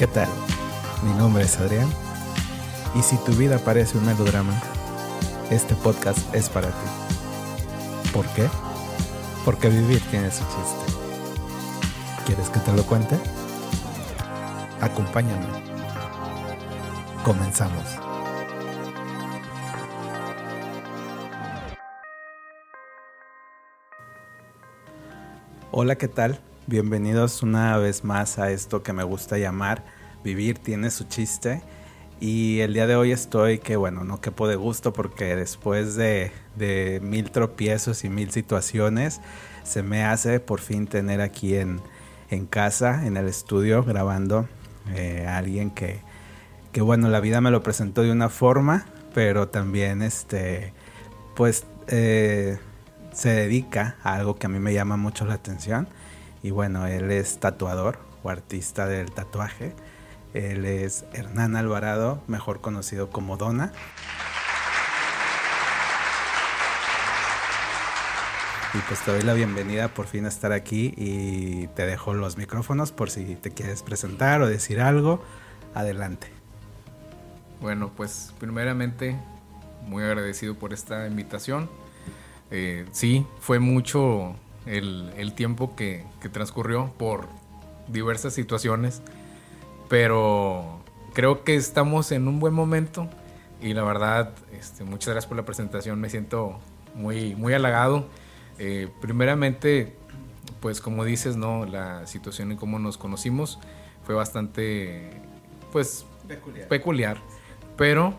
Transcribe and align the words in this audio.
¿Qué 0.00 0.06
tal? 0.06 0.28
Mi 1.02 1.12
nombre 1.12 1.44
es 1.44 1.58
Adrián 1.58 1.86
y 2.94 3.02
si 3.02 3.18
tu 3.18 3.32
vida 3.32 3.58
parece 3.58 3.98
un 3.98 4.06
melodrama, 4.06 4.58
este 5.50 5.74
podcast 5.74 6.34
es 6.34 6.48
para 6.48 6.68
ti. 6.68 8.10
¿Por 8.10 8.24
qué? 8.28 8.48
Porque 9.44 9.68
vivir 9.68 10.00
tiene 10.10 10.30
su 10.30 10.42
chiste. 10.44 10.96
¿Quieres 12.24 12.48
que 12.48 12.60
te 12.60 12.72
lo 12.72 12.82
cuente? 12.84 13.14
Acompáñame. 14.80 15.44
Comenzamos. 17.22 17.84
Hola, 25.70 25.96
¿qué 25.96 26.08
tal? 26.08 26.40
Bienvenidos 26.66 27.42
una 27.42 27.76
vez 27.76 28.02
más 28.02 28.38
a 28.38 28.50
esto 28.50 28.82
que 28.82 28.94
me 28.94 29.02
gusta 29.02 29.36
llamar 29.36 29.99
Vivir 30.24 30.58
tiene 30.58 30.90
su 30.90 31.04
chiste. 31.04 31.62
Y 32.20 32.60
el 32.60 32.74
día 32.74 32.86
de 32.86 32.96
hoy 32.96 33.12
estoy 33.12 33.58
que, 33.58 33.76
bueno, 33.76 34.04
no 34.04 34.20
quepo 34.20 34.46
de 34.46 34.56
gusto 34.56 34.92
porque 34.92 35.36
después 35.36 35.96
de, 35.96 36.30
mil 37.02 37.30
tropiezos 37.30 38.04
y 38.04 38.10
mil 38.10 38.30
situaciones, 38.30 39.20
se 39.62 39.82
me 39.82 40.04
hace 40.04 40.40
por 40.40 40.60
fin 40.60 40.86
tener 40.86 41.22
aquí 41.22 41.56
en, 41.56 41.80
casa, 42.50 43.06
en 43.06 43.16
el 43.16 43.26
estudio, 43.26 43.82
grabando 43.82 44.46
eh, 44.94 45.24
a 45.26 45.38
alguien 45.38 45.70
que, 45.70 46.00
que, 46.72 46.82
bueno, 46.82 47.08
la 47.08 47.20
vida 47.20 47.40
me 47.40 47.50
lo 47.50 47.62
presentó 47.62 48.02
de 48.02 48.12
una 48.12 48.28
forma, 48.28 48.84
pero 49.14 49.48
también, 49.48 50.02
este, 50.02 50.74
pues, 51.36 51.64
eh, 51.88 52.58
se 53.12 53.30
dedica 53.30 53.96
a 54.02 54.14
algo 54.14 54.36
que 54.36 54.46
a 54.46 54.48
mí 54.48 54.58
me 54.58 54.72
llama 54.72 54.96
mucho 54.96 55.24
la 55.24 55.34
atención 55.34 55.88
y 56.42 56.50
bueno, 56.50 56.86
él 56.86 57.10
es 57.10 57.38
tatuador 57.38 57.98
o 58.22 58.30
artista 58.30 58.86
del 58.86 59.10
tatuaje. 59.10 59.74
Él 60.34 60.64
es 60.64 61.04
Hernán 61.12 61.56
Alvarado, 61.56 62.22
mejor 62.26 62.60
conocido 62.60 63.10
como 63.10 63.36
Dona. 63.36 63.72
Y 68.72 68.78
pues 68.86 69.00
te 69.00 69.10
doy 69.10 69.22
la 69.22 69.34
bienvenida 69.34 69.88
por 69.88 70.06
fin 70.06 70.26
a 70.26 70.28
estar 70.28 70.52
aquí 70.52 70.94
y 70.96 71.66
te 71.68 71.86
dejo 71.86 72.14
los 72.14 72.36
micrófonos 72.36 72.92
por 72.92 73.10
si 73.10 73.34
te 73.34 73.50
quieres 73.50 73.82
presentar 73.82 74.42
o 74.42 74.46
decir 74.46 74.80
algo. 74.80 75.22
Adelante. 75.74 76.28
Bueno, 77.60 77.90
pues 77.96 78.32
primeramente 78.38 79.16
muy 79.86 80.04
agradecido 80.04 80.54
por 80.54 80.72
esta 80.72 81.06
invitación. 81.06 81.68
Eh, 82.50 82.86
sí, 82.92 83.26
fue 83.40 83.58
mucho 83.58 84.36
el, 84.66 85.32
tiempo 85.34 85.74
que, 85.76 86.04
transcurrió 86.32 86.92
por 86.98 87.28
diversas 87.88 88.34
situaciones, 88.34 89.02
pero 89.90 90.80
creo 91.14 91.42
que 91.42 91.56
estamos 91.56 92.12
en 92.12 92.28
un 92.28 92.38
buen 92.38 92.54
momento 92.54 93.10
y 93.60 93.74
la 93.74 93.82
verdad, 93.82 94.32
este, 94.52 94.84
muchas 94.84 95.08
gracias 95.08 95.26
por 95.26 95.36
la 95.36 95.44
presentación, 95.44 96.00
me 96.00 96.08
siento 96.08 96.60
muy, 96.94 97.34
muy 97.34 97.54
halagado. 97.54 98.06
Eh, 98.60 98.88
primeramente, 99.00 99.96
pues 100.60 100.80
como 100.80 101.04
dices, 101.04 101.36
¿no? 101.36 101.66
La 101.66 102.06
situación 102.06 102.52
en 102.52 102.56
cómo 102.56 102.78
nos 102.78 102.98
conocimos 102.98 103.58
fue 104.04 104.14
bastante, 104.14 105.10
pues, 105.72 106.06
peculiar, 106.28 106.68
peculiar 106.68 107.18
pero, 107.76 108.14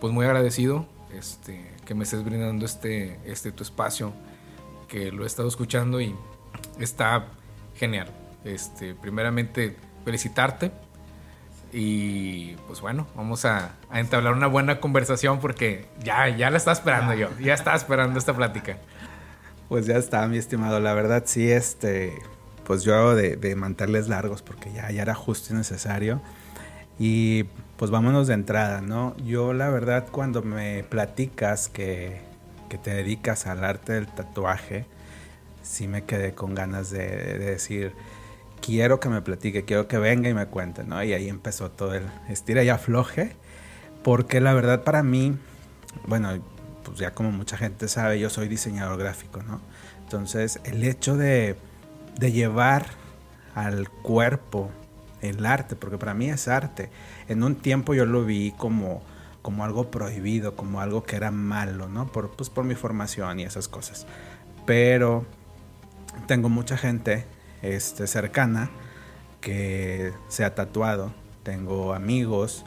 pues 0.00 0.12
muy 0.12 0.24
agradecido, 0.24 0.86
este, 1.12 1.68
que 1.84 1.94
me 1.96 2.04
estés 2.04 2.24
brindando 2.24 2.64
este, 2.64 3.18
este 3.24 3.50
tu 3.50 3.64
espacio 3.64 4.12
que 4.86 5.10
lo 5.10 5.24
he 5.24 5.26
estado 5.26 5.48
escuchando 5.48 6.00
y 6.00 6.14
está 6.78 7.26
genial. 7.74 8.08
Este, 8.44 8.94
primeramente, 8.94 9.76
felicitarte. 10.06 10.72
Y 11.70 12.54
pues 12.66 12.80
bueno, 12.80 13.06
vamos 13.14 13.44
a, 13.44 13.72
entablar 13.92 14.32
una 14.32 14.46
buena 14.46 14.80
conversación 14.80 15.38
porque 15.38 15.84
ya, 16.02 16.28
ya 16.30 16.48
la 16.48 16.56
estaba 16.56 16.72
esperando 16.72 17.12
yo. 17.12 17.28
Ya 17.38 17.52
estaba 17.52 17.76
esperando 17.76 18.18
esta 18.18 18.34
plática. 18.34 18.78
Pues 19.68 19.84
ya 19.84 19.98
está, 19.98 20.26
mi 20.26 20.38
estimado. 20.38 20.80
La 20.80 20.94
verdad, 20.94 21.24
sí, 21.26 21.52
este, 21.52 22.14
pues 22.64 22.82
yo 22.82 23.14
de, 23.14 23.36
de 23.36 23.54
mantenerles 23.54 24.08
largos 24.08 24.40
porque 24.40 24.72
ya, 24.72 24.90
ya 24.90 25.02
era 25.02 25.14
justo 25.14 25.52
y 25.52 25.56
necesario. 25.58 26.22
Y 26.98 27.44
pues 27.76 27.90
vámonos 27.90 28.26
de 28.26 28.32
entrada, 28.32 28.80
¿no? 28.80 29.14
Yo 29.18 29.52
la 29.52 29.68
verdad 29.68 30.06
cuando 30.10 30.40
me 30.40 30.82
platicas 30.84 31.68
que 31.68 32.24
que 32.68 32.78
te 32.78 32.90
dedicas 32.90 33.46
al 33.46 33.64
arte 33.64 33.94
del 33.94 34.06
tatuaje, 34.06 34.86
sí 35.62 35.88
me 35.88 36.04
quedé 36.04 36.34
con 36.34 36.54
ganas 36.54 36.90
de, 36.90 37.38
decir, 37.38 37.92
quiero 38.60 39.00
que 39.00 39.08
me 39.08 39.22
platique, 39.22 39.64
quiero 39.64 39.88
que 39.88 39.98
venga 39.98 40.28
y 40.28 40.34
me 40.34 40.46
cuente, 40.46 40.84
¿no? 40.84 41.02
Y 41.02 41.12
ahí 41.12 41.28
empezó 41.28 41.70
todo 41.70 41.94
el 41.94 42.04
estira 42.28 42.62
y 42.62 42.68
afloje, 42.68 43.36
porque 44.02 44.40
la 44.40 44.54
verdad 44.54 44.84
para 44.84 45.02
mí, 45.02 45.36
bueno, 46.06 46.30
pues 46.84 46.98
ya 46.98 47.12
como 47.12 47.32
mucha 47.32 47.56
gente 47.56 47.88
sabe, 47.88 48.18
yo 48.18 48.30
soy 48.30 48.48
diseñador 48.48 48.98
gráfico, 48.98 49.42
¿no? 49.42 49.60
Entonces, 50.02 50.60
el 50.64 50.84
hecho 50.84 51.16
de, 51.16 51.56
de 52.18 52.32
llevar 52.32 52.86
al 53.54 53.88
cuerpo 53.88 54.70
el 55.22 55.44
arte, 55.46 55.76
porque 55.76 55.98
para 55.98 56.14
mí 56.14 56.28
es 56.28 56.46
arte, 56.46 56.90
en 57.28 57.42
un 57.42 57.56
tiempo 57.56 57.94
yo 57.94 58.06
lo 58.06 58.24
vi 58.24 58.52
como 58.52 59.02
como 59.46 59.62
algo 59.64 59.92
prohibido, 59.92 60.56
como 60.56 60.80
algo 60.80 61.04
que 61.04 61.14
era 61.14 61.30
malo, 61.30 61.88
¿no? 61.88 62.10
Por, 62.10 62.32
pues 62.32 62.50
por 62.50 62.64
mi 62.64 62.74
formación 62.74 63.38
y 63.38 63.44
esas 63.44 63.68
cosas. 63.68 64.04
Pero 64.66 65.24
tengo 66.26 66.48
mucha 66.48 66.76
gente 66.76 67.26
este, 67.62 68.06
cercana 68.06 68.70
que 69.40 70.12
se 70.28 70.44
ha 70.44 70.54
tatuado. 70.54 71.12
Tengo 71.42 71.94
amigos 71.94 72.64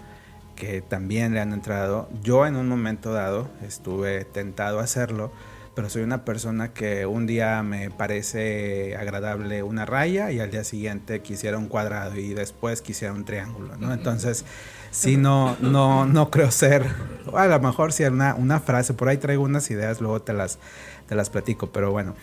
que 0.56 0.82
también 0.82 1.34
le 1.34 1.40
han 1.40 1.54
entrado. 1.54 2.10
Yo 2.22 2.46
en 2.46 2.56
un 2.56 2.68
momento 2.68 3.14
dado 3.14 3.50
estuve 3.66 4.26
tentado 4.26 4.80
a 4.80 4.84
hacerlo, 4.84 5.32
pero 5.74 5.90
soy 5.90 6.04
una 6.04 6.26
persona 6.26 6.74
que 6.74 7.06
un 7.06 7.26
día 7.26 7.64
me 7.64 7.90
parece 7.90 8.98
agradable 8.98 9.64
una 9.64 9.86
raya 9.86 10.32
y 10.32 10.40
al 10.40 10.52
día 10.52 10.64
siguiente 10.64 11.22
quisiera 11.22 11.58
un 11.58 11.68
cuadrado 11.68 12.18
y 12.18 12.34
después 12.34 12.82
quisiera 12.82 13.14
un 13.14 13.24
triángulo, 13.24 13.78
¿no? 13.78 13.94
Entonces 13.94 14.44
sí 14.92 15.16
no, 15.16 15.56
no, 15.62 16.06
no 16.06 16.30
creo 16.30 16.52
ser, 16.52 16.86
a 17.34 17.48
lo 17.48 17.60
mejor 17.62 17.94
si 17.94 18.04
una, 18.04 18.36
una 18.36 18.60
frase, 18.60 18.94
por 18.94 19.08
ahí 19.08 19.18
traigo 19.18 19.44
unas 19.44 19.72
ideas, 19.72 20.02
luego 20.02 20.22
te 20.22 20.34
las, 20.34 20.60
te 21.08 21.16
las 21.16 21.30
platico, 21.30 21.72
pero 21.72 21.92
bueno, 21.92 22.16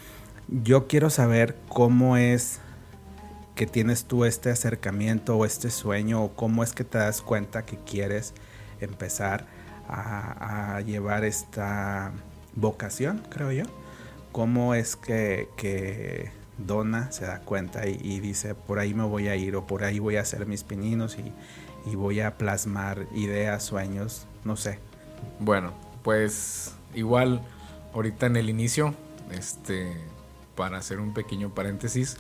yo 0.49 0.87
quiero 0.87 1.11
saber 1.11 1.57
cómo 1.69 2.17
es 2.17 2.61
que 3.55 3.67
tienes 3.67 4.05
tú 4.05 4.25
este 4.25 4.51
acercamiento 4.51 5.37
o 5.37 5.45
este 5.45 5.71
sueño 5.71 6.23
o 6.23 6.35
cómo 6.35 6.63
es 6.63 6.73
que 6.73 6.85
te 6.85 6.99
das 6.99 7.23
cuenta 7.23 7.65
que 7.65 7.79
quieres 7.79 8.35
empezar 8.81 9.47
a, 9.89 10.81
llevar 10.85 11.25
esta 11.25 12.13
vocación, 12.55 13.23
creo 13.31 13.53
yo. 13.53 13.65
¿Cómo 14.33 14.75
es 14.75 14.97
que, 14.97 15.49
que 15.57 16.31
Donna 16.59 17.11
se 17.13 17.25
da 17.25 17.41
cuenta 17.41 17.89
y, 17.89 17.99
y, 18.03 18.21
dice, 18.21 18.55
por 18.55 18.79
ahí 18.79 18.93
me 18.93 19.05
voy 19.05 19.29
a 19.29 19.37
ir 19.37 19.57
o 19.57 19.67
por 19.67 19.85
ahí 19.85 19.99
voy 19.99 20.17
a 20.17 20.21
hacer 20.21 20.47
mis 20.47 20.63
pininos 20.63 21.17
y, 21.19 21.33
y 21.91 21.95
voy 21.95 22.21
a 22.21 22.37
plasmar 22.37 23.07
ideas, 23.15 23.63
sueños, 23.63 24.27
no 24.45 24.57
sé. 24.57 24.79
Bueno, 25.41 25.73
pues 26.03 26.75
igual 26.95 27.41
ahorita 27.95 28.27
en 28.27 28.37
el 28.37 28.51
inicio, 28.51 28.95
este, 29.31 29.97
para 30.57 30.79
hacer 30.79 31.01
un 31.01 31.15
pequeño 31.15 31.51
paréntesis, 31.51 32.17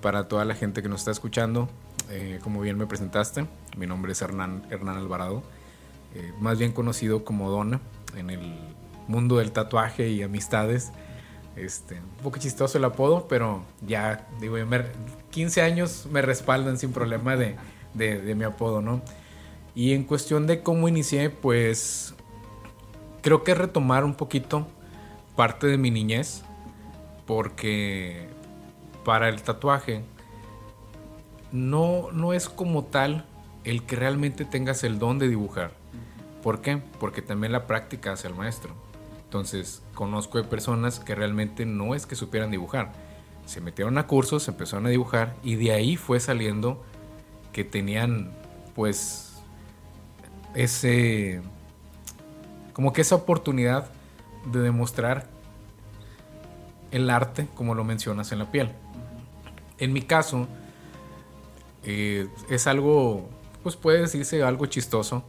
para 0.00 0.28
toda 0.28 0.44
la 0.44 0.54
gente 0.54 0.82
que 0.82 0.88
nos 0.88 1.00
está 1.00 1.10
escuchando, 1.10 1.68
eh, 2.10 2.38
como 2.42 2.60
bien 2.60 2.78
me 2.78 2.86
presentaste, 2.86 3.46
mi 3.76 3.86
nombre 3.86 4.12
es 4.12 4.22
Hernán, 4.22 4.66
Hernán 4.70 4.96
Alvarado, 4.96 5.42
eh, 6.14 6.32
más 6.40 6.58
bien 6.58 6.72
conocido 6.72 7.24
como 7.24 7.50
Dona 7.50 7.80
en 8.16 8.30
el 8.30 8.58
mundo 9.08 9.38
del 9.38 9.52
tatuaje 9.52 10.08
y 10.08 10.22
amistades. 10.22 10.92
Este, 11.56 11.96
un 11.96 12.22
poco 12.22 12.38
chistoso 12.38 12.78
el 12.78 12.84
apodo, 12.84 13.28
pero 13.28 13.62
ya, 13.86 14.26
digo, 14.40 14.56
15 15.30 15.60
años 15.60 16.06
me 16.10 16.22
respaldan 16.22 16.78
sin 16.78 16.92
problema 16.92 17.36
de, 17.36 17.56
de, 17.94 18.34
mi 18.34 18.44
apodo, 18.44 18.80
¿no? 18.80 19.02
Y 19.74 19.92
en 19.92 20.04
cuestión 20.04 20.46
de 20.46 20.62
cómo 20.62 20.88
inicié, 20.88 21.28
pues 21.28 22.14
creo 23.20 23.44
que 23.44 23.54
retomar 23.54 24.04
un 24.04 24.14
poquito 24.14 24.66
parte 25.36 25.66
de 25.66 25.76
mi 25.76 25.90
niñez, 25.90 26.42
porque 27.26 28.28
para 29.04 29.28
el 29.28 29.42
tatuaje 29.42 30.02
no, 31.50 32.10
no 32.12 32.32
es 32.32 32.48
como 32.48 32.84
tal 32.84 33.26
el 33.64 33.84
que 33.84 33.96
realmente 33.96 34.44
tengas 34.44 34.84
el 34.84 34.98
don 34.98 35.18
de 35.18 35.28
dibujar. 35.28 35.72
¿Por 36.42 36.60
qué? 36.60 36.78
Porque 36.98 37.22
también 37.22 37.52
la 37.52 37.66
práctica 37.66 38.12
hace 38.12 38.26
al 38.26 38.34
maestro. 38.34 38.74
Entonces, 39.24 39.82
conozco 39.94 40.38
de 40.38 40.44
personas 40.44 41.00
que 41.00 41.14
realmente 41.14 41.64
no 41.64 41.94
es 41.94 42.06
que 42.06 42.16
supieran 42.16 42.50
dibujar. 42.50 42.92
Se 43.46 43.60
metieron 43.60 43.96
a 43.98 44.06
cursos, 44.06 44.48
empezaron 44.48 44.86
a 44.86 44.88
dibujar 44.88 45.34
y 45.42 45.56
de 45.56 45.72
ahí 45.72 45.96
fue 45.96 46.20
saliendo 46.20 46.82
que 47.52 47.64
tenían 47.64 48.32
pues 48.74 49.42
ese 50.54 51.42
como 52.72 52.92
que 52.92 53.02
esa 53.02 53.14
oportunidad 53.14 53.90
de 54.46 54.60
demostrar 54.60 55.26
el 56.92 57.10
arte 57.10 57.48
como 57.54 57.74
lo 57.74 57.82
mencionas 57.82 58.30
en 58.32 58.38
la 58.38 58.50
piel. 58.50 58.70
En 59.78 59.92
mi 59.92 60.02
caso, 60.02 60.46
eh, 61.82 62.28
es 62.48 62.66
algo, 62.68 63.28
pues 63.62 63.74
puede 63.74 64.02
decirse 64.02 64.42
algo 64.42 64.66
chistoso, 64.66 65.24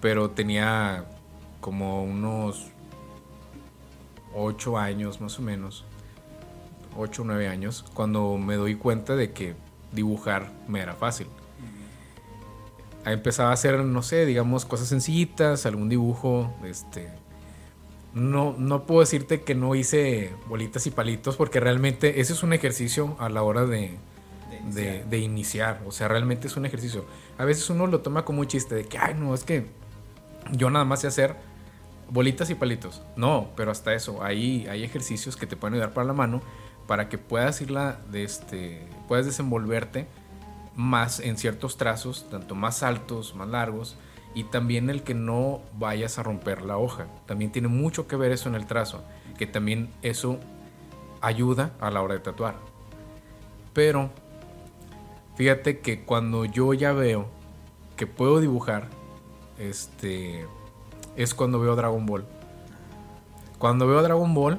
pero 0.00 0.30
tenía 0.30 1.06
como 1.60 2.04
unos 2.04 2.66
8 4.34 4.78
años 4.78 5.20
más 5.20 5.38
o 5.38 5.42
menos, 5.42 5.84
8 6.96 7.22
o 7.22 7.24
9 7.24 7.48
años, 7.48 7.84
cuando 7.94 8.36
me 8.36 8.56
doy 8.56 8.74
cuenta 8.74 9.16
de 9.16 9.32
que 9.32 9.54
dibujar 9.92 10.52
me 10.68 10.80
era 10.80 10.94
fácil. 10.94 11.28
Empezaba 13.06 13.50
a 13.50 13.54
hacer, 13.54 13.82
no 13.82 14.02
sé, 14.02 14.26
digamos, 14.26 14.66
cosas 14.66 14.88
sencillitas, 14.88 15.64
algún 15.64 15.88
dibujo, 15.88 16.54
este... 16.64 17.19
No, 18.14 18.54
no 18.58 18.84
puedo 18.86 19.00
decirte 19.00 19.42
que 19.42 19.54
no 19.54 19.74
hice 19.74 20.32
bolitas 20.48 20.86
y 20.86 20.90
palitos 20.90 21.36
porque 21.36 21.60
realmente 21.60 22.20
ese 22.20 22.32
es 22.32 22.42
un 22.42 22.52
ejercicio 22.52 23.16
a 23.20 23.28
la 23.28 23.42
hora 23.42 23.66
de, 23.66 23.98
de, 24.72 25.18
iniciar. 25.18 25.80
O 25.86 25.92
sea, 25.92 26.08
realmente 26.08 26.48
es 26.48 26.56
un 26.56 26.66
ejercicio. 26.66 27.04
A 27.38 27.44
veces 27.44 27.70
uno 27.70 27.86
lo 27.86 28.00
toma 28.00 28.24
como 28.24 28.40
un 28.40 28.46
chiste 28.46 28.74
de 28.74 28.84
que, 28.84 28.98
ay, 28.98 29.14
no, 29.14 29.34
es 29.34 29.44
que 29.44 29.66
yo 30.52 30.70
nada 30.70 30.84
más 30.84 31.02
sé 31.02 31.06
hacer 31.06 31.36
bolitas 32.10 32.50
y 32.50 32.56
palitos. 32.56 33.02
No, 33.16 33.50
pero 33.56 33.70
hasta 33.70 33.94
eso, 33.94 34.22
ahí 34.24 34.66
hay 34.68 34.82
ejercicios 34.82 35.36
que 35.36 35.46
te 35.46 35.56
pueden 35.56 35.74
ayudar 35.74 35.92
para 35.92 36.06
la 36.06 36.12
mano 36.12 36.42
para 36.90 37.08
que 37.08 37.18
puedas 37.18 37.60
irla 37.60 38.00
de 38.10 38.24
este, 38.24 38.84
puedas 39.06 39.24
desenvolverte 39.24 40.08
más 40.74 41.20
en 41.20 41.38
ciertos 41.38 41.76
trazos, 41.76 42.28
tanto 42.28 42.56
más 42.56 42.82
altos, 42.82 43.36
más 43.36 43.48
largos, 43.48 43.96
y 44.34 44.44
también 44.44 44.90
el 44.90 45.02
que 45.02 45.14
no 45.14 45.60
vayas 45.78 46.18
a 46.18 46.22
romper 46.22 46.62
la 46.62 46.78
hoja. 46.78 47.06
También 47.26 47.52
tiene 47.52 47.68
mucho 47.68 48.06
que 48.06 48.16
ver 48.16 48.32
eso 48.32 48.48
en 48.48 48.54
el 48.54 48.66
trazo, 48.66 49.02
que 49.38 49.46
también 49.46 49.90
eso 50.02 50.38
ayuda 51.20 51.72
a 51.80 51.90
la 51.90 52.02
hora 52.02 52.14
de 52.14 52.20
tatuar. 52.20 52.56
Pero 53.72 54.10
Fíjate 55.40 55.78
que 55.78 56.02
cuando 56.02 56.44
yo 56.44 56.74
ya 56.74 56.92
veo 56.92 57.26
que 57.96 58.06
puedo 58.06 58.40
dibujar, 58.40 58.88
este, 59.58 60.44
es 61.16 61.32
cuando 61.32 61.58
veo 61.58 61.76
Dragon 61.76 62.04
Ball. 62.04 62.26
Cuando 63.58 63.86
veo 63.86 64.02
Dragon 64.02 64.34
Ball, 64.34 64.58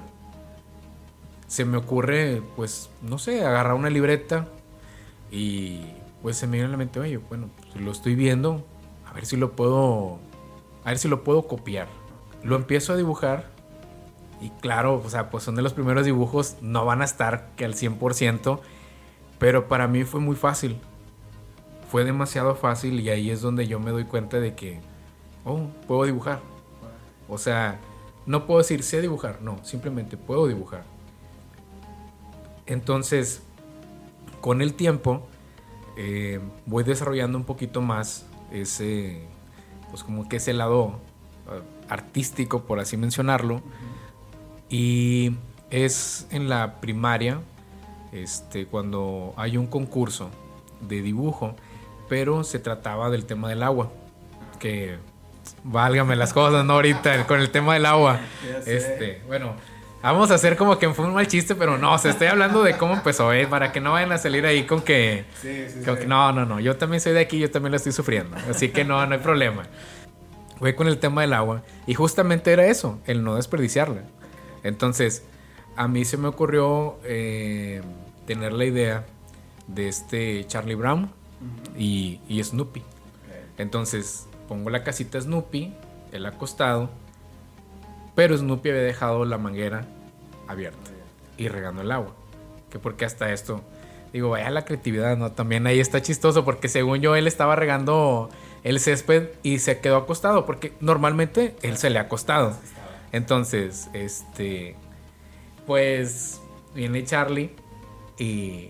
se 1.45 1.65
me 1.65 1.77
ocurre, 1.77 2.41
pues, 2.55 2.89
no 3.03 3.19
sé, 3.19 3.45
agarrar 3.45 3.75
una 3.75 3.91
libreta 3.91 4.47
y 5.29 5.81
pues 6.23 6.37
se 6.37 6.47
me 6.47 6.53
viene 6.53 6.69
a 6.69 6.71
la 6.71 6.77
mente, 6.77 6.99
oye, 6.99 7.17
bueno, 7.17 7.49
pues, 7.59 7.75
lo 7.75 7.91
estoy 7.91 8.15
viendo, 8.15 8.65
a 9.11 9.13
ver 9.13 9.25
si 9.25 9.35
lo 9.35 9.51
puedo, 9.51 10.19
a 10.85 10.89
ver 10.89 10.97
si 10.97 11.09
lo 11.09 11.23
puedo 11.23 11.47
copiar. 11.47 11.87
Lo 12.43 12.55
empiezo 12.55 12.93
a 12.93 12.95
dibujar 12.95 13.49
y 14.39 14.49
claro, 14.61 15.01
o 15.03 15.09
sea, 15.09 15.29
pues 15.29 15.43
son 15.43 15.55
de 15.55 15.61
los 15.61 15.73
primeros 15.73 16.05
dibujos, 16.05 16.55
no 16.61 16.85
van 16.85 17.01
a 17.01 17.05
estar 17.05 17.49
que 17.55 17.65
al 17.65 17.75
100%, 17.75 18.59
pero 19.37 19.67
para 19.67 19.87
mí 19.87 20.05
fue 20.05 20.21
muy 20.21 20.35
fácil. 20.35 20.79
Fue 21.89 22.05
demasiado 22.05 22.55
fácil 22.55 23.01
y 23.01 23.09
ahí 23.09 23.29
es 23.29 23.41
donde 23.41 23.67
yo 23.67 23.79
me 23.79 23.91
doy 23.91 24.05
cuenta 24.05 24.39
de 24.39 24.55
que, 24.55 24.79
oh, 25.43 25.67
puedo 25.87 26.05
dibujar. 26.05 26.39
O 27.27 27.37
sea, 27.37 27.79
no 28.25 28.47
puedo 28.47 28.59
decir 28.59 28.81
sé 28.81 29.01
dibujar, 29.01 29.41
no, 29.41 29.59
simplemente 29.63 30.15
puedo 30.15 30.47
dibujar. 30.47 30.85
Entonces, 32.65 33.43
con 34.39 34.61
el 34.61 34.73
tiempo, 34.73 35.27
eh, 35.97 36.39
voy 36.65 36.85
desarrollando 36.85 37.37
un 37.37 37.43
poquito 37.43 37.81
más 37.81 38.25
ese, 38.51 39.21
pues 39.89 40.03
como 40.03 40.27
que 40.27 40.37
ese 40.37 40.53
lado 40.53 40.99
eh, 41.49 41.61
artístico, 41.89 42.63
por 42.63 42.79
así 42.79 42.97
mencionarlo. 42.97 43.61
Y 44.69 45.35
es 45.69 46.27
en 46.31 46.49
la 46.49 46.79
primaria, 46.79 47.39
este, 48.11 48.65
cuando 48.65 49.33
hay 49.37 49.57
un 49.57 49.67
concurso 49.67 50.29
de 50.81 51.01
dibujo, 51.01 51.55
pero 52.09 52.43
se 52.43 52.59
trataba 52.59 53.09
del 53.09 53.25
tema 53.25 53.49
del 53.49 53.63
agua, 53.63 53.91
que 54.59 54.97
válgame 55.63 56.15
las 56.15 56.33
cosas, 56.33 56.65
¿no? 56.65 56.73
Ahorita 56.73 57.25
con 57.27 57.39
el 57.39 57.49
tema 57.51 57.73
del 57.73 57.85
agua. 57.85 58.19
Este, 58.65 59.21
bueno, 59.27 59.53
vamos 60.01 60.31
a 60.31 60.35
hacer 60.35 60.57
como 60.57 60.77
que 60.79 60.89
fue 60.93 61.05
un 61.05 61.13
mal 61.13 61.27
chiste, 61.27 61.55
pero 61.55 61.77
no, 61.77 61.97
se 61.97 62.09
estoy 62.09 62.27
hablando 62.27 62.63
de 62.63 62.77
cómo 62.77 62.93
empezó, 62.93 63.31
¿eh? 63.33 63.47
Para 63.47 63.71
que 63.71 63.79
no 63.79 63.93
vayan 63.93 64.11
a 64.11 64.17
salir 64.17 64.45
ahí 64.45 64.65
con 64.65 64.81
que, 64.81 65.25
no, 66.07 66.31
no, 66.31 66.45
no, 66.45 66.59
yo 66.59 66.75
también 66.77 67.01
soy 67.01 67.13
de 67.13 67.19
aquí, 67.19 67.39
yo 67.39 67.51
también 67.51 67.71
lo 67.71 67.77
estoy 67.77 67.91
sufriendo, 67.91 68.35
así 68.49 68.69
que 68.69 68.83
no, 68.83 69.05
no 69.05 69.13
hay 69.13 69.21
problema. 69.21 69.63
Fue 70.59 70.75
con 70.75 70.87
el 70.87 70.99
tema 70.99 71.21
del 71.21 71.33
agua 71.33 71.63
y 71.87 71.95
justamente 71.95 72.51
era 72.51 72.65
eso, 72.67 72.99
el 73.05 73.23
no 73.23 73.35
desperdiciarla. 73.35 74.03
Entonces, 74.63 75.23
a 75.75 75.87
mí 75.87 76.05
se 76.05 76.17
me 76.17 76.27
ocurrió 76.27 76.99
eh, 77.03 77.81
tener 78.27 78.53
la 78.53 78.65
idea 78.65 79.05
de 79.67 79.87
este 79.87 80.45
Charlie 80.47 80.75
Brown 80.75 81.09
y, 81.77 82.19
Snoopy. 82.43 82.83
Entonces 83.57 84.27
pongo 84.47 84.69
la 84.69 84.83
casita 84.83 85.19
Snoopy, 85.19 85.73
el 86.11 86.25
acostado, 86.25 86.89
pero 88.21 88.37
Snoopy 88.37 88.69
había 88.69 88.83
dejado 88.83 89.25
la 89.25 89.39
manguera 89.39 89.83
abierta 90.47 90.91
y 91.37 91.47
regando 91.47 91.81
el 91.81 91.91
agua. 91.91 92.13
Que 92.69 92.77
porque 92.77 93.03
hasta 93.03 93.33
esto, 93.33 93.61
digo, 94.13 94.29
vaya 94.29 94.51
la 94.51 94.63
creatividad, 94.63 95.17
¿no? 95.17 95.31
También 95.31 95.65
ahí 95.65 95.79
está 95.79 96.03
chistoso 96.03 96.45
porque 96.45 96.67
según 96.67 97.01
yo 97.01 97.15
él 97.15 97.25
estaba 97.25 97.55
regando 97.55 98.29
el 98.63 98.79
césped 98.79 99.29
y 99.41 99.57
se 99.57 99.79
quedó 99.79 99.97
acostado 99.97 100.45
porque 100.45 100.71
normalmente 100.81 101.55
él 101.63 101.77
se 101.77 101.89
le 101.89 101.97
ha 101.97 102.03
acostado. 102.03 102.55
Entonces, 103.11 103.89
este, 103.93 104.75
pues 105.65 106.41
viene 106.75 107.03
Charlie 107.03 107.49
y 108.19 108.69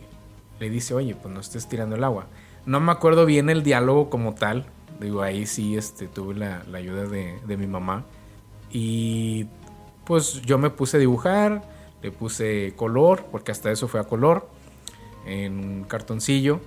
le 0.61 0.69
dice, 0.69 0.93
oye, 0.93 1.13
pues 1.13 1.33
no 1.33 1.41
estés 1.41 1.67
tirando 1.67 1.97
el 1.97 2.05
agua. 2.05 2.27
No 2.65 2.79
me 2.79 2.93
acuerdo 2.93 3.25
bien 3.25 3.49
el 3.49 3.63
diálogo 3.63 4.09
como 4.09 4.33
tal. 4.33 4.65
Digo, 5.01 5.21
ahí 5.23 5.45
sí 5.45 5.75
este, 5.75 6.07
tuve 6.07 6.35
la, 6.35 6.63
ayuda 6.73 7.03
de, 7.03 7.37
de, 7.45 7.57
mi 7.57 7.67
mamá. 7.67 8.05
Y 8.71 9.47
pues 10.05 10.41
yo 10.41 10.57
me 10.57 10.69
puse 10.69 10.97
a 10.97 10.99
dibujar, 10.99 11.63
le 12.01 12.11
puse 12.11 12.73
color, 12.75 13.25
porque 13.31 13.51
hasta 13.51 13.71
eso 13.71 13.87
fue 13.87 13.99
a 13.99 14.03
color, 14.03 14.49
en 15.25 15.59
un 15.59 15.83
cartoncillo. 15.83 16.59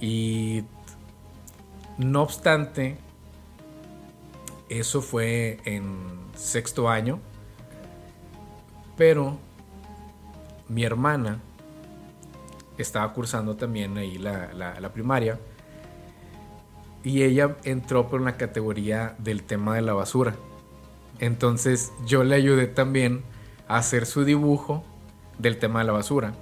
Y 0.00 0.64
no 1.98 2.22
obstante, 2.22 2.96
eso 4.68 5.02
fue 5.02 5.58
en 5.64 5.86
sexto 6.34 6.88
año. 6.88 7.20
Pero 8.96 9.38
mi 10.68 10.84
hermana 10.84 11.40
estaba 12.78 13.12
cursando 13.12 13.56
también 13.56 13.96
ahí 13.98 14.18
la, 14.18 14.90
primaria 14.92 15.38
y 17.02 17.22
ella 17.22 17.56
entró 17.64 18.08
por 18.08 18.20
una 18.20 18.36
categoría 18.36 19.14
del 19.18 19.42
tema 19.42 19.74
de 19.74 19.82
la 19.82 19.92
basura. 19.92 20.36
Entonces 21.22 21.92
yo 22.04 22.24
le 22.24 22.34
ayudé 22.34 22.66
también 22.66 23.22
a 23.68 23.76
hacer 23.76 24.06
su 24.06 24.24
dibujo 24.24 24.82
del 25.38 25.56
tema 25.56 25.78
de 25.78 25.84
la 25.84 25.92
basura. 25.92 26.34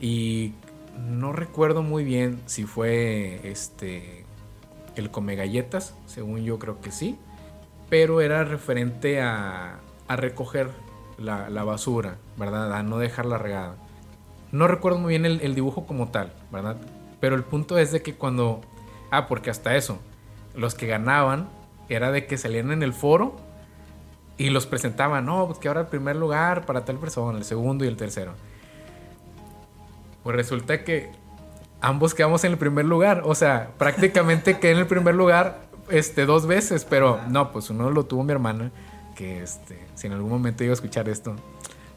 Y 0.00 0.52
no 0.98 1.32
recuerdo 1.32 1.84
muy 1.84 2.02
bien 2.02 2.40
si 2.46 2.64
fue 2.64 3.40
este 3.44 4.24
el 4.96 5.12
come 5.12 5.36
galletas, 5.36 5.94
según 6.06 6.42
yo 6.42 6.58
creo 6.58 6.80
que 6.80 6.90
sí, 6.90 7.16
pero 7.88 8.20
era 8.20 8.42
referente 8.42 9.20
a, 9.20 9.78
a 10.08 10.16
recoger 10.16 10.70
la, 11.18 11.48
la, 11.48 11.62
basura, 11.62 12.16
¿verdad? 12.36 12.72
A 12.74 12.82
no 12.82 12.98
dejarla 12.98 13.38
regada. 13.38 13.76
No 14.50 14.66
recuerdo 14.66 14.98
muy 14.98 15.10
bien 15.10 15.24
el, 15.24 15.54
dibujo 15.54 15.86
como 15.86 16.08
tal, 16.08 16.32
¿verdad? 16.50 16.78
Pero 17.20 17.36
el 17.36 17.44
punto 17.44 17.78
es 17.78 17.92
de 17.92 18.02
que 18.02 18.14
cuando... 18.14 18.62
Ah, 19.12 19.28
porque 19.28 19.50
hasta 19.50 19.76
eso, 19.76 20.00
los 20.56 20.74
que 20.74 20.88
ganaban 20.88 21.48
era 21.88 22.10
de 22.10 22.26
que 22.26 22.38
salían 22.38 22.72
en 22.72 22.82
el 22.82 22.92
foro 22.92 23.45
y 24.38 24.50
los 24.50 24.66
presentaban, 24.66 25.24
no, 25.24 25.46
pues 25.46 25.58
que 25.58 25.68
ahora 25.68 25.82
el 25.82 25.86
primer 25.86 26.16
lugar 26.16 26.66
para 26.66 26.84
tal 26.84 26.98
persona, 26.98 27.38
el 27.38 27.44
segundo 27.44 27.84
y 27.84 27.88
el 27.88 27.96
tercero. 27.96 28.34
Pues 30.22 30.36
resulta 30.36 30.84
que 30.84 31.10
ambos 31.80 32.14
quedamos 32.14 32.44
en 32.44 32.52
el 32.52 32.58
primer 32.58 32.84
lugar, 32.84 33.22
o 33.24 33.34
sea, 33.34 33.70
prácticamente 33.78 34.58
quedé 34.58 34.72
en 34.72 34.78
el 34.78 34.86
primer 34.86 35.14
lugar 35.14 35.60
este, 35.88 36.26
dos 36.26 36.46
veces, 36.46 36.84
pero 36.84 37.20
no, 37.28 37.52
pues 37.52 37.70
uno 37.70 37.90
lo 37.90 38.04
tuvo 38.04 38.24
mi 38.24 38.32
hermana, 38.32 38.72
que 39.14 39.42
este, 39.42 39.78
si 39.94 40.08
en 40.08 40.12
algún 40.12 40.30
momento 40.30 40.64
iba 40.64 40.72
a 40.72 40.74
escuchar 40.74 41.08
esto, 41.08 41.36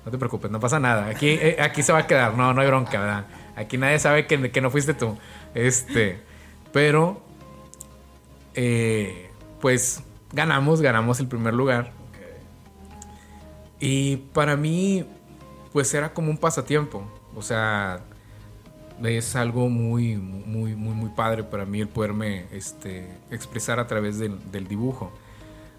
no 0.05 0.11
te 0.11 0.17
preocupes, 0.17 0.49
no 0.49 0.59
pasa 0.59 0.79
nada. 0.79 1.07
Aquí, 1.07 1.29
eh, 1.29 1.57
aquí 1.59 1.83
se 1.83 1.91
va 1.91 1.99
a 1.99 2.07
quedar, 2.07 2.35
no, 2.35 2.53
no 2.53 2.61
hay 2.61 2.67
bronca, 2.67 2.99
¿verdad? 2.99 3.25
Aquí 3.55 3.77
nadie 3.77 3.99
sabe 3.99 4.27
que, 4.27 4.51
que 4.51 4.61
no 4.61 4.69
fuiste 4.69 4.93
tú. 4.93 5.17
Este, 5.53 6.21
pero, 6.71 7.21
eh, 8.53 9.29
pues 9.59 10.03
ganamos, 10.31 10.81
ganamos 10.81 11.19
el 11.19 11.27
primer 11.27 11.53
lugar. 11.53 11.98
Y 13.79 14.17
para 14.17 14.55
mí, 14.55 15.05
pues 15.71 15.93
era 15.93 16.13
como 16.13 16.29
un 16.31 16.37
pasatiempo. 16.37 17.03
O 17.35 17.41
sea, 17.41 18.01
es 19.03 19.35
algo 19.35 19.69
muy, 19.69 20.17
muy, 20.17 20.75
muy, 20.75 20.93
muy 20.93 21.09
padre 21.11 21.43
para 21.43 21.65
mí 21.65 21.81
el 21.81 21.87
poderme 21.87 22.45
este, 22.51 23.09
expresar 23.31 23.79
a 23.79 23.87
través 23.87 24.19
del, 24.19 24.67
dibujo. 24.67 25.11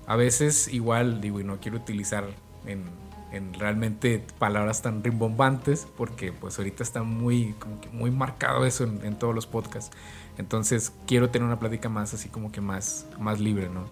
A 0.07 0.17
veces 0.17 0.69
igual, 0.69 1.21
digo, 1.21 1.41
y 1.41 1.45
no 1.45 1.61
quiero 1.61 1.77
utilizar 1.77 2.25
en 2.67 2.85
en 3.33 3.55
realmente 3.55 4.25
palabras 4.39 4.83
tan 4.83 5.05
rimbombantes, 5.05 5.87
porque 5.97 6.33
pues 6.33 6.59
ahorita 6.59 6.83
está 6.83 7.03
muy, 7.03 7.55
como 7.59 7.81
que 7.81 7.89
muy 7.91 8.11
marcado 8.11 8.67
eso 8.67 8.85
en, 8.85 9.05
en, 9.05 9.17
todos 9.19 9.35
los 9.35 9.47
podcasts. 9.47 9.97
Entonces 10.39 10.93
quiero 11.07 11.31
tener 11.31 11.47
una 11.47 11.59
plática 11.59 11.89
más 11.89 12.13
así 12.15 12.29
como 12.29 12.51
que 12.51 12.61
más, 12.61 13.07
más 13.19 13.41
libre, 13.41 13.69
¿no? 13.69 13.85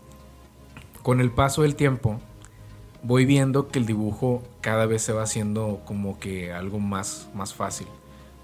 Con 1.02 1.20
el 1.20 1.30
paso 1.30 1.62
del 1.62 1.76
tiempo 1.76 2.20
voy 3.02 3.24
viendo 3.24 3.68
que 3.68 3.78
el 3.78 3.86
dibujo 3.86 4.42
cada 4.60 4.86
vez 4.86 5.02
se 5.02 5.12
va 5.12 5.22
haciendo 5.22 5.82
como 5.84 6.18
que 6.18 6.52
algo 6.52 6.78
más, 6.78 7.28
más 7.34 7.54
fácil. 7.54 7.86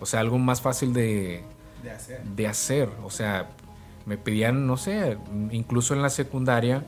O 0.01 0.07
sea, 0.07 0.21
algo 0.21 0.39
más 0.39 0.61
fácil 0.61 0.93
de, 0.93 1.43
de 1.83 1.91
hacer. 1.91 2.23
De 2.25 2.47
hacer. 2.47 2.91
O 3.05 3.11
sea, 3.11 3.51
me 4.07 4.19
pedían, 4.19 4.67
no 4.67 4.77
sé, 4.77 5.19
incluso 5.51 5.95
en 5.95 6.03
la 6.03 6.11
secundaria 6.11 6.85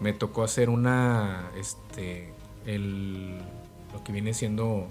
me 0.00 0.12
tocó 0.12 0.44
hacer 0.44 0.70
una, 0.70 1.50
este, 1.56 2.32
el, 2.66 3.38
lo 3.92 4.04
que 4.04 4.12
viene 4.12 4.34
siendo, 4.34 4.86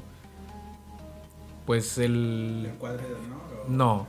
pues 1.65 1.97
el... 1.97 2.67
¿El 2.71 2.77
cuadro 2.77 3.07
de 3.07 3.15
honor? 3.15 3.69
No, 3.69 4.07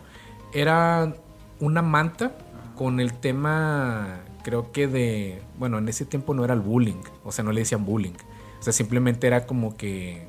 era 0.53 1.15
una 1.61 1.83
manta 1.83 2.33
con 2.77 3.01
el 3.01 3.13
tema, 3.15 4.21
creo 4.49 4.73
que 4.73 4.87
de, 4.87 5.43
bueno, 5.59 5.77
en 5.77 5.91
ese 5.91 6.07
tiempo 6.07 6.33
no 6.33 6.43
era 6.43 6.55
el 6.55 6.61
bullying, 6.61 7.03
o 7.23 7.33
sea, 7.33 7.45
no 7.45 7.53
le 7.53 7.61
decían 7.61 7.85
bullying, 7.85 8.15
o 8.59 8.63
sea, 8.63 8.73
simplemente 8.73 9.27
era 9.27 9.45
como 9.45 9.77
que 9.77 10.27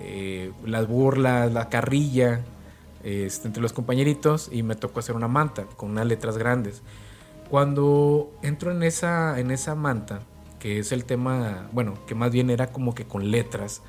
eh, 0.00 0.50
las 0.66 0.88
burlas, 0.88 1.52
la 1.52 1.68
carrilla, 1.68 2.40
este, 3.04 3.46
entre 3.46 3.62
los 3.62 3.72
compañeritos 3.72 4.48
y 4.50 4.64
me 4.64 4.74
tocó 4.74 4.98
hacer 4.98 5.14
una 5.14 5.28
manta 5.28 5.66
con 5.76 5.92
unas 5.92 6.04
letras 6.04 6.36
grandes. 6.36 6.82
Cuando 7.48 8.32
entro 8.42 8.72
en 8.72 8.82
esa, 8.82 9.38
en 9.38 9.52
esa 9.52 9.76
manta, 9.76 10.22
que 10.58 10.80
es 10.80 10.90
el 10.90 11.04
tema, 11.04 11.68
bueno, 11.70 11.94
que 12.08 12.16
más 12.16 12.32
bien 12.32 12.50
era 12.50 12.72
como 12.72 12.92
que 12.92 13.04
con 13.04 13.30
letras, 13.30 13.82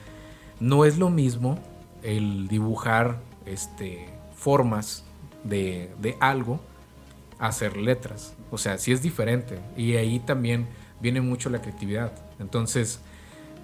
no 0.60 0.86
es 0.86 1.00
lo 1.00 1.10
mismo 1.10 1.57
el 2.03 2.48
dibujar 2.48 3.19
este, 3.48 4.10
formas 4.36 5.05
de, 5.43 5.91
de 6.00 6.17
algo 6.19 6.60
hacer 7.39 7.77
letras. 7.77 8.35
O 8.51 8.57
sea, 8.57 8.77
sí 8.77 8.91
es 8.91 9.01
diferente. 9.01 9.59
Y 9.75 9.95
ahí 9.95 10.19
también 10.19 10.67
viene 11.01 11.21
mucho 11.21 11.49
la 11.49 11.61
creatividad. 11.61 12.11
Entonces, 12.39 12.99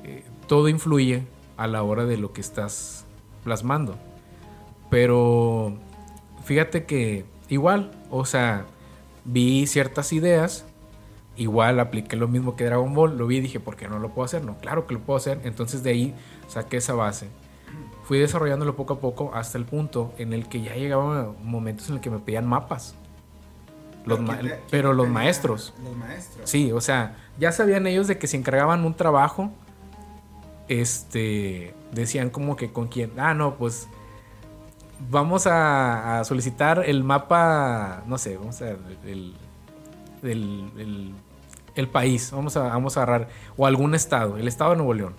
eh, 0.03 0.23
todo 0.47 0.67
influye 0.69 1.23
a 1.57 1.67
la 1.67 1.83
hora 1.83 2.05
de 2.05 2.17
lo 2.17 2.33
que 2.33 2.41
estás 2.41 3.05
plasmando. 3.43 3.95
Pero 4.89 5.77
fíjate 6.43 6.85
que 6.85 7.25
igual, 7.49 7.91
o 8.09 8.25
sea, 8.25 8.65
vi 9.25 9.67
ciertas 9.67 10.11
ideas, 10.11 10.65
igual 11.37 11.79
apliqué 11.79 12.15
lo 12.15 12.27
mismo 12.27 12.55
que 12.55 12.65
Dragon 12.65 12.93
Ball, 12.93 13.17
lo 13.17 13.27
vi 13.27 13.37
y 13.37 13.41
dije, 13.41 13.59
¿por 13.59 13.75
qué 13.75 13.87
no 13.87 13.99
lo 13.99 14.09
puedo 14.09 14.25
hacer? 14.25 14.43
No, 14.43 14.57
claro 14.57 14.87
que 14.87 14.95
lo 14.95 14.99
puedo 14.99 15.17
hacer. 15.17 15.39
Entonces 15.43 15.83
de 15.83 15.91
ahí 15.91 16.15
saqué 16.47 16.77
esa 16.77 16.93
base. 16.93 17.27
Fui 18.03 18.19
desarrollándolo 18.19 18.75
poco 18.75 18.93
a 18.95 18.99
poco 18.99 19.31
hasta 19.33 19.57
el 19.57 19.65
punto 19.65 20.13
en 20.17 20.33
el 20.33 20.49
que 20.49 20.61
ya 20.61 20.75
llegaban 20.75 21.35
momentos 21.43 21.87
en 21.89 21.95
el 21.95 22.01
que 22.01 22.09
me 22.09 22.19
pedían 22.19 22.45
mapas. 22.47 22.95
Los 24.05 24.17
Pero 24.19 24.27
ma- 24.31 24.37
¿quién 24.39 24.51
te- 24.53 24.59
pero 24.71 24.93
los 24.93 25.07
maestros. 25.07 25.73
Los 25.83 25.95
maestros. 25.95 26.49
Sí, 26.49 26.71
o 26.71 26.81
sea, 26.81 27.15
ya 27.39 27.51
sabían 27.51 27.85
ellos 27.87 28.07
de 28.07 28.17
que 28.17 28.27
si 28.27 28.37
encargaban 28.37 28.83
un 28.85 28.95
trabajo, 28.95 29.51
este, 30.67 31.73
decían 31.91 32.29
como 32.29 32.55
que 32.55 32.71
con 32.71 32.87
quién. 32.87 33.11
Ah, 33.17 33.33
no, 33.33 33.55
pues 33.55 33.87
vamos 35.09 35.47
a, 35.47 36.19
a 36.19 36.23
solicitar 36.23 36.83
el 36.85 37.03
mapa, 37.03 38.03
no 38.07 38.17
sé, 38.17 38.37
vamos 38.37 38.61
a 38.61 38.65
ver, 38.65 38.77
el, 39.05 39.35
el, 40.23 40.71
el- 40.77 41.13
el 41.73 41.87
país, 41.87 42.31
vamos 42.33 42.57
a, 42.57 42.63
vamos 42.63 42.97
a 42.97 43.03
agarrar, 43.03 43.29
o 43.55 43.65
algún 43.65 43.95
estado, 43.95 44.35
el 44.37 44.47
estado 44.49 44.71
de 44.71 44.77
Nuevo 44.77 44.93
León. 44.93 45.13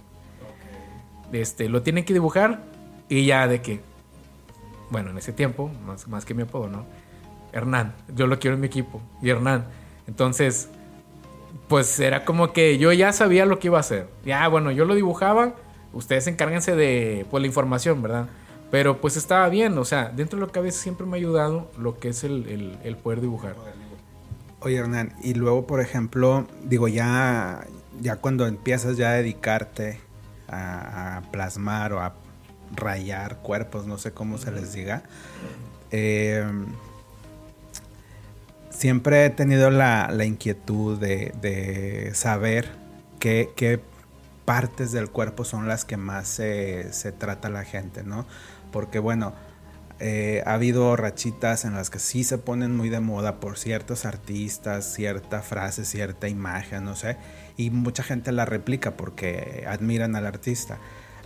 Este, 1.32 1.68
lo 1.70 1.80
tienen 1.82 2.04
que 2.04 2.12
dibujar 2.12 2.62
y 3.08 3.24
ya 3.24 3.48
de 3.48 3.62
que, 3.62 3.80
bueno, 4.90 5.10
en 5.10 5.16
ese 5.18 5.32
tiempo, 5.32 5.70
más, 5.86 6.06
más 6.08 6.26
que 6.26 6.34
mi 6.34 6.42
apodo, 6.42 6.68
¿no? 6.68 6.84
Hernán, 7.52 7.94
yo 8.14 8.26
lo 8.26 8.38
quiero 8.38 8.54
en 8.54 8.60
mi 8.60 8.66
equipo, 8.66 9.00
y 9.20 9.30
Hernán. 9.30 9.66
Entonces, 10.06 10.68
pues 11.68 11.98
era 12.00 12.24
como 12.24 12.52
que 12.52 12.78
yo 12.78 12.92
ya 12.92 13.12
sabía 13.12 13.46
lo 13.46 13.58
que 13.58 13.68
iba 13.68 13.78
a 13.78 13.80
hacer. 13.80 14.08
Ya, 14.24 14.46
bueno, 14.48 14.70
yo 14.70 14.84
lo 14.84 14.94
dibujaba, 14.94 15.54
ustedes 15.92 16.26
encárguense 16.26 16.74
de 16.76 17.26
pues, 17.30 17.40
la 17.40 17.46
información, 17.46 18.02
¿verdad? 18.02 18.26
Pero 18.70 19.00
pues 19.02 19.16
estaba 19.16 19.48
bien, 19.50 19.76
o 19.76 19.84
sea, 19.84 20.08
dentro 20.14 20.38
de 20.38 20.46
lo 20.46 20.52
que 20.52 20.58
a 20.58 20.62
veces 20.62 20.80
siempre 20.80 21.06
me 21.06 21.12
ha 21.12 21.16
ayudado 21.18 21.70
lo 21.78 21.98
que 21.98 22.08
es 22.08 22.24
el, 22.24 22.46
el- 22.48 22.78
el 22.84 22.96
poder 22.96 23.20
dibujar. 23.20 23.54
Oye, 24.60 24.76
Hernán, 24.76 25.12
y 25.22 25.34
luego, 25.34 25.66
por 25.66 25.80
ejemplo, 25.80 26.46
digo, 26.64 26.88
ya, 26.88 27.66
ya 28.00 28.16
cuando 28.16 28.46
empiezas 28.46 28.96
ya 28.96 29.10
a 29.10 29.12
dedicarte 29.14 30.00
a, 30.48 31.18
a 31.18 31.20
plasmar 31.32 31.92
o 31.92 32.00
a 32.00 32.14
rayar 32.74 33.38
cuerpos, 33.42 33.86
no 33.86 33.98
sé 33.98 34.12
cómo 34.12 34.38
se 34.38 34.52
les 34.52 34.72
diga, 34.72 35.02
eh, 35.90 36.44
siempre 38.82 39.24
he 39.24 39.30
tenido 39.30 39.70
la, 39.70 40.10
la 40.10 40.24
inquietud 40.24 40.98
de, 40.98 41.32
de 41.40 42.10
saber 42.16 42.68
qué, 43.20 43.50
qué 43.54 43.78
partes 44.44 44.90
del 44.90 45.08
cuerpo 45.08 45.44
son 45.44 45.68
las 45.68 45.84
que 45.84 45.96
más 45.96 46.26
se, 46.26 46.92
se 46.92 47.12
trata 47.12 47.48
la 47.48 47.62
gente, 47.62 48.02
¿no? 48.02 48.26
Porque 48.72 48.98
bueno, 48.98 49.34
eh, 50.00 50.42
ha 50.46 50.54
habido 50.54 50.96
rachitas 50.96 51.64
en 51.64 51.74
las 51.74 51.90
que 51.90 52.00
sí 52.00 52.24
se 52.24 52.38
ponen 52.38 52.76
muy 52.76 52.88
de 52.88 52.98
moda 52.98 53.38
por 53.38 53.56
ciertos 53.56 54.04
artistas, 54.04 54.92
cierta 54.92 55.42
frase, 55.42 55.84
cierta 55.84 56.28
imagen, 56.28 56.82
no 56.82 56.96
sé, 56.96 57.18
y 57.56 57.70
mucha 57.70 58.02
gente 58.02 58.32
la 58.32 58.46
replica 58.46 58.96
porque 58.96 59.64
admiran 59.68 60.16
al 60.16 60.26
artista. 60.26 60.78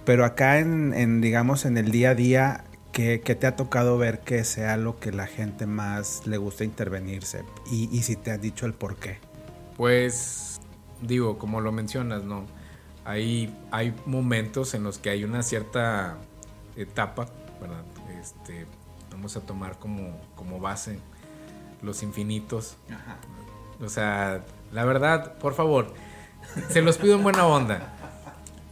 Pero 0.04 0.26
acá 0.26 0.58
en, 0.58 0.92
en, 0.92 1.22
digamos, 1.22 1.64
en 1.64 1.78
el 1.78 1.90
día 1.90 2.10
a 2.10 2.14
día, 2.14 2.64
¿qué, 2.96 3.20
qué 3.20 3.34
te 3.34 3.46
ha 3.46 3.56
tocado 3.56 3.98
ver 3.98 4.20
que 4.20 4.42
sea 4.42 4.78
lo 4.78 4.98
que 4.98 5.12
la 5.12 5.26
gente 5.26 5.66
más 5.66 6.26
le 6.26 6.38
gusta 6.38 6.64
intervenirse? 6.64 7.44
Y, 7.70 7.94
y 7.94 8.02
si 8.04 8.16
te 8.16 8.30
han 8.30 8.40
dicho 8.40 8.64
el 8.64 8.72
por 8.72 8.96
qué. 8.96 9.18
Pues 9.76 10.62
digo, 11.02 11.36
como 11.36 11.60
lo 11.60 11.72
mencionas, 11.72 12.24
¿no? 12.24 12.46
Hay, 13.04 13.54
hay 13.70 13.94
momentos 14.06 14.72
en 14.72 14.82
los 14.82 14.96
que 14.96 15.10
hay 15.10 15.24
una 15.24 15.42
cierta 15.42 16.16
etapa, 16.74 17.28
¿verdad? 17.60 17.84
Este, 18.18 18.64
vamos 19.12 19.36
a 19.36 19.40
tomar 19.40 19.78
como, 19.78 20.18
como 20.34 20.58
base 20.58 20.98
los 21.82 22.02
infinitos. 22.02 22.78
O 23.78 23.90
sea, 23.90 24.42
la 24.72 24.86
verdad, 24.86 25.36
por 25.36 25.52
favor, 25.52 25.92
se 26.70 26.80
los 26.80 26.96
pido 26.96 27.16
en 27.16 27.22
buena 27.22 27.46
onda. 27.46 27.92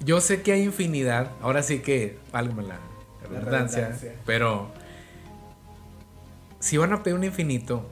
Yo 0.02 0.22
sé 0.22 0.40
que 0.40 0.52
hay 0.52 0.62
infinidad, 0.62 1.30
ahora 1.42 1.62
sí 1.62 1.80
que, 1.80 2.18
válgame 2.32 2.62
redundancia, 3.40 3.80
redundancia. 3.88 4.14
pero 4.24 4.70
si 6.60 6.76
van 6.76 6.92
a 6.92 7.02
pedir 7.02 7.16
un 7.16 7.24
infinito, 7.24 7.84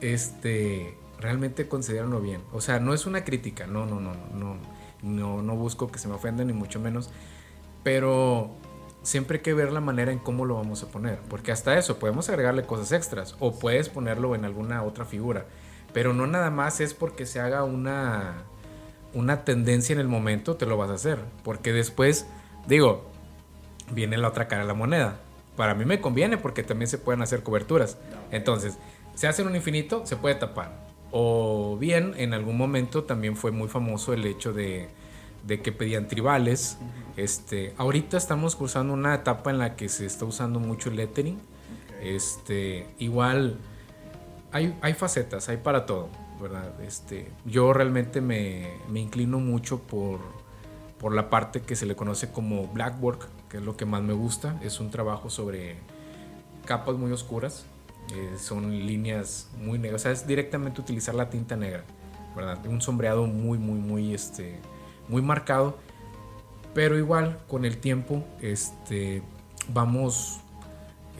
este, 0.00 0.96
realmente 1.20 1.68
considérenlo 1.68 2.20
bien. 2.20 2.42
O 2.52 2.60
sea, 2.60 2.80
no 2.80 2.94
es 2.94 3.06
una 3.06 3.24
crítica, 3.24 3.66
no, 3.66 3.86
no, 3.86 4.00
no, 4.00 4.14
no, 4.34 4.56
no, 5.02 5.42
no 5.42 5.56
busco 5.56 5.90
que 5.90 5.98
se 5.98 6.08
me 6.08 6.14
ofendan 6.14 6.48
ni 6.48 6.52
mucho 6.52 6.80
menos, 6.80 7.10
pero 7.84 8.50
siempre 9.02 9.38
hay 9.38 9.42
que 9.42 9.54
ver 9.54 9.72
la 9.72 9.80
manera 9.80 10.12
en 10.12 10.18
cómo 10.18 10.44
lo 10.44 10.56
vamos 10.56 10.82
a 10.82 10.88
poner, 10.88 11.18
porque 11.28 11.52
hasta 11.52 11.78
eso 11.78 11.98
podemos 11.98 12.28
agregarle 12.28 12.64
cosas 12.64 12.92
extras 12.92 13.36
o 13.38 13.58
puedes 13.58 13.88
ponerlo 13.88 14.34
en 14.34 14.44
alguna 14.44 14.82
otra 14.82 15.04
figura, 15.04 15.46
pero 15.92 16.12
no 16.12 16.26
nada 16.26 16.50
más 16.50 16.80
es 16.80 16.94
porque 16.94 17.24
se 17.24 17.40
haga 17.40 17.64
una 17.64 18.44
una 19.14 19.44
tendencia 19.44 19.92
en 19.92 20.00
el 20.00 20.08
momento 20.08 20.56
te 20.56 20.66
lo 20.66 20.76
vas 20.76 20.90
a 20.90 20.94
hacer, 20.94 21.18
porque 21.44 21.72
después 21.72 22.26
digo, 22.66 23.11
viene 23.92 24.16
la 24.18 24.28
otra 24.28 24.48
cara 24.48 24.62
de 24.62 24.68
la 24.68 24.74
moneda. 24.74 25.20
Para 25.56 25.74
mí 25.74 25.84
me 25.84 26.00
conviene 26.00 26.38
porque 26.38 26.62
también 26.62 26.88
se 26.88 26.98
pueden 26.98 27.22
hacer 27.22 27.42
coberturas. 27.42 27.98
Entonces, 28.30 28.78
se 29.14 29.28
hace 29.28 29.42
en 29.42 29.48
un 29.48 29.56
infinito, 29.56 30.06
se 30.06 30.16
puede 30.16 30.34
tapar. 30.34 30.72
O 31.10 31.76
bien, 31.78 32.14
en 32.16 32.32
algún 32.32 32.56
momento 32.56 33.04
también 33.04 33.36
fue 33.36 33.50
muy 33.50 33.68
famoso 33.68 34.14
el 34.14 34.24
hecho 34.24 34.52
de, 34.52 34.88
de 35.44 35.60
que 35.60 35.72
pedían 35.72 36.08
tribales. 36.08 36.78
Este, 37.16 37.74
ahorita 37.76 38.16
estamos 38.16 38.56
cursando 38.56 38.94
una 38.94 39.14
etapa 39.14 39.50
en 39.50 39.58
la 39.58 39.76
que 39.76 39.88
se 39.88 40.06
está 40.06 40.24
usando 40.24 40.58
mucho 40.58 40.88
el 40.88 40.96
lettering. 40.96 41.38
Este, 42.02 42.86
igual 42.98 43.58
hay, 44.52 44.76
hay 44.80 44.94
facetas, 44.94 45.48
hay 45.48 45.58
para 45.58 45.86
todo, 45.86 46.08
¿verdad? 46.40 46.80
Este, 46.82 47.30
yo 47.44 47.72
realmente 47.72 48.20
me, 48.20 48.70
me 48.88 49.00
inclino 49.00 49.38
mucho 49.38 49.80
por, 49.80 50.20
por 50.98 51.14
la 51.14 51.30
parte 51.30 51.60
que 51.60 51.76
se 51.76 51.86
le 51.86 51.94
conoce 51.94 52.30
como 52.30 52.68
black 52.68 53.02
work, 53.02 53.28
que 53.52 53.58
es 53.58 53.64
lo 53.64 53.76
que 53.76 53.84
más 53.84 54.02
me 54.02 54.14
gusta. 54.14 54.58
Es 54.62 54.80
un 54.80 54.90
trabajo 54.90 55.28
sobre 55.28 55.76
capas 56.64 56.96
muy 56.96 57.12
oscuras, 57.12 57.66
eh, 58.14 58.36
son 58.38 58.70
líneas 58.70 59.50
muy 59.58 59.78
negras, 59.78 60.00
o 60.00 60.04
sea, 60.04 60.12
es 60.12 60.26
directamente 60.26 60.80
utilizar 60.80 61.14
la 61.14 61.28
tinta 61.28 61.54
negra, 61.54 61.84
¿verdad? 62.34 62.64
Un 62.66 62.80
sombreado 62.80 63.26
muy, 63.26 63.58
muy, 63.58 63.78
muy, 63.78 64.14
este, 64.14 64.58
muy 65.06 65.20
marcado, 65.20 65.76
pero 66.72 66.96
igual 66.96 67.40
con 67.46 67.66
el 67.66 67.76
tiempo, 67.76 68.24
este, 68.40 69.22
vamos 69.68 70.40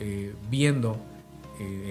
eh, 0.01 0.35
viendo 0.49 0.97
eh, 1.61 1.91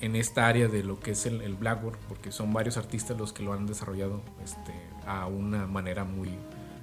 en, 0.00 0.14
esta 0.14 0.46
área 0.46 0.68
de 0.68 0.84
lo 0.84 1.00
que 1.00 1.12
es 1.12 1.26
el, 1.26 1.40
el 1.40 1.56
blackboard, 1.56 1.98
porque 2.08 2.30
son 2.30 2.52
varios 2.52 2.76
artistas 2.76 3.18
los 3.18 3.32
que 3.32 3.42
lo 3.42 3.54
han 3.54 3.66
desarrollado 3.66 4.20
este, 4.44 4.72
a 5.04 5.26
una 5.26 5.66
manera 5.66 6.04
muy, 6.04 6.30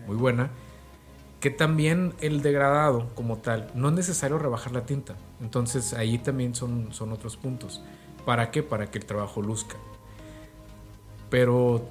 muy 0.05 0.17
buena. 0.17 0.51
Que 1.39 1.49
también 1.49 2.13
el 2.19 2.41
degradado 2.41 3.07
como 3.15 3.37
tal, 3.37 3.71
no 3.75 3.89
es 3.89 3.95
necesario 3.95 4.39
rebajar 4.39 4.71
la 4.71 4.85
tinta. 4.85 5.15
Entonces 5.41 5.93
ahí 5.93 6.17
también 6.17 6.55
son, 6.55 6.91
son 6.93 7.11
otros 7.11 7.37
puntos. 7.37 7.83
¿Para 8.25 8.51
qué? 8.51 8.63
Para 8.63 8.89
que 8.89 8.97
el 8.97 9.05
trabajo 9.05 9.41
luzca. 9.41 9.77
Pero 11.29 11.87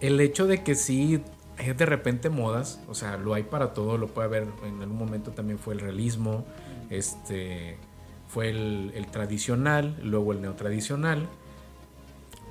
el 0.00 0.20
hecho 0.20 0.46
de 0.46 0.62
que 0.62 0.74
sí 0.74 1.22
hay 1.58 1.72
de 1.72 1.86
repente 1.86 2.28
modas, 2.30 2.80
o 2.88 2.94
sea, 2.94 3.16
lo 3.16 3.34
hay 3.34 3.44
para 3.44 3.72
todo, 3.72 3.96
lo 3.96 4.08
puede 4.08 4.26
haber, 4.26 4.46
en 4.64 4.82
algún 4.82 4.98
momento 4.98 5.30
también 5.30 5.58
fue 5.58 5.74
el 5.74 5.80
realismo, 5.80 6.44
este, 6.90 7.78
fue 8.28 8.50
el, 8.50 9.06
tradicional, 9.10 9.98
luego 10.02 10.32
el 10.32 10.42
neotradicional, 10.42 11.26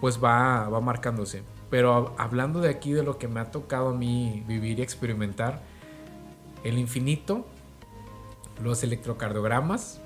pues 0.02 0.24
va, 0.24 0.68
va 0.70 0.82
marcándose. 0.82 1.44
Pero 1.70 2.16
hablando 2.18 2.60
de 2.62 2.70
aquí, 2.70 2.94
de 2.94 3.04
lo 3.04 3.18
que 3.18 3.28
me 3.28 3.40
ha 3.40 3.52
tocado 3.52 3.90
a 3.90 3.94
mí 3.94 4.44
vivir 4.48 4.80
y 4.80 4.82
experimentar, 4.82 5.62
el 6.64 6.78
infinito, 6.78 7.46
los 8.64 8.84
electrocardiogramas, 8.84 10.02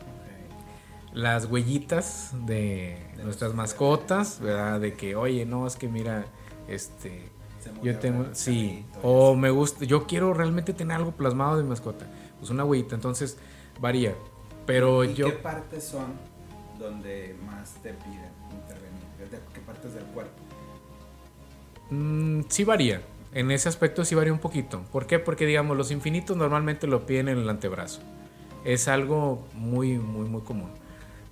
las 1.13 1.45
huellitas 1.45 2.31
de, 2.45 2.97
nuestras 3.23 3.53
mascotas, 3.53 4.39
¿verdad? 4.39 4.79
De 4.79 4.93
que, 4.93 5.15
oye, 5.15 5.45
no, 5.45 5.67
es 5.67 5.75
que 5.75 5.87
mira, 5.87 6.25
este, 6.67 7.29
yo 7.81 7.97
tengo, 7.99 8.27
sí, 8.33 8.85
o 9.01 9.35
me 9.35 9.49
gusta, 9.49 9.85
yo 9.85 10.05
quiero 10.05 10.33
realmente 10.33 10.73
tener 10.73 10.97
algo 10.97 11.11
plasmado 11.11 11.57
de 11.57 11.63
mascota, 11.63 12.05
pues 12.37 12.51
una 12.51 12.63
huellita, 12.63 12.95
entonces 12.95 13.37
varía, 13.79 14.15
pero 14.65 15.03
¿Y 15.03 15.13
yo... 15.13 15.27
¿Qué 15.27 15.33
partes 15.33 15.83
son 15.83 16.13
donde 16.77 17.35
más 17.45 17.73
te 17.81 17.93
piden 17.93 18.31
intervenir? 18.51 19.41
¿Qué 19.53 19.61
partes 19.61 19.93
del 19.93 20.05
cuerpo? 20.05 20.41
Mm, 21.89 22.41
sí 22.49 22.63
varía. 22.63 23.01
En 23.33 23.51
ese 23.51 23.69
aspecto 23.69 24.03
sí 24.05 24.15
varía 24.15 24.33
un 24.33 24.39
poquito. 24.39 24.81
¿Por 24.91 25.05
qué? 25.05 25.19
Porque 25.19 25.45
digamos, 25.45 25.77
los 25.77 25.91
infinitos 25.91 26.35
normalmente 26.35 26.87
lo 26.87 27.05
piden 27.05 27.29
en 27.29 27.37
el 27.37 27.49
antebrazo. 27.49 28.01
Es 28.65 28.87
algo 28.87 29.45
muy, 29.53 29.97
muy, 29.99 30.27
muy 30.27 30.41
común. 30.41 30.71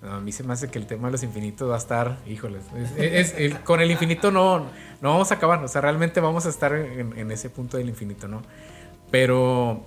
A 0.03 0.19
mí 0.19 0.31
se 0.31 0.43
me 0.43 0.53
hace 0.53 0.69
que 0.69 0.77
el 0.77 0.85
tema 0.85 1.07
de 1.07 1.13
los 1.13 1.23
infinitos 1.23 1.69
va 1.69 1.75
a 1.75 1.79
estar, 1.79 2.19
híjoles, 2.27 2.61
con 3.63 3.81
el 3.81 3.89
infinito 3.89 4.29
no, 4.29 4.59
no 5.01 5.09
vamos 5.09 5.31
a 5.31 5.35
acabar, 5.35 5.63
o 5.63 5.67
sea, 5.67 5.81
realmente 5.81 6.19
vamos 6.19 6.45
a 6.45 6.49
estar 6.49 6.73
en, 6.75 7.31
ese 7.31 7.49
punto 7.49 7.77
del 7.77 7.89
infinito, 7.89 8.27
¿no? 8.27 8.43
Pero 9.09 9.83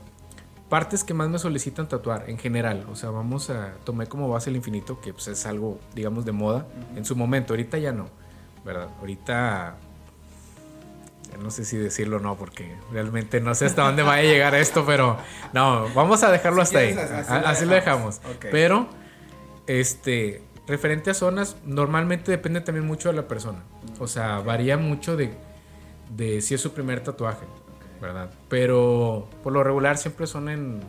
partes 0.69 1.05
que 1.05 1.15
más 1.15 1.29
me 1.29 1.39
solicitan 1.39 1.89
tatuar 1.89 2.29
en 2.29 2.39
general, 2.39 2.87
o 2.91 2.97
sea, 2.97 3.11
vamos 3.11 3.51
a, 3.51 3.75
tomé 3.85 4.09
como 4.09 4.29
base 4.29 4.51
el 4.51 4.57
infinito, 4.57 5.01
que 5.01 5.13
pues, 5.13 5.29
es 5.29 5.47
algo, 5.47 5.79
digamos, 5.95 6.25
de 6.25 6.33
moda 6.33 6.67
en 6.97 7.05
su 7.05 7.15
momento, 7.15 7.53
ahorita 7.53 7.79
ya 7.79 7.93
no, 7.93 8.09
¿verdad? 8.65 8.89
Ahorita 8.99 9.77
no 11.39 11.51
sé 11.51 11.65
si 11.65 11.77
decirlo 11.77 12.17
o 12.17 12.21
no, 12.21 12.37
porque 12.37 12.75
realmente 12.93 13.41
no 13.41 13.55
sé 13.55 13.67
hasta 13.67 13.83
dónde 13.83 14.03
va 14.03 14.15
a 14.15 14.23
llegar 14.23 14.55
esto, 14.55 14.85
pero 14.87 15.17
no, 15.53 15.89
vamos 15.95 16.23
a 16.23 16.31
dejarlo 16.31 16.63
hasta 16.63 16.79
ahí. 16.81 16.97
Así, 17.29 17.65
lo 17.65 17.75
dejamos. 17.75 18.21
Pero, 18.51 18.89
este, 19.67 20.43
referente 20.67 21.11
a 21.11 21.15
zonas, 21.15 21.57
normalmente 21.65 22.31
depende 22.31 22.61
también 22.61 22.87
mucho 22.87 23.09
de 23.09 23.17
la 23.17 23.29
persona. 23.29 23.63
O 23.99 24.07
sea, 24.07 24.39
varía 24.39 24.77
mucho 24.77 25.17
de, 25.17 25.33
de 26.17 26.41
si 26.41 26.55
es 26.55 26.61
su 26.61 26.73
primer 26.73 27.01
tatuaje, 27.01 27.47
¿verdad? 28.01 28.31
Pero 28.49 29.29
por 29.43 29.53
lo 29.53 29.63
regular 29.63 29.99
siempre 29.99 30.27
son 30.27 30.49
en, 30.49 30.81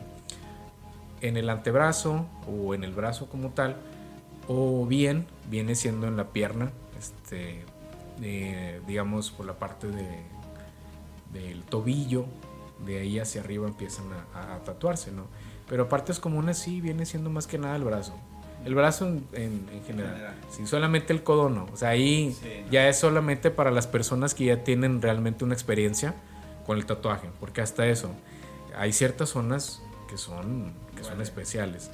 en 1.22 1.38
el 1.38 1.50
antebrazo 1.50 2.28
o 2.48 2.74
en 2.74 2.84
el 2.84 2.94
brazo 2.94 3.28
como 3.30 3.52
tal, 3.52 3.78
o 4.48 4.86
bien 4.86 5.28
viene 5.50 5.76
siendo 5.76 6.08
en 6.08 6.18
la 6.18 6.26
pierna, 6.30 6.72
este, 7.00 7.66
digamos, 8.88 9.32
por 9.32 9.46
la 9.46 9.54
parte 9.54 9.88
de, 9.88 10.08
del 11.34 11.64
tobillo, 11.64 12.26
de 12.86 13.00
ahí 13.00 13.20
hacia 13.20 13.42
arriba 13.42 13.68
empiezan 13.68 14.06
a, 14.34 14.58
tatuarse, 14.60 15.12
¿no? 15.12 15.26
Pero 15.68 15.88
partes 15.88 16.20
comunes 16.20 16.58
sí 16.58 16.82
viene 16.82 17.06
siendo 17.06 17.30
más 17.30 17.48
que 17.48 17.58
nada 17.58 17.76
el 17.76 17.84
brazo. 17.84 18.14
El 18.66 18.76
brazo 18.76 19.08
en, 19.34 19.66
general. 19.88 20.36
Sí, 20.50 20.68
solamente 20.68 21.14
el 21.14 21.24
codo 21.24 21.50
no. 21.50 21.68
O 21.74 21.78
sea, 21.78 21.90
ahí 21.90 22.36
ya 22.70 22.88
es 22.88 23.00
solamente 23.00 23.50
para 23.50 23.72
las 23.72 23.88
personas 23.88 24.36
que 24.36 24.46
ya 24.46 24.64
tienen 24.64 25.02
realmente 25.02 25.44
una 25.44 25.54
experiencia 25.54 26.14
con 26.66 26.78
el 26.78 26.86
tatuaje. 26.86 27.30
Porque 27.40 27.62
hasta 27.62 27.88
eso, 27.88 28.12
hay 28.78 28.94
ciertas 28.94 29.30
zonas 29.30 29.82
que 30.10 30.18
son, 30.18 30.74
que 30.96 31.04
son 31.04 31.22
especiales. 31.22 31.90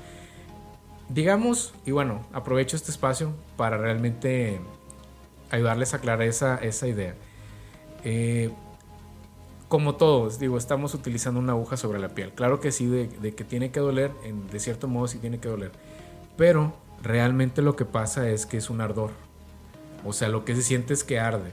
Digamos, 1.08 1.74
y 1.86 1.92
bueno, 1.92 2.26
aprovecho 2.34 2.76
este 2.76 2.92
espacio 2.92 3.32
para 3.56 3.78
realmente 3.78 4.60
ayudarles 5.52 5.94
a 5.94 5.98
aclarar 5.98 6.28
esa, 6.28 6.58
esa 6.58 6.88
idea. 6.88 7.16
Eh, 8.04 8.52
como 9.68 9.96
todos, 9.96 10.40
digo, 10.40 10.58
estamos 10.58 10.94
utilizando 10.94 11.40
una 11.40 11.52
aguja 11.52 11.76
sobre 11.76 12.00
la 12.00 12.10
piel. 12.10 12.32
Claro 12.32 12.60
que 12.62 12.72
sí, 12.72 12.86
de, 12.88 13.36
que 13.36 13.44
tiene 13.44 13.72
que 13.72 13.80
doler, 13.80 14.12
de 14.52 14.60
cierto 14.60 14.88
modo 14.88 15.08
sí 15.08 15.18
tiene 15.18 15.40
que 15.40 15.50
doler. 15.50 15.72
Pero 16.38 16.74
realmente 17.04 17.62
lo 17.62 17.76
que 17.76 17.84
pasa 17.84 18.30
es 18.30 18.46
que 18.46 18.58
es 18.58 18.70
un 18.70 18.80
ardor. 18.80 19.12
O 20.06 20.14
sea, 20.14 20.30
lo 20.30 20.46
que 20.46 20.56
se 20.56 20.62
siente 20.62 20.94
es 20.94 21.04
que 21.04 21.20
arde. 21.20 21.52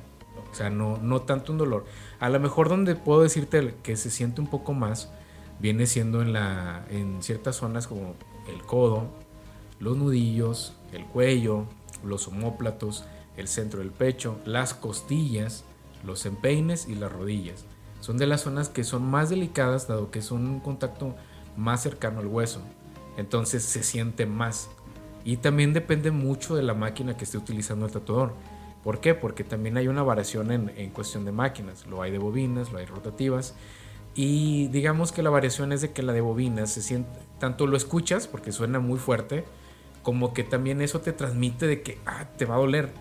O 0.50 0.54
sea, 0.54 0.70
no, 0.70 0.98
no 0.98 1.22
tanto 1.22 1.50
un 1.50 1.58
dolor. 1.58 1.86
A 2.20 2.28
lo 2.28 2.38
mejor 2.38 2.68
donde 2.68 2.94
puedo 2.94 3.22
decirte 3.22 3.74
que 3.82 3.96
se 3.96 4.10
siente 4.10 4.40
un 4.40 4.46
poco 4.46 4.72
más, 4.74 5.10
viene 5.58 5.86
siendo 5.86 6.22
en, 6.22 6.32
la, 6.32 6.84
en 6.90 7.20
ciertas 7.20 7.56
zonas 7.56 7.88
como 7.88 8.14
el 8.48 8.62
codo, 8.62 9.08
los 9.80 9.96
nudillos, 9.96 10.74
el 10.92 11.04
cuello, 11.06 11.64
los 12.04 12.28
homóplatos, 12.28 13.04
el 13.36 13.48
centro 13.48 13.80
del 13.80 13.90
pecho, 13.90 14.38
las 14.44 14.74
costillas, 14.74 15.64
los 16.04 16.26
empeines 16.26 16.88
y 16.88 16.94
las 16.94 17.12
rodillas. 17.12 17.64
Son 18.00 18.18
de 18.18 18.26
las 18.26 18.42
zonas 18.42 18.68
que 18.68 18.84
son 18.84 19.02
más 19.02 19.30
delicadas 19.30 19.88
dado 19.88 20.10
que 20.10 20.22
son 20.22 20.46
un 20.46 20.60
contacto 20.60 21.14
más 21.56 21.82
cercano 21.82 22.20
al 22.20 22.26
hueso. 22.26 22.60
Entonces 23.16 23.62
se 23.62 23.82
siente 23.82 24.26
más. 24.26 24.68
Y 25.24 25.38
también 25.38 25.72
depende 25.72 26.10
mucho 26.10 26.54
de 26.54 26.62
la 26.62 26.74
máquina 26.74 27.16
que 27.16 27.24
esté 27.24 27.38
utilizando 27.38 27.86
el 27.86 27.92
tatuador. 27.92 28.34
¿Por 28.82 29.00
qué? 29.00 29.14
Porque 29.14 29.44
también 29.44 29.78
hay 29.78 29.88
una 29.88 30.02
variación 30.02 30.52
en, 30.52 30.70
en 30.76 30.90
cuestión 30.90 31.24
de 31.24 31.32
máquinas. 31.32 31.86
Lo 31.86 32.02
hay 32.02 32.10
de 32.10 32.18
bobinas, 32.18 32.70
lo 32.70 32.78
hay 32.78 32.84
rotativas. 32.84 33.54
Y 34.14 34.68
digamos 34.68 35.10
que 35.10 35.22
la 35.22 35.30
variación 35.30 35.72
es 35.72 35.80
de 35.80 35.92
que 35.92 36.02
la 36.02 36.12
de 36.12 36.20
bobinas 36.20 36.70
se 36.70 36.82
siente, 36.82 37.10
tanto 37.40 37.66
lo 37.66 37.76
escuchas 37.76 38.28
porque 38.28 38.52
suena 38.52 38.78
muy 38.78 38.98
fuerte, 38.98 39.44
como 40.04 40.32
que 40.32 40.44
también 40.44 40.80
eso 40.80 41.00
te 41.00 41.12
transmite 41.12 41.66
de 41.66 41.82
que 41.82 41.98
ah, 42.06 42.26
te 42.36 42.44
va 42.44 42.54
a 42.54 42.58
doler. 42.58 42.92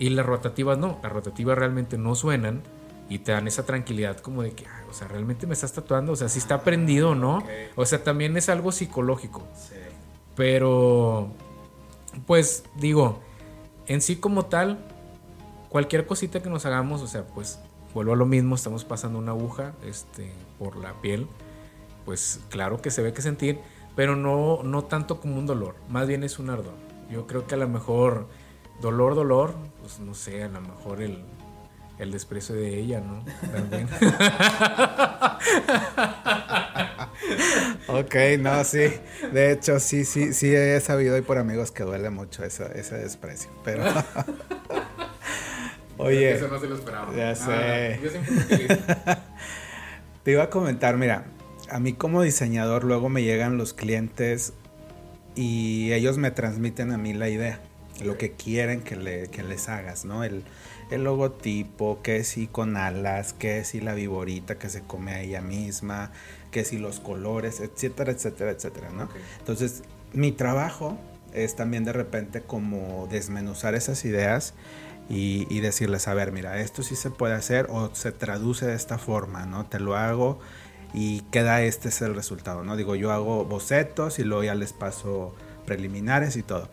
Y 0.00 0.08
las 0.10 0.26
rotativas 0.26 0.78
no, 0.78 0.98
las 1.02 1.12
rotativas 1.12 1.56
realmente 1.56 1.96
no 1.98 2.16
suenan 2.16 2.62
y 3.08 3.20
te 3.20 3.32
dan 3.32 3.46
esa 3.46 3.64
tranquilidad 3.64 4.18
como 4.18 4.42
de 4.42 4.52
que, 4.52 4.66
ah, 4.66 4.82
o 4.90 4.92
sea, 4.92 5.06
realmente 5.06 5.46
me 5.46 5.54
estás 5.54 5.72
tatuando, 5.72 6.12
o 6.12 6.16
sea, 6.16 6.28
si 6.28 6.40
está 6.40 6.62
prendido 6.62 7.10
o 7.10 7.14
no. 7.14 7.44
O 7.76 7.86
sea, 7.86 8.02
también 8.02 8.36
es 8.36 8.48
algo 8.48 8.72
psicológico. 8.72 9.46
Sí. 9.54 9.76
Pero, 10.34 11.30
pues 12.26 12.64
digo, 12.76 13.20
en 13.86 14.00
sí 14.00 14.16
como 14.16 14.46
tal, 14.46 14.78
cualquier 15.68 16.06
cosita 16.06 16.42
que 16.42 16.48
nos 16.48 16.64
hagamos, 16.66 17.02
o 17.02 17.06
sea, 17.06 17.26
pues 17.26 17.60
vuelvo 17.94 18.12
a 18.12 18.16
lo 18.16 18.26
mismo, 18.26 18.54
estamos 18.54 18.84
pasando 18.84 19.18
una 19.18 19.32
aguja 19.32 19.72
este, 19.84 20.32
por 20.58 20.76
la 20.76 20.92
piel, 21.00 21.26
pues 22.04 22.40
claro 22.48 22.80
que 22.80 22.90
se 22.90 23.02
ve 23.02 23.12
que 23.12 23.22
sentir, 23.22 23.60
pero 23.98 24.14
no, 24.14 24.62
no 24.62 24.84
tanto 24.84 25.20
como 25.20 25.40
un 25.40 25.46
dolor, 25.46 25.74
más 25.88 26.06
bien 26.06 26.22
es 26.22 26.38
un 26.38 26.50
ardor. 26.50 26.74
Yo 27.10 27.26
creo 27.26 27.48
que 27.48 27.56
a 27.56 27.58
lo 27.58 27.68
mejor 27.68 28.28
dolor, 28.80 29.16
dolor, 29.16 29.54
pues 29.80 29.98
no 29.98 30.14
sé, 30.14 30.44
a 30.44 30.48
lo 30.48 30.60
mejor 30.60 31.02
el, 31.02 31.24
el 31.98 32.12
desprecio 32.12 32.54
de 32.54 32.78
ella, 32.78 33.00
¿no? 33.00 33.24
También. 33.50 33.88
ok, 37.88 38.14
no, 38.38 38.62
sí. 38.62 38.88
De 39.32 39.50
hecho, 39.50 39.80
sí, 39.80 40.04
sí, 40.04 40.32
sí 40.32 40.54
he 40.54 40.78
sabido 40.78 41.18
y 41.18 41.22
por 41.22 41.38
amigos 41.38 41.72
que 41.72 41.82
duele 41.82 42.10
mucho 42.10 42.44
ese, 42.44 42.78
ese 42.78 42.98
desprecio. 42.98 43.50
Pero. 43.64 43.82
Oye. 45.98 46.36
Eso 46.36 46.46
no 46.46 46.60
se 46.60 46.68
lo 46.68 46.76
esperaba. 46.76 47.12
Ya 47.16 47.30
ah, 47.30 47.34
sé. 47.34 47.98
yo 48.00 48.10
siempre 48.10 48.68
Te 50.22 50.30
iba 50.30 50.44
a 50.44 50.50
comentar, 50.50 50.96
mira, 50.96 51.24
a 51.70 51.78
mí 51.80 51.92
como 51.92 52.22
diseñador 52.22 52.84
luego 52.84 53.08
me 53.08 53.22
llegan 53.22 53.56
los 53.58 53.74
clientes 53.74 54.52
y 55.34 55.92
ellos 55.92 56.18
me 56.18 56.30
transmiten 56.30 56.92
a 56.92 56.98
mí 56.98 57.12
la 57.12 57.28
idea, 57.28 57.60
lo 58.02 58.18
que 58.18 58.32
quieren 58.32 58.80
que, 58.80 58.96
le, 58.96 59.28
que 59.28 59.42
les 59.42 59.68
hagas, 59.68 60.04
¿no? 60.04 60.24
El, 60.24 60.42
el 60.90 61.04
logotipo, 61.04 62.02
que 62.02 62.24
si 62.24 62.46
con 62.46 62.76
alas, 62.76 63.34
que 63.34 63.64
si 63.64 63.80
la 63.80 63.94
viborita 63.94 64.58
que 64.58 64.68
se 64.68 64.82
come 64.82 65.12
a 65.12 65.20
ella 65.20 65.40
misma, 65.40 66.10
que 66.50 66.64
si 66.64 66.78
los 66.78 67.00
colores, 67.00 67.60
etcétera, 67.60 68.12
etcétera, 68.12 68.50
etcétera, 68.50 68.90
¿no? 68.90 69.08
Entonces, 69.38 69.82
mi 70.12 70.32
trabajo 70.32 70.98
es 71.34 71.54
también 71.56 71.84
de 71.84 71.92
repente 71.92 72.40
como 72.40 73.06
desmenuzar 73.10 73.74
esas 73.74 74.04
ideas 74.04 74.54
y, 75.08 75.46
y, 75.50 75.60
decirles, 75.60 76.08
a 76.08 76.14
ver, 76.14 76.32
mira, 76.32 76.60
esto 76.60 76.82
sí 76.82 76.96
se 76.96 77.10
puede 77.10 77.34
hacer 77.34 77.66
o 77.70 77.94
se 77.94 78.12
traduce 78.12 78.66
de 78.66 78.74
esta 78.74 78.98
forma, 78.98 79.46
¿no? 79.46 79.66
Te 79.66 79.78
lo 79.78 79.96
hago 79.96 80.40
y 80.94 81.20
queda 81.30 81.62
este 81.62 81.88
es 81.88 82.02
el 82.02 82.14
resultado, 82.14 82.64
¿no? 82.64 82.76
Digo, 82.76 82.94
yo 82.94 83.12
hago 83.12 83.44
bocetos 83.44 84.18
y 84.18 84.24
luego 84.24 84.44
ya 84.44 84.54
les 84.54 84.72
paso 84.72 85.34
preliminares 85.66 86.36
y 86.36 86.42
todo. 86.42 86.68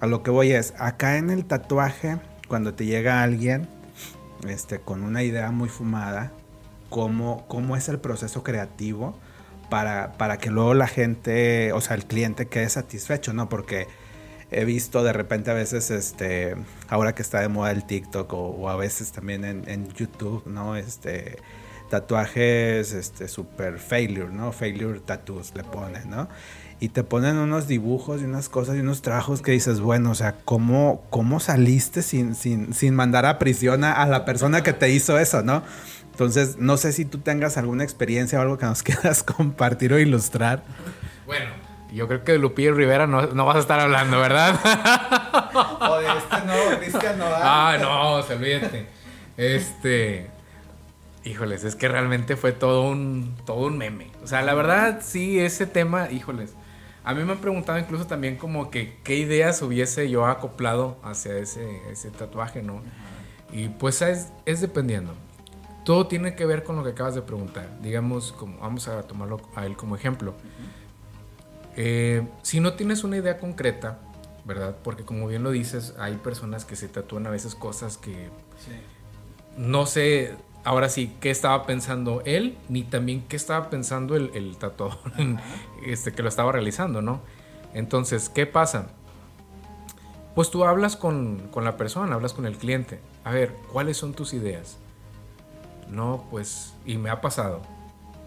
A 0.00 0.06
lo 0.06 0.22
que 0.22 0.30
voy 0.30 0.52
es, 0.52 0.74
acá 0.78 1.16
en 1.16 1.30
el 1.30 1.44
tatuaje 1.44 2.18
cuando 2.48 2.74
te 2.74 2.84
llega 2.84 3.22
alguien 3.22 3.68
este, 4.48 4.80
con 4.80 5.02
una 5.02 5.22
idea 5.22 5.50
muy 5.50 5.68
fumada, 5.68 6.32
cómo, 6.90 7.46
cómo 7.48 7.76
es 7.76 7.88
el 7.88 7.98
proceso 7.98 8.42
creativo 8.42 9.16
para, 9.70 10.12
para 10.14 10.38
que 10.38 10.50
luego 10.50 10.74
la 10.74 10.86
gente, 10.86 11.72
o 11.72 11.80
sea, 11.80 11.96
el 11.96 12.04
cliente 12.04 12.46
quede 12.46 12.68
satisfecho, 12.68 13.32
¿no? 13.32 13.48
Porque 13.48 13.86
he 14.50 14.64
visto 14.64 15.02
de 15.02 15.12
repente 15.12 15.50
a 15.50 15.54
veces, 15.54 15.90
este, 15.90 16.56
ahora 16.88 17.14
que 17.14 17.22
está 17.22 17.40
de 17.40 17.48
moda 17.48 17.70
el 17.70 17.86
TikTok 17.86 18.32
o, 18.34 18.68
a 18.68 18.76
veces 18.76 19.12
también 19.12 19.44
en, 19.44 19.68
en, 19.68 19.88
YouTube, 19.88 20.42
¿no? 20.46 20.76
Este, 20.76 21.38
tatuajes, 21.92 22.94
este, 22.94 23.28
super 23.28 23.78
failure, 23.78 24.32
¿no? 24.32 24.50
Failure 24.50 24.98
tattoos 24.98 25.52
le 25.54 25.62
ponen, 25.62 26.08
¿no? 26.08 26.26
Y 26.80 26.88
te 26.88 27.04
ponen 27.04 27.36
unos 27.36 27.68
dibujos 27.68 28.22
y 28.22 28.24
unas 28.24 28.48
cosas 28.48 28.76
y 28.76 28.80
unos 28.80 29.02
trabajos 29.02 29.42
que 29.42 29.52
dices, 29.52 29.80
bueno, 29.80 30.12
o 30.12 30.14
sea, 30.14 30.36
¿cómo, 30.46 31.04
cómo 31.10 31.38
saliste 31.38 32.00
sin, 32.00 32.34
sin, 32.34 32.72
sin 32.72 32.94
mandar 32.94 33.26
a 33.26 33.38
prisión 33.38 33.84
a, 33.84 33.92
a 33.92 34.06
la 34.06 34.24
persona 34.24 34.62
que 34.62 34.72
te 34.72 34.88
hizo 34.88 35.18
eso, 35.18 35.42
¿no? 35.42 35.62
Entonces, 36.12 36.56
no 36.56 36.78
sé 36.78 36.92
si 36.92 37.04
tú 37.04 37.18
tengas 37.18 37.58
alguna 37.58 37.84
experiencia 37.84 38.38
o 38.38 38.42
algo 38.42 38.56
que 38.56 38.64
nos 38.64 38.82
quieras 38.82 39.22
compartir 39.22 39.92
o 39.92 39.98
ilustrar. 39.98 40.62
Bueno, 41.26 41.50
yo 41.92 42.08
creo 42.08 42.24
que 42.24 42.32
de 42.32 42.38
Lupillo 42.38 42.72
Rivera 42.72 43.06
no, 43.06 43.26
no 43.26 43.44
vas 43.44 43.56
a 43.56 43.60
estar 43.60 43.80
hablando, 43.80 44.18
¿verdad? 44.18 44.58
o 45.90 45.98
de 45.98 46.06
este 46.06 46.46
no, 46.46 46.78
Cristian 46.78 47.18
Nodal. 47.18 47.42
Ah, 47.44 47.76
no, 47.78 48.22
se 48.22 48.32
olvídate. 48.32 48.86
Este. 49.36 50.31
Híjoles, 51.24 51.64
es 51.64 51.76
que 51.76 51.88
realmente 51.88 52.36
fue 52.36 52.52
todo 52.52 52.88
un, 52.88 53.36
todo 53.46 53.66
un 53.66 53.78
meme. 53.78 54.10
O 54.22 54.26
sea, 54.26 54.42
la 54.42 54.54
verdad, 54.54 55.00
sí, 55.02 55.38
ese 55.38 55.66
tema, 55.66 56.10
híjoles. 56.10 56.54
A 57.04 57.14
mí 57.14 57.24
me 57.24 57.32
han 57.32 57.38
preguntado 57.38 57.78
incluso 57.78 58.06
también 58.06 58.36
como 58.36 58.70
que 58.70 58.98
qué 59.04 59.16
ideas 59.16 59.60
hubiese 59.62 60.08
yo 60.10 60.26
acoplado 60.26 60.98
hacia 61.02 61.36
ese, 61.36 61.80
ese 61.90 62.10
tatuaje, 62.10 62.62
¿no? 62.62 62.82
Y 63.52 63.68
pues 63.68 64.02
es, 64.02 64.32
es 64.46 64.60
dependiendo 64.60 65.14
todo 65.84 66.06
tiene 66.06 66.34
que 66.34 66.46
ver 66.46 66.62
con 66.62 66.76
lo 66.76 66.84
que 66.84 66.90
acabas 66.90 67.14
de 67.14 67.22
preguntar. 67.22 67.68
Digamos, 67.80 68.32
como, 68.32 68.58
vamos 68.58 68.88
a 68.88 69.02
tomarlo 69.02 69.40
a 69.54 69.66
él 69.66 69.76
como 69.76 69.96
ejemplo. 69.96 70.34
Eh, 71.76 72.26
si 72.42 72.60
no 72.60 72.74
tienes 72.74 73.04
una 73.04 73.16
idea 73.16 73.38
concreta, 73.38 73.98
¿verdad? 74.44 74.76
Porque 74.82 75.04
como 75.04 75.26
bien 75.26 75.42
lo 75.42 75.50
dices, 75.50 75.94
hay 75.98 76.16
personas 76.16 76.64
que 76.64 76.76
se 76.76 76.88
tatúan 76.88 77.26
a 77.26 77.30
veces 77.30 77.54
cosas 77.54 77.96
que 77.96 78.28
no 79.56 79.86
sé, 79.86 80.34
ahora 80.64 80.88
sí, 80.88 81.14
qué 81.20 81.30
estaba 81.30 81.66
pensando 81.66 82.22
él, 82.24 82.56
ni 82.68 82.82
también 82.82 83.22
qué 83.28 83.36
estaba 83.36 83.70
pensando 83.70 84.16
el, 84.16 84.30
el 84.34 84.56
tatuador 84.56 84.98
este, 85.86 86.12
que 86.12 86.22
lo 86.22 86.28
estaba 86.28 86.52
realizando, 86.52 87.02
¿no? 87.02 87.20
Entonces, 87.74 88.28
¿qué 88.28 88.46
pasa? 88.46 88.88
Pues 90.34 90.50
tú 90.50 90.64
hablas 90.64 90.96
con, 90.96 91.48
con 91.50 91.64
la 91.64 91.76
persona, 91.76 92.14
hablas 92.14 92.32
con 92.32 92.46
el 92.46 92.56
cliente. 92.56 93.00
A 93.24 93.32
ver, 93.32 93.54
¿cuáles 93.72 93.96
son 93.96 94.14
tus 94.14 94.32
ideas? 94.32 94.78
No, 95.90 96.24
pues, 96.30 96.74
y 96.86 96.96
me 96.96 97.10
ha 97.10 97.20
pasado, 97.20 97.60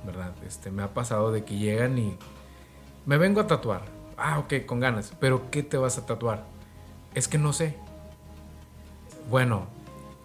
¿verdad? 0.05 0.33
Este, 0.45 0.69
me 0.69 0.83
ha 0.83 0.93
pasado 0.93 1.31
de 1.31 1.43
que 1.43 1.57
llegan 1.57 1.97
y 1.97 2.17
me 3.05 3.17
vengo 3.17 3.41
a 3.41 3.47
tatuar. 3.47 3.81
Ah, 4.17 4.39
ok, 4.39 4.65
con 4.65 4.79
ganas. 4.79 5.13
Pero 5.19 5.49
¿qué 5.49 5.63
te 5.63 5.77
vas 5.77 5.97
a 5.97 6.05
tatuar? 6.05 6.43
Es 7.15 7.27
que 7.27 7.37
no 7.37 7.53
sé. 7.53 7.75
Bueno, 9.29 9.67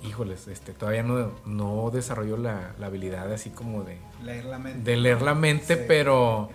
híjoles, 0.03 0.49
este, 0.49 0.73
todavía 0.73 1.03
no, 1.03 1.33
no 1.47 1.91
desarrollo 1.91 2.37
la, 2.37 2.75
habilidad 2.83 3.33
así 3.33 3.51
como 3.51 3.85
de 3.85 3.99
leer 4.23 4.45
la 4.45 4.59
mente. 4.59 4.91
De 4.91 4.97
leer 4.97 5.23
la 5.23 5.35
mente, 5.35 5.77
pero, 5.77 6.51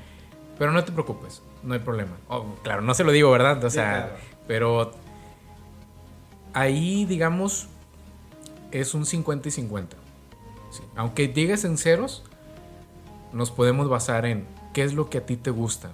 pero 0.58 0.72
no 0.72 0.84
te 0.84 0.92
preocupes, 0.92 1.42
no 1.64 1.74
hay 1.74 1.80
problema. 1.80 2.18
Oh, 2.28 2.56
claro, 2.64 2.82
no 2.82 2.94
se 2.94 3.04
lo 3.04 3.12
digo, 3.12 3.32
¿verdad? 3.32 3.64
O 3.64 3.70
sea, 3.70 4.16
pero 4.48 4.94
ahí, 6.54 7.06
digamos, 7.06 7.68
es 8.72 8.94
un 8.94 9.06
50 9.06 9.48
y 9.50 9.52
50. 9.52 9.98
Aunque 10.96 11.30
llegues 11.30 11.64
en 11.66 11.78
ceros, 11.78 12.24
nos 13.32 13.52
podemos 13.52 13.90
basar 13.90 14.26
en 14.26 14.46
qué 14.74 14.84
es 14.84 14.94
lo 14.94 15.10
que 15.10 15.20
a 15.20 15.26
ti 15.26 15.38
te 15.38 15.52
gusta. 15.52 15.92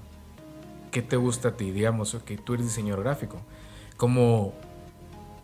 ¿Qué 0.91 1.01
te 1.01 1.15
gusta 1.15 1.49
a 1.49 1.57
ti? 1.57 1.71
Digamos, 1.71 2.15
que 2.25 2.37
tú 2.37 2.53
eres 2.53 2.65
diseñador 2.67 3.03
gráfico. 3.03 3.37
Como 3.97 4.53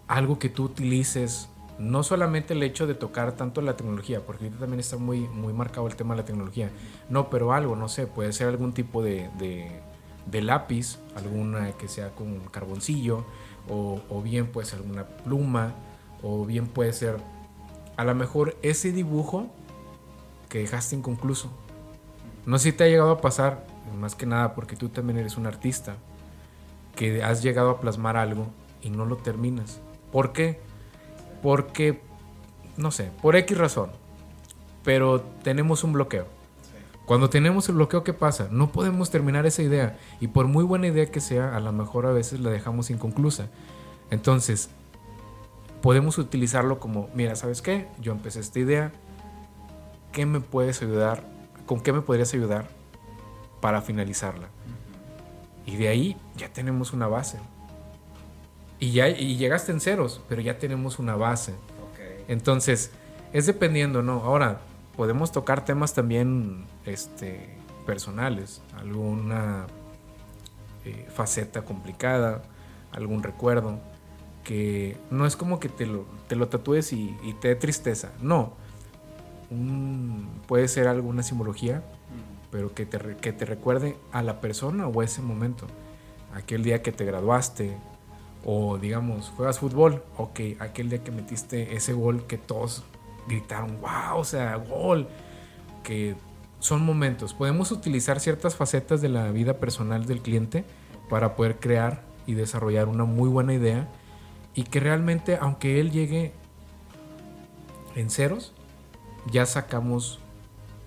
algo 0.07 0.39
que 0.39 0.49
tú 0.49 0.65
utilices, 0.65 1.49
no 1.79 2.03
solamente 2.03 2.53
el 2.53 2.63
hecho 2.63 2.87
de 2.87 2.95
tocar 2.95 3.33
tanto 3.33 3.61
la 3.61 3.75
tecnología, 3.75 4.25
porque 4.25 4.45
ahorita 4.45 4.61
también 4.61 4.79
está 4.79 4.97
muy, 4.97 5.27
muy 5.27 5.53
marcado 5.53 5.87
el 5.87 5.95
tema 5.95 6.15
de 6.15 6.21
la 6.21 6.25
tecnología. 6.25 6.71
No, 7.09 7.29
pero 7.29 7.53
algo, 7.53 7.75
no 7.75 7.87
sé, 7.87 8.07
puede 8.07 8.33
ser 8.33 8.47
algún 8.47 8.73
tipo 8.73 9.03
de, 9.03 9.29
de, 9.37 10.41
lápiz, 10.41 10.99
alguna 11.15 11.71
que 11.73 11.87
sea 11.87 12.13
con 12.15 12.39
carboncillo, 12.51 13.25
o, 13.69 14.21
bien 14.21 14.47
puede 14.47 14.67
ser 14.67 14.79
alguna 14.79 15.05
pluma, 15.05 15.73
o 16.23 16.45
bien 16.45 16.67
puede 16.67 16.93
ser 16.93 17.17
a 17.95 18.03
lo 18.03 18.15
mejor 18.15 18.55
ese 18.61 18.91
dibujo 18.91 19.47
que 20.49 20.59
dejaste 20.59 20.95
inconcluso. 20.95 21.51
No 22.45 22.57
sé 22.59 22.71
si 22.71 22.77
te 22.77 22.85
ha 22.85 22.87
llegado 22.87 23.11
a 23.11 23.21
pasar, 23.21 23.65
más 23.99 24.15
que 24.15 24.25
nada 24.25 24.55
porque 24.55 24.75
tú 24.75 24.89
también 24.89 25.17
eres 25.19 25.37
un 25.37 25.47
artista, 25.47 25.97
que 26.95 27.23
has 27.23 27.43
llegado 27.43 27.69
a 27.69 27.79
plasmar 27.79 28.17
algo 28.17 28.47
y 28.81 28.89
no 28.89 29.05
lo 29.05 29.17
terminas. 29.17 29.79
¿Por 30.11 30.31
qué? 30.31 30.59
Porque, 31.41 32.01
no 32.77 32.91
sé, 32.91 33.11
por 33.21 33.35
X 33.35 33.57
razón, 33.57 33.91
pero 34.83 35.21
tenemos 35.43 35.83
un 35.83 35.93
bloqueo. 35.93 36.25
Cuando 37.05 37.29
tenemos 37.29 37.69
el 37.69 37.75
bloqueo, 37.75 38.03
¿qué 38.03 38.11
pasa? 38.11 38.49
No 38.51 38.71
podemos 38.71 39.09
terminar 39.09 39.45
esa 39.45 39.61
idea. 39.61 39.97
Y 40.19 40.27
por 40.27 40.47
muy 40.47 40.65
buena 40.65 40.87
idea 40.87 41.05
que 41.05 41.21
sea, 41.21 41.55
a 41.55 41.59
lo 41.61 41.71
mejor 41.71 42.05
a 42.05 42.11
veces 42.11 42.41
la 42.41 42.49
dejamos 42.49 42.89
inconclusa. 42.89 43.47
Entonces, 44.11 44.69
podemos 45.81 46.17
utilizarlo 46.17 46.81
como, 46.81 47.09
mira, 47.13 47.35
¿sabes 47.37 47.61
qué? 47.61 47.87
Yo 48.01 48.11
empecé 48.11 48.41
esta 48.41 48.59
idea, 48.59 48.91
¿qué 50.11 50.25
me 50.25 50.41
puedes 50.41 50.81
ayudar? 50.81 51.23
¿Con 51.65 51.79
qué 51.79 51.93
me 51.93 52.01
podrías 52.01 52.33
ayudar 52.33 52.67
para 53.61 53.81
finalizarla? 53.81 54.49
Y 55.65 55.77
de 55.77 55.87
ahí 55.87 56.17
ya 56.35 56.51
tenemos 56.51 56.91
una 56.91 57.07
base. 57.07 57.39
Y 58.79 58.91
ya 58.91 59.09
y 59.09 59.37
llegaste 59.37 59.71
en 59.71 59.79
ceros, 59.79 60.21
pero 60.29 60.41
ya 60.41 60.57
tenemos 60.57 60.99
una 60.99 61.15
base. 61.15 61.53
Entonces, 62.27 62.91
es 63.33 63.45
dependiendo, 63.45 64.03
¿no? 64.03 64.21
Ahora, 64.23 64.59
podemos 64.95 65.31
tocar 65.31 65.63
temas 65.63 65.93
también 65.93 66.65
este, 66.85 67.57
personales, 67.85 68.61
alguna 68.77 69.67
eh, 70.85 71.07
faceta 71.09 71.63
complicada, 71.63 72.43
algún 72.91 73.23
recuerdo 73.23 73.79
que 74.43 74.97
no 75.11 75.25
es 75.25 75.35
como 75.35 75.59
que 75.59 75.69
te 75.69 75.85
lo, 75.85 76.05
te 76.27 76.35
lo 76.35 76.47
tatúes 76.47 76.93
y, 76.93 77.15
te 77.41 77.49
dé 77.49 77.55
tristeza, 77.55 78.11
no. 78.21 78.53
puede 80.47 80.67
ser 80.69 80.87
alguna 80.87 81.21
simbología, 81.21 81.83
pero 82.49 82.73
que 82.73 82.85
te, 82.85 83.17
que 83.17 83.33
te 83.33 83.45
recuerde 83.45 83.97
a 84.13 84.23
la 84.23 84.39
persona 84.39 84.87
o 84.87 85.01
a 85.01 85.03
ese 85.03 85.21
momento. 85.21 85.67
Aquel 86.33 86.63
día 86.63 86.81
que 86.81 86.93
te 86.93 87.03
graduaste, 87.03 87.77
o 88.45 88.77
digamos, 88.77 89.29
juegas 89.35 89.59
fútbol, 89.59 90.03
ok, 90.17 90.39
aquel 90.59 90.89
día 90.89 91.03
que 91.03 91.11
metiste 91.11 91.75
ese 91.75 91.93
gol 91.93 92.25
que 92.27 92.37
todos 92.37 92.83
gritaron, 93.27 93.79
wow, 93.81 94.19
o 94.19 94.23
sea, 94.23 94.55
gol, 94.55 95.07
que 95.83 96.15
son 96.59 96.83
momentos. 96.85 97.33
Podemos 97.33 97.71
utilizar 97.71 98.19
ciertas 98.19 98.55
facetas 98.55 99.01
de 99.01 99.09
la 99.09 99.31
vida 99.31 99.55
personal 99.55 100.05
del 100.05 100.21
cliente 100.21 100.65
para 101.09 101.35
poder 101.35 101.57
crear 101.59 102.03
y 102.25 102.33
desarrollar 102.33 102.87
una 102.87 103.05
muy 103.05 103.29
buena 103.29 103.53
idea 103.53 103.87
y 104.53 104.63
que 104.63 104.79
realmente 104.79 105.37
aunque 105.39 105.79
él 105.79 105.91
llegue 105.91 106.33
en 107.95 108.09
ceros, 108.09 108.53
ya 109.31 109.45
sacamos 109.45 110.19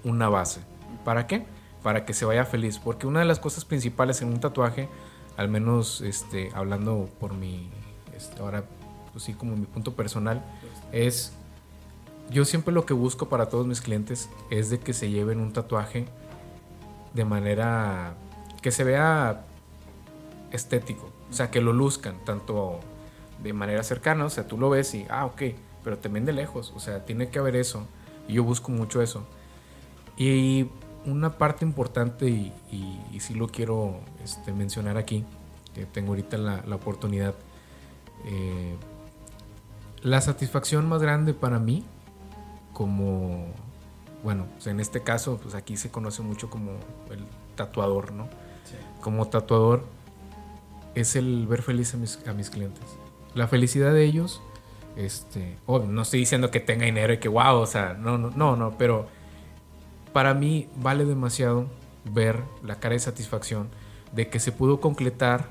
una 0.04 0.28
base. 0.28 0.60
¿Para 1.04 1.26
qué? 1.26 1.46
Para 1.82 2.04
que 2.04 2.14
se 2.14 2.24
vaya 2.24 2.44
feliz. 2.44 2.78
Porque 2.78 3.06
una 3.06 3.20
de 3.20 3.26
las 3.26 3.38
cosas 3.38 3.64
principales 3.64 4.22
en 4.22 4.28
un 4.28 4.40
tatuaje, 4.40 4.88
al 5.36 5.48
menos 5.48 6.00
este, 6.00 6.50
hablando 6.54 7.08
por 7.18 7.34
mi, 7.34 7.70
este, 8.16 8.40
ahora 8.40 8.64
pues 9.12 9.24
sí 9.24 9.34
como 9.34 9.56
mi 9.56 9.66
punto 9.66 9.94
personal, 9.94 10.42
es, 10.92 11.32
yo 12.30 12.44
siempre 12.44 12.72
lo 12.72 12.86
que 12.86 12.94
busco 12.94 13.28
para 13.28 13.48
todos 13.48 13.66
mis 13.66 13.80
clientes 13.80 14.28
es 14.50 14.70
de 14.70 14.78
que 14.78 14.92
se 14.92 15.10
lleven 15.10 15.40
un 15.40 15.52
tatuaje 15.52 16.06
de 17.14 17.24
manera 17.24 18.14
que 18.62 18.70
se 18.70 18.84
vea 18.84 19.44
estético, 20.52 21.10
o 21.30 21.32
sea, 21.32 21.50
que 21.50 21.60
lo 21.60 21.72
luzcan, 21.72 22.24
tanto 22.24 22.80
de 23.42 23.52
manera 23.52 23.82
cercana, 23.82 24.24
o 24.24 24.30
sea, 24.30 24.46
tú 24.46 24.58
lo 24.58 24.70
ves 24.70 24.94
y, 24.94 25.06
ah, 25.08 25.24
ok, 25.26 25.42
pero 25.82 25.98
también 25.98 26.24
de 26.24 26.32
lejos, 26.32 26.72
o 26.76 26.80
sea, 26.80 27.04
tiene 27.04 27.28
que 27.30 27.38
haber 27.38 27.56
eso, 27.56 27.86
y 28.28 28.34
yo 28.34 28.44
busco 28.44 28.70
mucho 28.70 29.00
eso. 29.00 29.24
Y 30.16 30.68
una 31.06 31.38
parte 31.38 31.64
importante, 31.64 32.28
y, 32.28 32.52
y, 32.70 33.20
sí 33.20 33.34
lo 33.34 33.48
quiero 33.48 34.00
este, 34.22 34.52
mencionar 34.52 34.96
aquí, 34.96 35.24
que 35.74 35.86
tengo 35.86 36.10
ahorita 36.10 36.36
la, 36.36 36.62
la 36.66 36.76
oportunidad, 36.76 37.34
eh, 38.26 38.74
la 40.02 40.20
satisfacción 40.20 40.88
más 40.88 41.00
grande 41.02 41.34
para 41.34 41.58
mí, 41.58 41.84
como, 42.72 43.46
bueno, 44.22 44.46
en 44.66 44.80
este 44.80 45.02
caso, 45.02 45.38
pues 45.42 45.54
aquí 45.54 45.76
se 45.76 45.90
conoce 45.90 46.22
mucho 46.22 46.50
como 46.50 46.72
el 47.10 47.24
tatuador, 47.56 48.12
¿no? 48.12 48.28
Como 49.00 49.28
tatuador, 49.28 49.84
es 50.94 51.16
el 51.16 51.46
ver 51.46 51.62
feliz 51.62 51.94
a 51.94 51.96
mis, 51.96 52.26
a 52.26 52.32
mis 52.32 52.50
clientes 52.50 52.84
la 53.34 53.48
felicidad 53.48 53.92
de 53.92 54.04
ellos, 54.04 54.42
este, 54.96 55.56
no 55.66 56.02
estoy 56.02 56.20
diciendo 56.20 56.50
que 56.50 56.60
tenga 56.60 56.84
dinero 56.84 57.12
y 57.12 57.18
que 57.18 57.28
wow, 57.28 57.56
o 57.56 57.66
sea, 57.66 57.94
no, 57.94 58.18
no, 58.18 58.30
no, 58.30 58.56
no, 58.56 58.76
pero 58.76 59.06
para 60.12 60.34
mí 60.34 60.68
vale 60.76 61.04
demasiado 61.04 61.66
ver 62.04 62.42
la 62.62 62.76
cara 62.76 62.94
de 62.94 63.00
satisfacción 63.00 63.68
de 64.12 64.28
que 64.28 64.40
se 64.40 64.52
pudo 64.52 64.80
concretar 64.80 65.48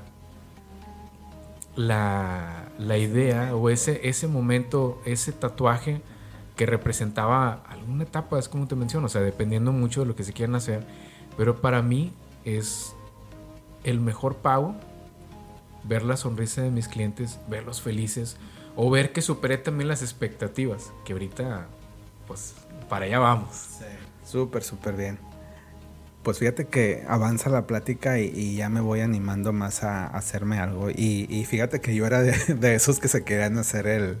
la, 1.76 2.68
la 2.78 2.98
idea 2.98 3.54
o 3.54 3.70
ese, 3.70 4.08
ese 4.08 4.26
momento, 4.26 5.00
ese 5.04 5.32
tatuaje 5.32 6.02
que 6.56 6.66
representaba 6.66 7.62
alguna 7.68 8.04
etapa, 8.04 8.38
es 8.38 8.48
como 8.48 8.66
te 8.66 8.76
menciono, 8.76 9.06
o 9.06 9.08
sea, 9.08 9.22
dependiendo 9.22 9.72
mucho 9.72 10.00
de 10.00 10.06
lo 10.06 10.14
que 10.14 10.24
se 10.24 10.32
quieran 10.32 10.56
hacer, 10.56 10.86
pero 11.36 11.60
para 11.60 11.80
mí 11.80 12.12
es 12.44 12.94
el 13.84 14.00
mejor 14.00 14.36
pago 14.36 14.74
ver 15.84 16.02
la 16.02 16.16
sonrisa 16.16 16.60
de 16.60 16.70
mis 16.70 16.88
clientes, 16.88 17.38
verlos 17.48 17.80
felices 17.80 18.36
o 18.76 18.90
ver 18.90 19.12
que 19.12 19.22
superé 19.22 19.56
también 19.56 19.88
las 19.88 20.02
expectativas, 20.02 20.92
que 21.04 21.14
ahorita 21.14 21.66
pues 22.26 22.54
para 22.88 23.06
allá 23.06 23.18
vamos. 23.18 23.56
Sí. 23.78 23.84
Súper, 24.30 24.62
súper 24.62 24.94
bien. 24.94 25.18
Pues 26.22 26.38
fíjate 26.38 26.66
que 26.66 27.02
avanza 27.08 27.50
la 27.50 27.66
plática 27.66 28.20
y, 28.20 28.54
ya 28.54 28.68
me 28.68 28.80
voy 28.80 29.00
animando 29.00 29.52
más 29.52 29.82
a, 29.82 30.06
hacerme 30.06 30.60
algo. 30.60 30.88
Y, 30.90 31.44
fíjate 31.48 31.80
que 31.80 31.94
yo 31.96 32.06
era 32.06 32.20
de, 32.22 32.74
esos 32.74 33.00
que 33.00 33.08
se 33.08 33.24
querían 33.24 33.58
hacer 33.58 33.88
el, 33.88 34.18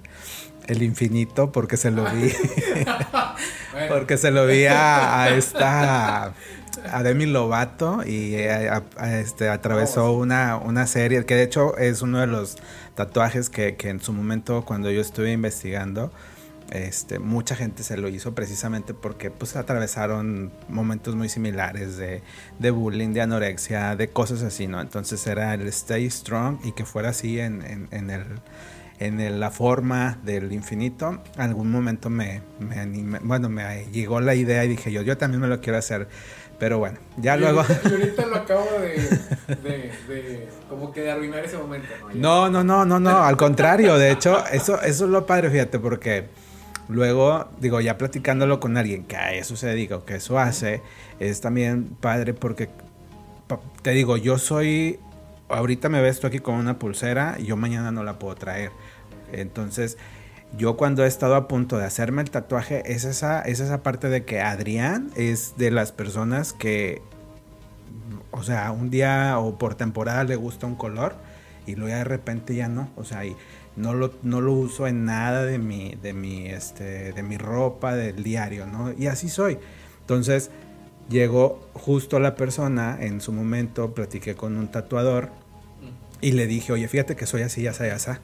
el 0.66 0.82
infinito 0.82 1.52
porque 1.52 1.76
se 1.76 1.92
lo 1.92 2.04
vi. 2.10 2.32
porque 3.88 4.16
se 4.16 4.32
lo 4.32 4.46
vi 4.46 4.64
a, 4.64 5.28
esta 5.36 6.34
a 6.90 7.02
Demi 7.02 7.26
Lovato 7.26 8.02
y 8.04 8.34
eh, 8.34 8.70
este, 9.20 9.48
atravesó 9.48 10.06
oh, 10.06 10.18
una, 10.18 10.56
una, 10.56 10.86
serie 10.86 11.24
que 11.24 11.34
de 11.34 11.42
hecho 11.42 11.76
es 11.76 12.00
uno 12.02 12.20
de 12.20 12.26
los 12.26 12.56
tatuajes 12.94 13.50
que, 13.50 13.76
que, 13.76 13.90
en 13.90 14.00
su 14.00 14.12
momento 14.12 14.64
cuando 14.64 14.90
yo 14.90 15.00
estuve 15.00 15.32
investigando 15.32 16.10
este, 16.70 17.18
mucha 17.18 17.56
gente 17.56 17.82
se 17.82 17.96
lo 17.96 18.08
hizo 18.08 18.34
precisamente 18.34 18.94
porque 18.94 19.30
pues 19.30 19.56
atravesaron 19.56 20.52
momentos 20.68 21.16
muy 21.16 21.28
similares 21.28 21.96
de, 21.96 22.22
de 22.58 22.70
bullying, 22.70 23.12
de 23.12 23.22
anorexia, 23.22 23.96
de 23.96 24.08
cosas 24.08 24.42
así, 24.42 24.66
¿no? 24.66 24.80
Entonces 24.80 25.26
era 25.26 25.52
el 25.54 25.66
stay 25.68 26.08
strong 26.08 26.58
y 26.64 26.72
que 26.72 26.84
fuera 26.84 27.10
así 27.10 27.40
en, 27.40 27.88
en, 27.90 28.10
el 28.10 28.24
en 29.00 29.40
la 29.40 29.50
forma 29.50 30.18
del 30.22 30.52
infinito, 30.52 31.22
algún 31.38 31.70
momento 31.70 32.10
me, 32.10 32.42
me 32.58 32.78
animé, 32.78 33.18
bueno, 33.22 33.48
me 33.48 33.86
llegó 33.86 34.20
la 34.20 34.34
idea 34.34 34.62
y 34.64 34.68
dije 34.68 34.92
yo, 34.92 35.00
yo 35.00 35.16
también 35.16 35.40
me 35.40 35.48
lo 35.48 35.60
quiero 35.60 35.78
hacer. 35.78 36.06
Pero 36.58 36.78
bueno, 36.78 36.98
ya 37.16 37.38
luego. 37.38 37.60
Ahorita, 37.60 37.88
y 37.88 37.92
ahorita 37.92 38.26
lo 38.26 38.36
acabo 38.36 38.66
de, 38.82 39.90
de, 40.06 40.48
como 40.68 40.92
que 40.92 41.00
de 41.00 41.10
arruinar 41.10 41.42
ese 41.42 41.56
momento. 41.56 41.88
No, 42.12 42.50
no, 42.50 42.62
no, 42.62 42.84
no, 42.84 43.00
no, 43.00 43.24
al 43.24 43.38
contrario. 43.38 43.96
De 43.96 44.10
hecho, 44.10 44.44
eso, 44.52 44.78
eso 44.82 45.04
es 45.06 45.10
lo 45.10 45.24
padre, 45.24 45.50
fíjate, 45.50 45.78
porque 45.78 46.28
luego, 46.90 47.48
digo, 47.60 47.80
ya 47.80 47.96
platicándolo 47.96 48.60
con 48.60 48.76
alguien 48.76 49.04
que 49.04 49.16
a 49.16 49.32
eso 49.32 49.56
se 49.56 49.68
dedica 49.68 49.96
o 49.96 50.04
que 50.04 50.16
eso 50.16 50.38
hace, 50.38 50.82
es 51.18 51.40
también 51.40 51.84
padre 52.00 52.34
porque, 52.34 52.68
te 53.82 53.90
digo, 53.92 54.16
yo 54.16 54.38
soy, 54.38 54.98
ahorita 55.48 55.88
me 55.88 56.00
ves 56.00 56.20
tú 56.20 56.26
aquí 56.26 56.40
con 56.40 56.56
una 56.56 56.78
pulsera 56.78 57.36
y 57.38 57.46
yo 57.46 57.56
mañana 57.56 57.92
no 57.92 58.02
la 58.02 58.18
puedo 58.18 58.34
traer. 58.34 58.70
Entonces, 59.32 59.96
yo 60.56 60.76
cuando 60.76 61.04
he 61.04 61.06
estado 61.06 61.36
a 61.36 61.46
punto 61.48 61.78
de 61.78 61.84
hacerme 61.84 62.22
el 62.22 62.30
tatuaje, 62.30 62.82
es 62.92 63.04
esa, 63.04 63.40
es 63.42 63.60
esa 63.60 63.82
parte 63.82 64.08
de 64.08 64.24
que 64.24 64.40
Adrián 64.40 65.10
es 65.14 65.54
de 65.56 65.70
las 65.70 65.92
personas 65.92 66.52
que, 66.52 67.02
o 68.32 68.42
sea, 68.42 68.72
un 68.72 68.90
día 68.90 69.38
o 69.38 69.58
por 69.58 69.76
temporada 69.76 70.24
le 70.24 70.36
gusta 70.36 70.66
un 70.66 70.74
color 70.74 71.14
y 71.66 71.76
luego 71.76 71.96
de 71.96 72.04
repente 72.04 72.54
ya 72.56 72.68
no, 72.68 72.88
o 72.96 73.04
sea, 73.04 73.24
y 73.24 73.36
no 73.76 73.94
lo, 73.94 74.12
no 74.22 74.40
lo 74.40 74.52
uso 74.52 74.86
en 74.86 75.04
nada 75.04 75.44
de 75.44 75.58
mi, 75.58 75.94
de 76.02 76.12
mi, 76.12 76.46
este, 76.46 77.12
de 77.12 77.22
mi 77.22 77.38
ropa, 77.38 77.94
del 77.94 78.22
diario, 78.22 78.66
¿no? 78.66 78.92
Y 78.92 79.06
así 79.06 79.28
soy. 79.28 79.58
Entonces, 80.00 80.50
llegó 81.08 81.68
justo 81.74 82.18
la 82.20 82.34
persona, 82.34 82.98
en 83.00 83.20
su 83.20 83.32
momento 83.32 83.94
platiqué 83.94 84.34
con 84.34 84.56
un 84.56 84.68
tatuador 84.68 85.30
y 86.20 86.32
le 86.32 86.46
dije, 86.46 86.72
oye, 86.72 86.88
fíjate 86.88 87.16
que 87.16 87.26
soy 87.26 87.42
así, 87.42 87.62
ya 87.62 87.72
ya 87.72 87.96
ya 87.96 88.20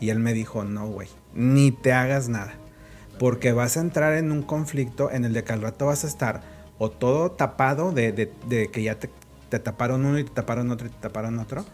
y 0.00 0.08
él 0.08 0.18
me 0.18 0.32
dijo, 0.32 0.64
no, 0.64 0.88
güey, 0.88 1.08
ni 1.34 1.70
te 1.70 1.92
hagas 1.92 2.28
nada. 2.28 2.54
Porque 3.18 3.52
vas 3.52 3.76
a 3.76 3.80
entrar 3.80 4.14
en 4.14 4.32
un 4.32 4.42
conflicto 4.42 5.10
en 5.10 5.26
el 5.26 5.34
de 5.34 5.44
que 5.44 5.52
al 5.52 5.60
rato 5.60 5.86
vas 5.86 6.04
a 6.04 6.06
estar 6.06 6.40
o 6.78 6.90
todo 6.90 7.32
tapado 7.32 7.92
de, 7.92 8.12
de, 8.12 8.70
que 8.70 8.82
ya 8.82 8.98
te, 8.98 9.10
te, 9.50 9.58
taparon 9.58 10.06
uno 10.06 10.18
y 10.18 10.24
te 10.24 10.30
taparon 10.30 10.70
otro 10.70 10.86
y 10.86 10.90
te 10.90 11.00
taparon 11.00 11.38
otro. 11.38 11.66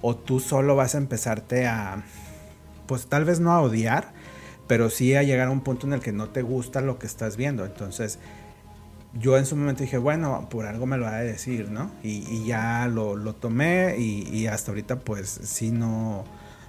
O 0.00 0.16
tú 0.16 0.40
solo 0.40 0.76
vas 0.76 0.94
a 0.94 0.98
empezarte 0.98 1.66
a, 1.66 2.02
pues 2.86 3.06
tal 3.06 3.24
vez 3.24 3.40
no 3.40 3.52
a 3.52 3.60
odiar, 3.60 4.12
pero 4.66 4.90
sí 4.90 5.14
a 5.14 5.22
llegar 5.22 5.48
a 5.48 5.50
un 5.50 5.60
punto 5.60 5.86
en 5.86 5.92
el 5.92 6.00
que 6.00 6.12
no 6.12 6.28
te 6.28 6.42
gusta 6.42 6.80
lo 6.80 6.98
que 6.98 7.06
estás 7.06 7.36
viendo. 7.36 7.64
Entonces, 7.64 8.18
yo 9.14 9.38
en 9.38 9.46
su 9.46 9.56
momento 9.56 9.82
dije, 9.82 9.98
bueno, 9.98 10.48
por 10.50 10.66
algo 10.66 10.86
me 10.86 10.96
lo 10.96 11.06
ha 11.06 11.16
de 11.16 11.26
decir, 11.26 11.70
¿no? 11.70 11.90
Y, 12.02 12.44
ya 12.44 12.88
lo, 12.88 13.16
lo 13.16 13.34
tomé 13.34 13.96
y, 13.98 14.28
y, 14.32 14.46
hasta 14.46 14.72
ahorita 14.72 15.00
pues 15.00 15.28
sí 15.28 15.70
no 15.70 16.24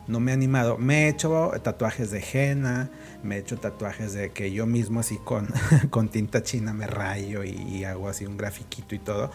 no 0.07 0.19
me 0.19 0.31
he 0.31 0.33
animado. 0.33 0.77
Me 0.77 1.05
he 1.05 1.09
hecho 1.09 1.51
tatuajes 1.63 2.11
de 2.11 2.23
henna, 2.33 2.89
me 3.23 3.35
he 3.35 3.39
hecho 3.39 3.57
tatuajes 3.57 4.13
de 4.13 4.31
que 4.31 4.51
yo 4.51 4.65
mismo 4.65 4.99
así 4.99 5.17
con, 5.17 5.47
con 5.89 6.09
tinta 6.09 6.43
china 6.43 6.73
me 6.73 6.87
rayo 6.87 7.43
y, 7.43 7.83
hago 7.83 8.09
así 8.09 8.25
un 8.25 8.37
grafiquito 8.37 8.95
y 8.95 8.99
todo. 8.99 9.31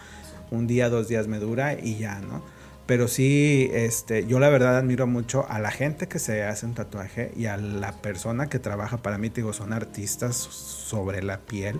Un 0.49 0.67
día, 0.67 0.89
dos 0.89 1.07
días 1.07 1.27
me 1.27 1.39
dura 1.39 1.73
y 1.73 1.97
ya, 1.97 2.19
¿no? 2.19 2.41
Pero 2.85 3.07
sí, 3.07 3.69
este, 3.73 4.25
yo 4.27 4.39
la 4.39 4.49
verdad 4.49 4.77
admiro 4.77 5.07
mucho 5.07 5.45
a 5.49 5.59
la 5.59 5.71
gente 5.71 6.07
que 6.07 6.19
se 6.19 6.43
hace 6.43 6.65
un 6.65 6.73
tatuaje 6.73 7.31
y 7.37 7.45
a 7.45 7.57
la 7.57 7.93
persona 8.01 8.49
que 8.49 8.59
trabaja 8.59 8.97
para 8.97 9.17
mí, 9.17 9.29
digo, 9.29 9.53
son 9.53 9.71
artistas 9.71 10.35
sobre 10.35 11.23
la 11.23 11.39
piel. 11.39 11.79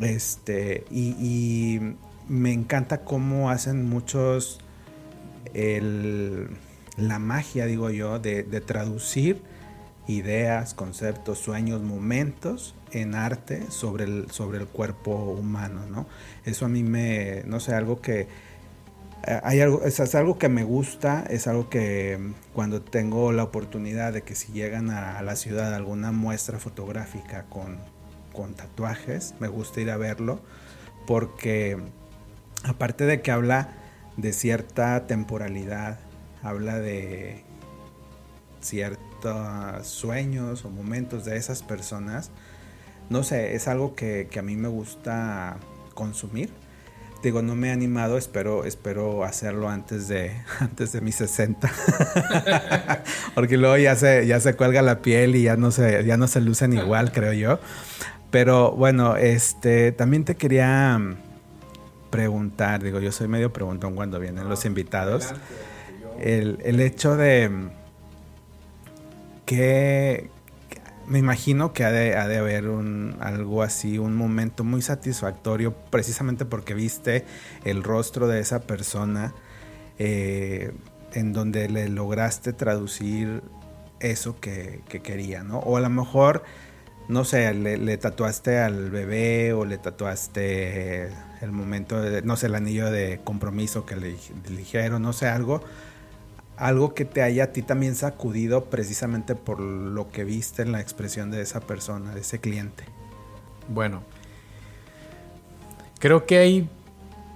Este, 0.00 0.84
y, 0.90 1.16
y 1.18 1.96
me 2.28 2.52
encanta 2.52 3.04
cómo 3.04 3.50
hacen 3.50 3.88
muchos 3.88 4.60
el 5.52 6.50
la 7.00 7.18
magia, 7.18 7.66
digo 7.66 7.90
yo, 7.90 8.18
de, 8.18 8.42
traducir 8.60 9.42
ideas, 10.06 10.74
conceptos, 10.74 11.38
sueños, 11.38 11.82
momentos 11.82 12.74
en 12.90 13.14
arte 13.14 13.70
sobre 13.70 14.04
el, 14.04 14.30
sobre 14.30 14.58
el 14.58 14.66
cuerpo 14.66 15.12
humano, 15.12 15.86
¿no? 15.88 16.06
Eso 16.44 16.66
a 16.66 16.68
mí 16.68 16.82
me, 16.82 17.42
no 17.46 17.60
sé, 17.60 17.74
algo 17.74 18.00
que, 18.00 18.26
hay 19.42 19.60
algo, 19.60 19.82
es, 19.84 20.14
algo 20.14 20.38
que 20.38 20.48
me 20.48 20.64
gusta, 20.64 21.24
es 21.28 21.46
algo 21.46 21.68
que 21.68 22.18
cuando 22.54 22.82
tengo 22.82 23.32
la 23.32 23.44
oportunidad 23.44 24.12
de 24.12 24.22
que 24.22 24.34
si 24.34 24.52
llegan 24.52 24.90
a, 24.90 25.20
la 25.22 25.36
ciudad 25.36 25.74
alguna 25.74 26.12
muestra 26.12 26.58
fotográfica 26.58 27.44
con, 27.44 27.78
con 28.32 28.54
tatuajes, 28.54 29.34
me 29.40 29.48
gusta 29.48 29.80
ir 29.80 29.90
a 29.90 29.96
verlo, 29.96 30.40
porque 31.06 31.78
aparte 32.64 33.04
de 33.04 33.20
que 33.20 33.30
habla 33.30 33.68
de 34.16 34.32
cierta 34.32 35.06
temporalidad, 35.06 35.98
habla 36.42 36.78
de 36.78 37.44
ciertos 38.60 39.86
sueños 39.86 40.64
o 40.64 40.70
momentos 40.70 41.24
de 41.24 41.36
esas 41.36 41.62
personas. 41.62 42.30
No 43.08 43.22
sé, 43.22 43.54
es 43.54 43.68
algo 43.68 43.94
que, 43.94 44.28
a 44.38 44.42
mí 44.42 44.56
me 44.56 44.68
gusta 44.68 45.56
consumir. 45.94 46.50
Digo, 47.22 47.42
no 47.42 47.54
me 47.54 47.68
he 47.68 47.70
animado, 47.72 48.16
espero, 48.16 48.64
espero 48.64 49.24
hacerlo 49.24 49.68
antes 49.68 50.08
de, 50.08 50.32
antes 50.60 50.92
de 50.92 51.00
mis 51.00 51.16
60. 51.16 51.70
Porque 53.34 53.56
luego 53.56 53.76
ya 53.76 53.94
se, 53.96 54.26
ya 54.26 54.40
se 54.40 54.54
cuelga 54.54 54.82
la 54.82 55.02
piel 55.02 55.36
y 55.36 55.42
ya 55.42 55.56
no 55.56 55.70
se, 55.70 56.04
ya 56.04 56.16
no 56.16 56.26
se 56.26 56.40
lucen 56.40 56.72
igual, 56.72 57.12
creo 57.12 57.32
yo. 57.32 57.60
Pero 58.30 58.72
bueno, 58.72 59.16
este, 59.16 59.92
también 59.92 60.24
te 60.24 60.36
quería 60.36 60.98
preguntar, 62.10 62.82
digo, 62.82 63.00
yo 63.00 63.12
soy 63.12 63.28
medio 63.28 63.52
preguntón 63.52 63.94
cuando 63.94 64.18
vienen 64.18 64.48
los 64.48 64.64
invitados 64.64 65.32
el, 66.20 66.80
hecho 66.80 67.16
de 67.16 67.50
que 69.46 70.30
me 71.10 71.18
imagino 71.18 71.72
que 71.72 71.84
ha 71.84 71.90
de, 71.90 72.14
haber 72.14 72.68
un, 72.68 73.16
algo 73.18 73.64
así, 73.64 73.98
un 73.98 74.14
momento 74.14 74.62
muy 74.62 74.80
satisfactorio, 74.80 75.74
precisamente 75.90 76.44
porque 76.44 76.72
viste 76.72 77.24
el 77.64 77.82
rostro 77.82 78.28
de 78.28 78.38
esa 78.38 78.60
persona 78.60 79.34
eh, 79.98 80.72
en 81.12 81.32
donde 81.32 81.68
le 81.68 81.88
lograste 81.88 82.52
traducir 82.52 83.42
eso 83.98 84.38
que, 84.38 84.82
quería, 85.02 85.42
¿no? 85.42 85.58
O 85.58 85.76
a 85.76 85.80
lo 85.80 85.90
mejor, 85.90 86.44
no 87.08 87.24
sé, 87.24 87.52
le, 87.54 87.96
tatuaste 87.96 88.60
al 88.60 88.92
bebé 88.92 89.52
o 89.52 89.64
le 89.64 89.78
tatuaste 89.78 91.08
el 91.40 91.50
momento, 91.50 92.00
de, 92.00 92.22
no 92.22 92.36
sé, 92.36 92.46
el 92.46 92.54
anillo 92.54 92.88
de 92.88 93.18
compromiso 93.24 93.84
que 93.84 93.96
le 93.96 94.14
dijeron, 94.48 95.02
no 95.02 95.12
sé, 95.12 95.26
algo 95.26 95.60
algo 96.60 96.92
que 96.94 97.06
te 97.06 97.22
haya 97.22 97.44
a 97.44 97.46
ti 97.48 97.62
también 97.62 97.96
sacudido 97.96 98.66
precisamente 98.66 99.34
por 99.34 99.60
lo 99.60 100.10
que 100.10 100.24
viste 100.24 100.60
en 100.60 100.72
la 100.72 100.80
expresión 100.80 101.30
de 101.30 101.40
esa 101.40 101.60
persona, 101.60 102.14
de 102.14 102.20
ese 102.20 102.38
cliente. 102.38 102.84
Bueno, 103.68 104.02
creo 105.98 106.26
que 106.26 106.38
hay, 106.38 106.68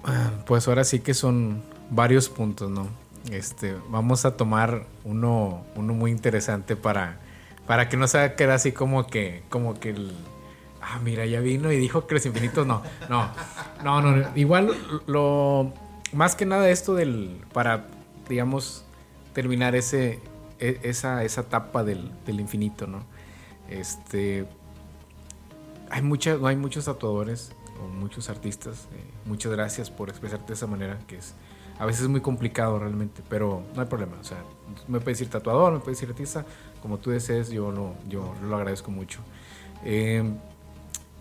ah, 0.05 0.31
pues 0.47 0.69
ahora 0.69 0.85
sí 0.85 1.01
que 1.01 1.15
son 1.15 1.63
varios 1.91 2.29
puntos, 2.29 2.71
¿no? 2.71 2.87
Este, 3.31 3.75
vamos 3.89 4.27
a 4.27 4.37
tomar 4.37 4.85
uno, 5.05 5.65
uno 5.75 5.95
muy 5.95 6.11
interesante 6.11 6.77
para, 6.77 7.17
para 7.67 7.89
que 7.89 7.97
no 7.97 8.07
se 8.07 8.35
quede 8.35 8.53
así 8.53 8.73
como 8.73 9.07
que, 9.07 9.43
como 9.49 9.81
que 9.81 9.95
ah, 10.83 11.01
mira, 11.03 11.25
ya 11.25 11.41
vino 11.41 11.73
y 11.73 11.79
dijo 11.79 12.07
que 12.07 12.15
los 12.15 12.27
infinitos 12.27 12.67
no. 12.67 12.83
No, 13.09 13.31
no, 13.83 14.03
no. 14.03 14.27
Igual 14.35 14.71
lo. 15.07 15.73
Más 16.13 16.37
que 16.37 16.45
nada 16.45 16.69
esto 16.69 16.95
del. 16.95 17.41
Para, 17.55 17.87
digamos, 18.29 18.84
terminar 19.35 19.75
ese, 19.75 20.21
e, 20.59 20.81
esa, 20.83 21.25
esa 21.25 21.43
etapa 21.43 21.85
del, 21.85 22.11
del 22.25 22.41
infinito, 22.41 22.87
¿no? 22.87 23.05
Este. 23.69 24.47
Hay, 25.91 26.03
muchas, 26.03 26.43
hay 26.43 26.57
muchos 26.57 26.87
tatuadores 26.87 27.53
o 27.83 27.89
muchos 27.89 28.31
artistas. 28.31 28.89
Eh, 28.93 29.05
muchas 29.27 29.53
gracias 29.53 29.91
por 29.91 30.09
expresarte 30.09 30.49
de 30.49 30.55
esa 30.55 30.67
manera, 30.67 30.99
que 31.07 31.17
es 31.19 31.35
a 31.79 31.87
veces 31.87 32.03
es 32.03 32.09
muy 32.09 32.21
complicado 32.21 32.79
realmente, 32.79 33.23
pero 33.29 33.63
no 33.75 33.83
hay 33.83 33.89
problema. 33.89 34.17
O 34.21 34.25
sea, 34.25 34.39
me 34.87 35.01
puedes 35.01 35.19
decir 35.19 35.31
tatuador, 35.31 35.73
me 35.73 35.81
puedes 35.81 35.99
decir 35.99 36.11
artista, 36.11 36.45
como 36.81 36.99
tú 36.99 37.11
desees, 37.11 37.51
yo 37.51 37.73
lo, 37.73 37.95
yo 38.09 38.35
lo 38.43 38.57
agradezco 38.57 38.91
mucho. 38.91 39.21
En 39.85 40.39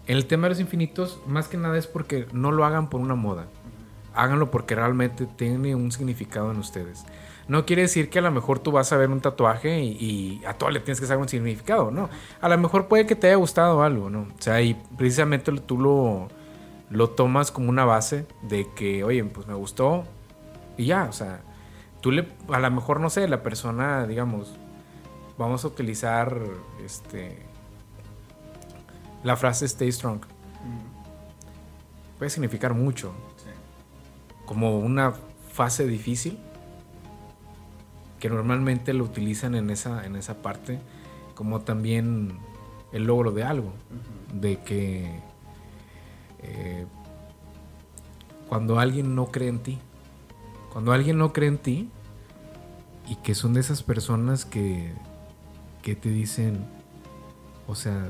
el 0.06 0.26
tema 0.28 0.43
de 0.43 0.49
los 0.49 0.60
infinitos, 0.60 1.19
más 1.26 1.47
que 1.47 1.58
nada 1.58 1.78
es 1.78 1.88
porque 1.88 2.28
no 2.34 2.52
lo 2.52 2.65
hagan 2.65 2.89
por 2.89 3.02
una 3.02 3.15
moda. 3.15 3.47
Háganlo 4.13 4.52
porque 4.52 4.76
realmente 4.76 5.26
tiene 5.26 5.76
un 5.76 5.91
significado 5.91 6.52
en 6.52 6.60
ustedes. 6.60 7.04
No 7.47 7.65
quiere 7.65 7.82
decir 7.82 8.10
que 8.10 8.19
a 8.19 8.21
lo 8.21 8.32
mejor 8.32 8.60
tú 8.60 8.71
vas 8.71 8.93
a 8.93 8.97
ver 8.97 9.10
un 9.10 9.19
tatuaje 9.19 9.82
y, 9.82 10.41
a 10.47 10.53
todo 10.53 10.69
le 10.69 10.79
tienes 10.79 11.01
que 11.01 11.08
saber 11.08 11.21
un 11.21 11.29
significado, 11.29 11.91
¿no? 11.91 12.10
A 12.39 12.49
lo 12.49 12.58
mejor 12.58 12.88
puede 12.88 13.06
que 13.06 13.15
te 13.15 13.27
haya 13.27 13.36
gustado 13.36 13.84
algo, 13.84 14.10
¿no? 14.10 14.21
O 14.21 14.41
sea, 14.41 14.62
y 14.62 14.75
precisamente 14.97 15.51
tú 15.51 15.77
lo, 15.77 16.29
lo 16.89 17.10
tomas 17.10 17.51
como 17.51 17.69
una 17.69 17.84
base 17.84 18.25
de 18.43 18.67
que, 18.75 19.03
oye, 19.03 19.23
pues 19.25 19.45
me 19.47 19.53
gustó 19.53 20.06
y 20.77 20.86
ya, 20.86 21.06
o 21.10 21.13
sea, 21.13 21.41
tú 21.99 22.12
le, 22.12 22.27
a 22.49 22.60
lo 22.60 22.71
mejor, 22.71 23.01
no 23.01 23.10
sé, 23.10 23.27
la 23.27 23.43
persona, 23.43 24.08
digamos, 24.08 24.53
vamos 25.38 25.65
a 25.65 25.67
utilizar, 25.67 26.39
este, 26.84 27.39
la 29.23 29.36
frase 29.36 29.65
stay 29.65 29.91
strong. 29.91 30.21
Puede 32.17 32.29
significar 32.29 32.73
mucho. 32.73 33.12
Como 34.45 34.79
una 34.79 35.13
fase 35.51 35.86
difícil 35.88 36.38
que 38.23 38.29
normalmente 38.29 38.93
lo 38.93 39.03
utilizan 39.03 39.53
en 39.53 39.69
esa, 39.69 40.05
en 40.05 40.15
esa 40.15 40.41
parte, 40.41 40.79
como 41.36 41.59
también 41.59 42.38
el 42.93 43.03
logro 43.03 43.33
de 43.33 43.43
algo, 43.43 43.73
de 44.33 44.62
que 44.62 45.19
eh, 46.41 46.86
cuando 48.47 48.79
alguien 48.79 49.13
no 49.13 49.25
cree 49.25 49.49
en 49.49 49.59
ti, 49.59 49.77
cuando 50.71 50.93
alguien 50.93 51.17
no 51.17 51.33
cree 51.33 51.49
en 51.49 51.57
ti 51.57 51.89
y 53.09 53.17
que 53.17 53.36
son 53.36 53.53
de 53.55 53.59
esas 53.59 53.83
personas 53.83 54.45
que, 54.45 54.93
que 55.81 55.93
te 55.93 56.07
dicen, 56.07 56.65
o 57.67 57.75
sea, 57.75 58.09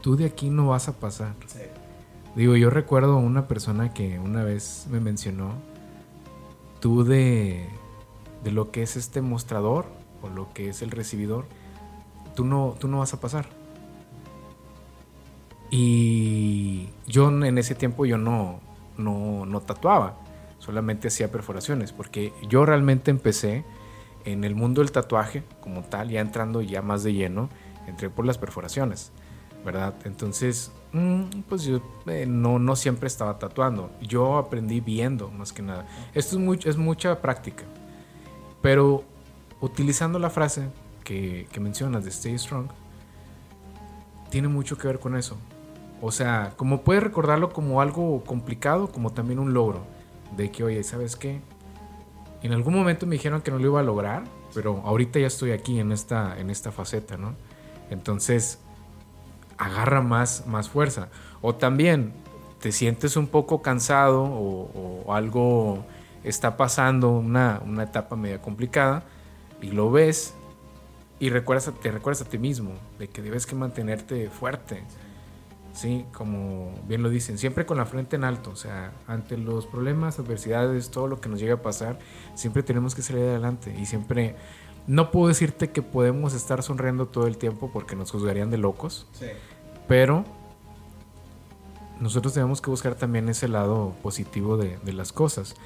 tú 0.00 0.16
de 0.16 0.24
aquí 0.24 0.48
no 0.48 0.68
vas 0.68 0.88
a 0.88 0.94
pasar. 0.94 1.34
Digo, 2.34 2.56
yo 2.56 2.70
recuerdo 2.70 3.18
una 3.18 3.46
persona 3.46 3.92
que 3.92 4.18
una 4.18 4.42
vez 4.42 4.86
me 4.90 5.00
mencionó, 5.00 5.52
tú 6.80 7.04
de 7.04 7.68
de 8.44 8.52
lo 8.52 8.70
que 8.70 8.82
es 8.82 8.96
este 8.96 9.22
mostrador 9.22 9.86
o 10.22 10.28
lo 10.28 10.52
que 10.52 10.68
es 10.68 10.82
el 10.82 10.90
recibidor, 10.90 11.46
tú 12.34 12.44
no, 12.44 12.76
tú 12.78 12.88
no 12.88 12.98
vas 12.98 13.14
a 13.14 13.20
pasar. 13.20 13.46
Y 15.70 16.90
yo 17.06 17.28
en 17.30 17.58
ese 17.58 17.74
tiempo 17.74 18.06
yo 18.06 18.18
no, 18.18 18.60
no, 18.96 19.44
no 19.46 19.60
tatuaba, 19.60 20.16
solamente 20.58 21.08
hacía 21.08 21.32
perforaciones, 21.32 21.92
porque 21.92 22.32
yo 22.48 22.64
realmente 22.64 23.10
empecé 23.10 23.64
en 24.24 24.44
el 24.44 24.54
mundo 24.54 24.82
del 24.82 24.92
tatuaje 24.92 25.42
como 25.60 25.82
tal, 25.82 26.10
ya 26.10 26.20
entrando 26.20 26.62
ya 26.62 26.82
más 26.82 27.02
de 27.02 27.12
lleno, 27.12 27.48
entré 27.86 28.08
por 28.08 28.24
las 28.24 28.38
perforaciones, 28.38 29.12
¿verdad? 29.64 29.94
Entonces, 30.04 30.72
mm, 30.92 31.40
pues 31.48 31.64
yo 31.64 31.80
eh, 32.06 32.26
no, 32.26 32.58
no 32.58 32.76
siempre 32.76 33.06
estaba 33.06 33.38
tatuando, 33.38 33.90
yo 34.00 34.38
aprendí 34.38 34.80
viendo 34.80 35.30
más 35.30 35.52
que 35.52 35.62
nada. 35.62 35.86
Esto 36.14 36.38
es, 36.52 36.66
es 36.66 36.76
mucha 36.76 37.20
práctica. 37.20 37.64
Pero 38.64 39.04
utilizando 39.60 40.18
la 40.18 40.30
frase 40.30 40.70
que, 41.04 41.46
mencionas 41.60 42.02
de 42.04 42.08
Stay 42.08 42.38
Strong, 42.38 42.68
tiene 44.30 44.48
mucho 44.48 44.78
que 44.78 44.88
ver 44.88 44.98
con 45.00 45.18
eso. 45.18 45.36
O 46.00 46.10
sea, 46.10 46.54
como 46.56 46.80
puedes 46.80 47.02
recordarlo 47.02 47.52
como 47.52 47.82
algo 47.82 48.24
complicado, 48.24 48.90
como 48.90 49.12
también 49.12 49.38
un 49.38 49.52
logro. 49.52 49.84
De 50.34 50.50
que, 50.50 50.64
oye, 50.64 50.82
¿sabes 50.82 51.14
qué? 51.14 51.42
En 52.42 52.52
algún 52.52 52.74
momento 52.74 53.04
me 53.04 53.16
dijeron 53.16 53.42
que 53.42 53.50
no 53.50 53.58
lo 53.58 53.66
iba 53.66 53.80
a 53.80 53.82
lograr, 53.82 54.24
pero 54.54 54.80
ahorita 54.86 55.18
ya 55.18 55.26
estoy 55.26 55.52
aquí 55.52 55.78
en 55.78 55.92
esta, 55.92 56.40
en 56.40 56.48
esta 56.48 56.72
faceta, 56.72 57.18
¿no? 57.18 57.34
Entonces, 57.90 58.60
agarra 59.58 60.00
más, 60.00 60.46
más 60.46 60.70
fuerza. 60.70 61.10
O 61.42 61.54
también 61.54 62.14
te 62.62 62.72
sientes 62.72 63.18
un 63.18 63.26
poco 63.26 63.60
cansado 63.60 64.22
o 64.24 65.12
algo 65.12 65.84
está 66.24 66.56
pasando 66.56 67.10
una, 67.10 67.60
etapa 67.82 68.16
media 68.16 68.40
complicada 68.40 69.04
y 69.60 69.70
lo 69.70 69.90
ves 69.90 70.34
y 71.20 71.28
recuerdas, 71.30 71.70
te 71.80 71.90
recuerdas 71.90 72.26
a 72.26 72.28
ti 72.28 72.38
mismo 72.38 72.72
de 72.98 73.08
que 73.08 73.22
debes 73.22 73.46
que 73.46 73.54
mantenerte 73.54 74.28
fuerte. 74.30 74.82
Sí, 75.72 76.04
como 76.12 76.72
bien 76.86 77.02
lo 77.02 77.10
dicen, 77.10 77.36
siempre 77.36 77.66
con 77.66 77.76
la 77.76 77.84
frente 77.84 78.14
en 78.14 78.22
alto, 78.22 78.50
o 78.50 78.56
sea, 78.56 78.92
ante 79.08 79.36
los 79.36 79.66
problemas, 79.66 80.20
adversidades, 80.20 80.90
todo 80.90 81.08
lo 81.08 81.20
que 81.20 81.28
nos 81.28 81.40
llega 81.40 81.54
a 81.54 81.62
pasar, 81.62 81.98
siempre 82.36 82.62
tenemos 82.62 82.94
que 82.94 83.02
salir 83.02 83.24
adelante 83.24 83.74
y 83.76 83.84
siempre 83.84 84.36
no 84.86 85.10
puedo 85.10 85.28
decirte 85.28 85.70
que 85.70 85.82
podemos 85.82 86.32
estar 86.32 86.62
sonriendo 86.62 87.06
todo 87.06 87.26
el 87.26 87.38
tiempo 87.38 87.70
porque 87.72 87.96
nos 87.96 88.12
juzgarían 88.12 88.50
de 88.50 88.58
locos, 88.58 89.08
pero 89.88 90.24
nosotros 91.98 92.34
tenemos 92.34 92.60
que 92.60 92.70
buscar 92.70 92.94
también 92.94 93.28
ese 93.28 93.48
lado 93.48 93.94
positivo 94.00 94.56
de, 94.56 94.78
de 94.84 94.92
las 94.92 95.12
cosas 95.12 95.56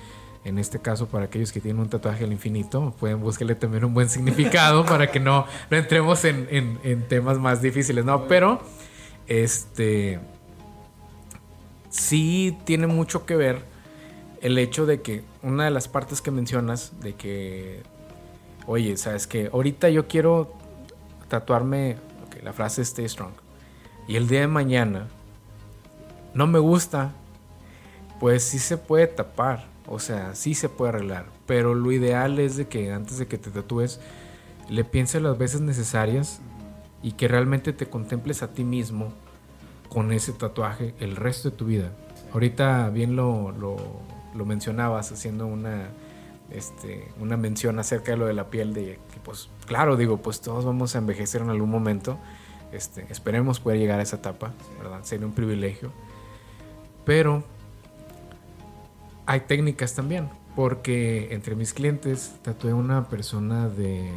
en 0.48 0.58
este 0.58 0.78
caso 0.78 1.06
para 1.06 1.26
aquellos 1.26 1.52
que 1.52 1.60
tienen 1.60 1.80
un 1.80 1.88
tatuaje 1.88 2.24
al 2.24 2.32
infinito, 2.32 2.94
pueden 2.98 3.20
buscarle 3.20 3.54
también 3.54 3.84
un 3.84 3.94
buen 3.94 4.08
significado 4.08 4.84
para 4.84 5.10
que 5.10 5.20
no, 5.20 5.46
no 5.70 5.76
entremos 5.76 6.24
en, 6.24 7.04
temas 7.08 7.38
más 7.38 7.62
difíciles, 7.62 8.04
¿no? 8.04 8.26
Pero, 8.26 8.60
este, 9.26 10.18
sí 11.90 12.58
tiene 12.64 12.86
mucho 12.86 13.26
que 13.26 13.36
ver 13.36 13.62
el 14.40 14.58
hecho 14.58 14.86
de 14.86 15.02
que 15.02 15.22
una 15.42 15.64
de 15.64 15.70
las 15.70 15.86
partes 15.88 16.22
que 16.22 16.30
mencionas, 16.30 17.00
de 17.00 17.14
que, 17.14 17.82
oye, 18.66 18.96
sabes 18.96 19.26
que 19.26 19.50
ahorita 19.52 19.90
yo 19.90 20.08
quiero 20.08 20.54
tatuarme, 21.28 21.96
la 22.42 22.52
frase 22.52 22.82
stay 22.82 23.08
strong, 23.08 23.32
y 24.06 24.16
el 24.16 24.28
día 24.28 24.40
de 24.40 24.48
mañana 24.48 25.08
no 26.32 26.46
me 26.46 26.58
gusta, 26.58 27.12
pues 28.20 28.44
sí 28.44 28.58
se 28.58 28.78
puede 28.78 29.08
tapar 29.08 29.77
o 29.90 29.98
sea, 29.98 30.34
sí 30.34 30.54
se 30.54 30.68
puede 30.68 30.90
arreglar, 30.90 31.26
pero 31.46 31.74
lo 31.74 31.90
ideal 31.92 32.38
es 32.38 32.56
de 32.56 32.68
que 32.68 32.92
antes 32.92 33.18
de 33.18 33.26
que 33.26 33.38
te 33.38 33.50
tatúes 33.50 34.00
le 34.68 34.84
pienses 34.84 35.22
las 35.22 35.38
veces 35.38 35.60
necesarias 35.60 36.40
y 37.02 37.12
que 37.12 37.28
realmente 37.28 37.72
te 37.72 37.86
contemples 37.86 38.42
a 38.42 38.52
ti 38.52 38.64
mismo 38.64 39.12
con 39.88 40.12
ese 40.12 40.32
tatuaje 40.32 40.94
el 41.00 41.16
resto 41.16 41.50
de 41.50 41.56
tu 41.56 41.66
vida. 41.66 41.92
Ahorita 42.32 42.90
bien 42.90 43.16
lo, 43.16 43.52
lo, 43.52 44.44
mencionabas 44.44 45.10
haciendo 45.10 45.46
una, 45.46 45.88
este, 46.50 47.08
una 47.18 47.36
mención 47.36 47.78
acerca 47.78 48.12
de 48.12 48.18
lo 48.18 48.26
de 48.26 48.34
la 48.34 48.50
piel, 48.50 48.74
de 48.74 48.98
que 49.12 49.20
pues 49.24 49.48
claro, 49.66 49.96
digo, 49.96 50.18
pues 50.18 50.40
todos 50.40 50.64
vamos 50.64 50.94
a 50.94 50.98
envejecer 50.98 51.40
en 51.40 51.50
algún 51.50 51.70
momento. 51.70 52.18
Este, 52.70 53.06
esperemos 53.08 53.60
poder 53.60 53.78
llegar 53.78 53.98
a 53.98 54.02
esa 54.02 54.16
etapa, 54.16 54.52
¿verdad? 54.78 55.00
Sería 55.02 55.26
un 55.26 55.32
privilegio. 55.32 55.90
Pero 57.06 57.42
hay 59.28 59.40
técnicas 59.40 59.94
también, 59.94 60.30
porque 60.56 61.28
entre 61.34 61.54
mis 61.54 61.74
clientes 61.74 62.34
tatué 62.40 62.72
una 62.72 63.10
persona 63.10 63.68
de, 63.68 64.10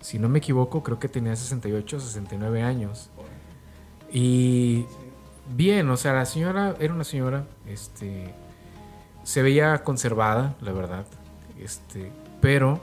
si 0.00 0.18
no 0.18 0.30
me 0.30 0.38
equivoco, 0.38 0.82
creo 0.82 0.98
que 0.98 1.10
tenía 1.10 1.36
68, 1.36 2.00
69 2.00 2.62
años. 2.62 3.10
Y 4.10 4.86
bien, 5.54 5.90
o 5.90 5.98
sea, 5.98 6.14
la 6.14 6.24
señora 6.24 6.74
era 6.80 6.94
una 6.94 7.04
señora, 7.04 7.44
este, 7.68 8.32
se 9.24 9.42
veía 9.42 9.84
conservada, 9.84 10.56
la 10.62 10.72
verdad, 10.72 11.04
este, 11.60 12.10
pero 12.40 12.80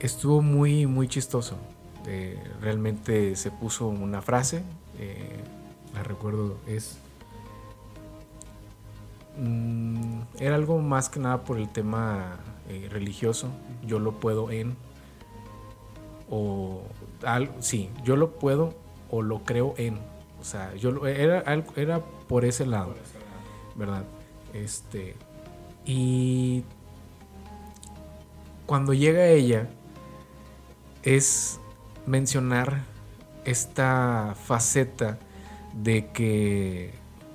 estuvo 0.00 0.40
muy, 0.40 0.86
muy 0.86 1.06
chistoso. 1.06 1.58
Eh, 2.06 2.42
realmente 2.62 3.36
se 3.36 3.50
puso 3.50 3.88
una 3.88 4.22
frase, 4.22 4.62
eh, 4.98 5.36
la 5.92 6.02
recuerdo, 6.02 6.56
es 6.66 6.96
Mm, 9.36 10.22
era 10.38 10.54
algo 10.54 10.78
más 10.78 11.08
que 11.08 11.18
nada 11.18 11.44
por 11.44 11.58
el 11.58 11.68
tema 11.68 12.38
eh, 12.68 12.88
religioso. 12.90 13.48
Yo 13.86 13.98
lo 13.98 14.20
puedo 14.20 14.50
en. 14.50 14.76
O. 16.30 16.82
sí, 17.60 17.90
yo 18.04 18.16
lo 18.16 18.32
puedo 18.38 18.74
o 19.10 19.22
lo 19.22 19.44
creo 19.44 19.74
en. 19.76 19.98
O 20.40 20.44
sea, 20.44 20.74
yo 20.74 21.06
era, 21.06 21.42
era 21.76 22.04
por 22.28 22.44
ese 22.44 22.66
lado. 22.66 22.94
¿Verdad? 23.74 24.04
Este. 24.52 25.16
Y. 25.84 26.64
Cuando 28.66 28.92
llega 28.94 29.26
ella. 29.26 29.68
Es 31.02 31.60
mencionar 32.06 32.84
esta 33.44 34.34
faceta 34.42 35.18
de 35.74 36.06
que 36.12 36.94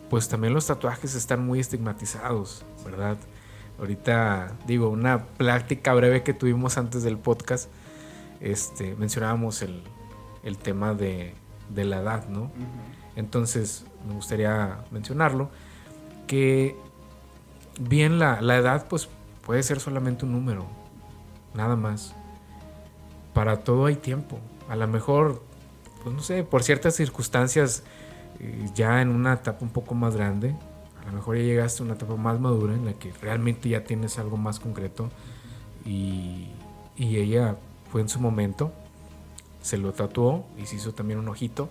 pues 0.10 0.28
también 0.28 0.53
los 0.53 0.68
tatuajes 0.68 1.16
están 1.16 1.45
muy 1.45 1.60
estigmatizados, 1.60 2.66
¿verdad? 2.84 3.18
Ahorita 3.80 4.53
digo, 4.66 4.89
una 4.89 5.26
plática 5.26 5.93
breve 5.93 6.24
que 6.24 6.34
tuvimos 6.34 6.78
antes 6.78 7.03
del 7.03 7.18
podcast, 7.18 7.70
este, 8.41 8.95
mencionábamos 8.95 9.62
el, 9.62 9.84
tema 10.57 10.93
de, 10.93 11.34
la 11.76 12.01
edad, 12.01 12.28
¿no? 12.28 12.51
Entonces, 13.16 13.86
me 14.07 14.16
gustaría 14.16 14.80
mencionarlo, 14.91 15.49
que 16.28 16.76
bien 17.80 18.20
la, 18.20 18.41
la 18.41 18.57
edad 18.57 18.88
pues 18.88 19.10
puede 19.45 19.64
ser 19.64 19.80
solamente 19.80 20.26
un 20.26 20.32
número, 20.32 20.66
nada 21.53 21.76
más. 21.76 22.16
Para 23.34 23.57
todo 23.64 23.86
hay 23.86 23.95
tiempo. 23.95 24.39
A 24.68 24.76
lo 24.76 24.88
mejor, 24.88 25.41
pues 26.03 26.16
no 26.16 26.22
sé, 26.22 26.43
por 26.43 26.64
ciertas 26.64 26.95
circunstancias 26.95 27.84
ya 28.75 29.01
en 29.01 29.09
una 29.09 29.33
etapa 29.33 29.59
un 29.61 29.69
poco 29.69 29.95
más 29.95 30.15
grande, 30.15 30.55
a 31.01 31.05
lo 31.05 31.13
mejor 31.13 31.37
ya 31.37 31.43
llegaste 31.43 31.81
a 31.81 31.85
una 31.85 31.95
etapa 31.95 32.15
más 32.15 32.39
madura 32.39 32.73
en 32.73 32.85
la 32.85 32.93
que 32.93 33.11
realmente 33.21 33.69
ya 33.69 33.83
tienes 33.83 34.19
algo 34.19 34.37
más 34.37 34.59
concreto 34.59 35.09
y, 35.85 36.49
y 36.95 37.17
ella 37.17 37.55
fue 37.91 38.01
en 38.01 38.09
su 38.09 38.19
momento, 38.19 38.71
se 39.61 39.77
lo 39.77 39.91
tatuó 39.93 40.45
y 40.57 40.65
se 40.65 40.75
hizo 40.75 40.93
también 40.93 41.19
un 41.19 41.27
ojito. 41.27 41.69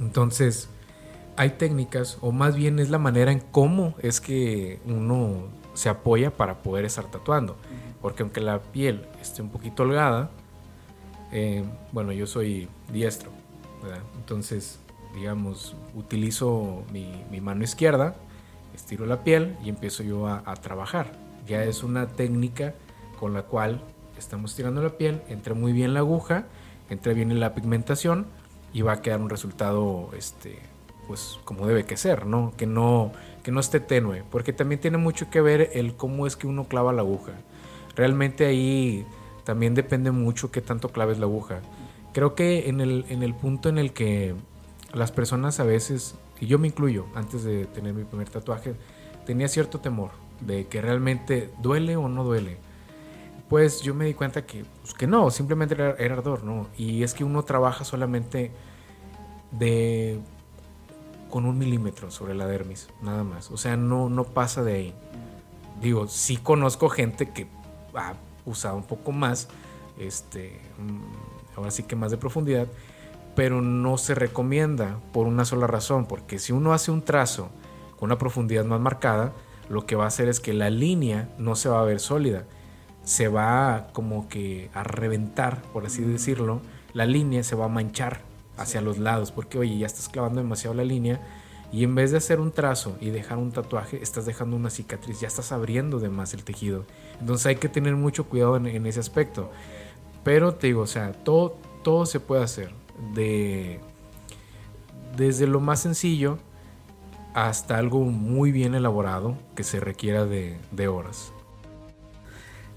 Entonces, 0.00 0.68
hay 1.36 1.50
técnicas, 1.50 2.18
o 2.20 2.32
más 2.32 2.54
bien 2.56 2.78
es 2.78 2.90
la 2.90 2.98
manera 2.98 3.32
en 3.32 3.40
cómo 3.40 3.94
es 4.00 4.20
que 4.20 4.80
uno 4.84 5.44
se 5.74 5.88
apoya 5.88 6.30
para 6.30 6.62
poder 6.62 6.84
estar 6.84 7.10
tatuando. 7.10 7.56
Porque 8.00 8.22
aunque 8.22 8.40
la 8.40 8.60
piel 8.60 9.06
esté 9.20 9.42
un 9.42 9.48
poquito 9.48 9.84
holgada, 9.84 10.30
eh, 11.30 11.64
bueno, 11.92 12.12
yo 12.12 12.26
soy 12.26 12.68
diestro, 12.92 13.30
Entonces, 14.16 14.78
digamos, 15.14 15.74
utilizo 15.94 16.84
mi, 16.92 17.40
mano 17.40 17.64
izquierda, 17.64 18.14
estiro 18.74 19.06
la 19.06 19.22
piel 19.24 19.56
y 19.64 19.68
empiezo 19.68 20.02
yo 20.02 20.26
a, 20.26 20.54
trabajar. 20.56 21.12
Ya 21.46 21.64
es 21.64 21.82
una 21.82 22.08
técnica 22.08 22.74
con 23.18 23.34
la 23.34 23.42
cual 23.42 23.80
estamos 24.18 24.54
tirando 24.54 24.82
la 24.82 24.90
piel, 24.90 25.22
entra 25.28 25.54
muy 25.54 25.72
bien 25.72 25.94
la 25.94 26.00
aguja, 26.00 26.46
entra 26.88 27.12
bien 27.12 27.30
en 27.30 27.40
la 27.40 27.54
pigmentación 27.54 28.26
y 28.72 28.82
va 28.82 28.92
a 28.92 29.02
quedar 29.02 29.20
un 29.20 29.30
resultado, 29.30 30.10
este, 30.16 30.58
pues 31.06 31.38
como 31.44 31.66
debe 31.66 31.84
que 31.84 31.96
ser, 31.96 32.26
¿no? 32.26 32.52
Que 32.56 32.66
no, 32.66 33.12
que 33.42 33.50
no 33.50 33.60
esté 33.60 33.80
tenue, 33.80 34.22
porque 34.30 34.52
también 34.52 34.80
tiene 34.80 34.98
mucho 34.98 35.30
que 35.30 35.40
ver 35.40 35.70
el 35.74 35.94
cómo 35.94 36.26
es 36.26 36.36
que 36.36 36.46
uno 36.46 36.64
clava 36.64 36.92
la 36.92 37.02
aguja. 37.02 37.32
Realmente 37.96 38.46
ahí 38.46 39.04
también 39.44 39.74
depende 39.74 40.10
mucho 40.10 40.50
qué 40.50 40.60
tanto 40.60 40.88
claves 40.90 41.18
la 41.18 41.26
aguja. 41.26 41.60
Creo 42.12 42.34
que 42.34 42.68
en 42.68 42.80
el, 42.80 43.04
en 43.08 43.22
el 43.22 43.34
punto 43.34 43.68
en 43.68 43.78
el 43.78 43.92
que 43.92 44.34
las 44.94 45.12
personas 45.12 45.60
a 45.60 45.64
veces, 45.64 46.14
y 46.40 46.46
yo 46.46 46.58
me 46.58 46.68
incluyo, 46.68 47.06
antes 47.14 47.44
de 47.44 47.66
tener 47.66 47.94
mi 47.94 48.04
primer 48.04 48.28
tatuaje, 48.28 48.74
tenía 49.26 49.48
cierto 49.48 49.80
temor 49.80 50.10
de 50.40 50.66
que 50.66 50.80
realmente 50.80 51.50
duele 51.60 51.96
o 51.96 52.08
no 52.08 52.24
duele. 52.24 52.58
Pues 53.48 53.82
yo 53.82 53.94
me 53.94 54.06
di 54.06 54.14
cuenta 54.14 54.44
que, 54.46 54.64
pues 54.80 54.94
que 54.94 55.06
no, 55.06 55.30
simplemente 55.30 55.74
era, 55.74 55.90
era 55.98 56.14
ardor, 56.14 56.42
¿no? 56.42 56.68
Y 56.76 57.02
es 57.02 57.14
que 57.14 57.24
uno 57.24 57.42
trabaja 57.42 57.84
solamente 57.84 58.50
de 59.50 60.20
con 61.32 61.46
un 61.46 61.58
milímetro 61.58 62.10
sobre 62.10 62.34
la 62.34 62.46
dermis, 62.46 62.88
nada 63.00 63.24
más. 63.24 63.50
O 63.50 63.56
sea, 63.56 63.76
no, 63.76 64.10
no 64.10 64.24
pasa 64.24 64.62
de 64.62 64.74
ahí. 64.74 64.94
Digo, 65.80 66.06
sí 66.06 66.36
conozco 66.36 66.90
gente 66.90 67.30
que 67.30 67.46
ha 67.94 68.14
usado 68.44 68.76
un 68.76 68.82
poco 68.82 69.12
más, 69.12 69.48
este, 69.98 70.60
mm, 70.78 71.56
ahora 71.56 71.70
sí 71.70 71.84
que 71.84 71.96
más 71.96 72.10
de 72.10 72.18
profundidad, 72.18 72.68
pero 73.34 73.62
no 73.62 73.98
se 73.98 74.14
recomienda 74.14 74.98
por 75.12 75.26
una 75.26 75.44
sola 75.44 75.66
razón, 75.66 76.06
porque 76.06 76.38
si 76.38 76.52
uno 76.52 76.72
hace 76.72 76.90
un 76.90 77.02
trazo 77.02 77.50
con 77.98 78.08
una 78.08 78.18
profundidad 78.18 78.64
más 78.64 78.80
marcada, 78.80 79.32
lo 79.68 79.86
que 79.86 79.96
va 79.96 80.04
a 80.04 80.08
hacer 80.08 80.28
es 80.28 80.40
que 80.40 80.52
la 80.52 80.70
línea 80.70 81.28
no 81.38 81.56
se 81.56 81.68
va 81.68 81.80
a 81.80 81.84
ver 81.84 82.00
sólida, 82.00 82.44
se 83.04 83.28
va 83.28 83.88
como 83.92 84.28
que 84.28 84.70
a 84.74 84.82
reventar, 84.82 85.62
por 85.72 85.86
así 85.86 86.02
decirlo, 86.02 86.60
la 86.92 87.06
línea 87.06 87.42
se 87.42 87.56
va 87.56 87.66
a 87.66 87.68
manchar 87.68 88.20
hacia 88.58 88.82
los 88.82 88.98
lados, 88.98 89.32
porque 89.32 89.58
oye, 89.58 89.78
ya 89.78 89.86
estás 89.86 90.08
clavando 90.08 90.40
demasiado 90.40 90.74
la 90.74 90.84
línea 90.84 91.20
y 91.72 91.84
en 91.84 91.94
vez 91.94 92.10
de 92.10 92.18
hacer 92.18 92.38
un 92.38 92.52
trazo 92.52 92.98
y 93.00 93.08
dejar 93.08 93.38
un 93.38 93.50
tatuaje, 93.50 94.02
estás 94.02 94.26
dejando 94.26 94.56
una 94.56 94.68
cicatriz, 94.68 95.20
ya 95.20 95.28
estás 95.28 95.52
abriendo 95.52 96.00
de 96.00 96.10
más 96.10 96.34
el 96.34 96.44
tejido. 96.44 96.84
Entonces 97.18 97.46
hay 97.46 97.56
que 97.56 97.70
tener 97.70 97.96
mucho 97.96 98.24
cuidado 98.24 98.58
en, 98.58 98.66
en 98.66 98.84
ese 98.86 99.00
aspecto. 99.00 99.50
Pero 100.22 100.54
te 100.54 100.66
digo, 100.66 100.82
o 100.82 100.86
sea, 100.86 101.12
todo, 101.12 101.56
todo 101.82 102.04
se 102.04 102.20
puede 102.20 102.44
hacer 102.44 102.81
de 103.14 103.80
desde 105.16 105.46
lo 105.46 105.60
más 105.60 105.80
sencillo 105.80 106.38
hasta 107.34 107.78
algo 107.78 108.04
muy 108.04 108.52
bien 108.52 108.74
elaborado 108.74 109.36
que 109.54 109.64
se 109.64 109.80
requiera 109.80 110.26
de, 110.26 110.88
horas. 110.88 111.32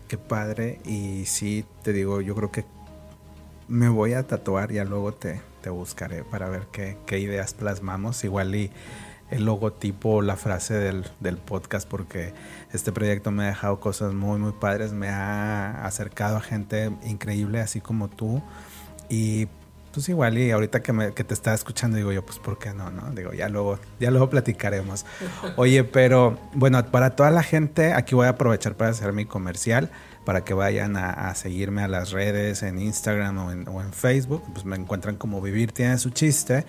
Qué 0.08 0.18
padre. 0.18 0.80
Y 0.86 1.26
sí, 1.26 1.66
te 1.82 1.94
digo, 1.94 2.22
yo 2.22 2.36
creo 2.36 2.52
que 2.52 2.66
me 3.68 3.90
voy 3.90 4.14
a 4.14 4.28
tatuar, 4.28 4.72
y 4.72 4.84
luego 4.86 5.14
te, 5.14 5.42
te 5.62 5.70
buscaré 5.70 6.24
para 6.24 6.50
ver 6.50 6.68
qué, 6.72 6.98
qué, 7.06 7.20
ideas 7.20 7.54
plasmamos. 7.54 8.24
Igual 8.24 8.56
y 8.56 8.72
el 9.32 9.44
logotipo, 9.44 10.22
la 10.22 10.38
frase 10.38 10.76
del, 10.76 11.06
del, 11.20 11.38
podcast, 11.38 11.90
porque 11.90 12.34
este 12.72 12.92
proyecto 12.92 13.32
me 13.32 13.44
ha 13.44 13.48
dejado 13.48 13.80
cosas 13.80 14.14
muy, 14.14 14.40
muy 14.40 14.54
padres. 14.54 14.94
Me 14.94 15.10
ha 15.10 15.86
acercado 15.86 16.38
a 16.38 16.42
gente 16.42 16.92
increíble, 17.04 17.60
así 17.60 17.82
como 17.82 18.08
tú. 18.08 18.42
Y 19.10 19.48
pues 19.96 20.10
igual 20.10 20.38
y 20.38 20.52
ahorita 20.52 20.84
que, 20.84 20.92
me, 20.92 21.14
que 21.14 21.24
te 21.24 21.34
estaba 21.34 21.56
escuchando 21.56 21.96
digo 21.96 22.12
yo, 22.12 22.24
pues 22.24 22.38
¿por 22.38 22.60
qué 22.60 22.74
no? 22.74 22.92
no? 22.92 23.12
Digo, 23.12 23.34
ya 23.34 23.48
luego, 23.48 23.80
ya 23.98 24.12
luego 24.12 24.30
platicaremos. 24.30 25.06
Oye, 25.56 25.86
pero 25.86 26.38
bueno, 26.54 26.86
para 26.92 27.12
toda 27.12 27.32
la 27.32 27.44
gente, 27.44 27.94
aquí 27.94 28.14
voy 28.14 28.28
a 28.28 28.32
aprovechar 28.32 28.76
para 28.76 28.92
hacer 28.92 29.14
mi 29.14 29.24
comercial, 29.26 29.90
para 30.26 30.44
que 30.44 30.54
vayan 30.54 30.98
a, 30.98 31.34
seguirme 31.34 31.82
a 31.82 31.88
las 31.88 32.12
redes, 32.12 32.62
en 32.62 32.78
Instagram 32.78 33.38
o 33.38 33.52
en, 33.54 33.68
o 33.70 33.82
en, 33.82 33.94
Facebook, 33.94 34.44
pues 34.52 34.66
me 34.66 34.76
encuentran 34.76 35.16
como 35.16 35.42
Vivir 35.42 35.72
tiene 35.72 35.98
su 35.98 36.10
chiste. 36.10 36.66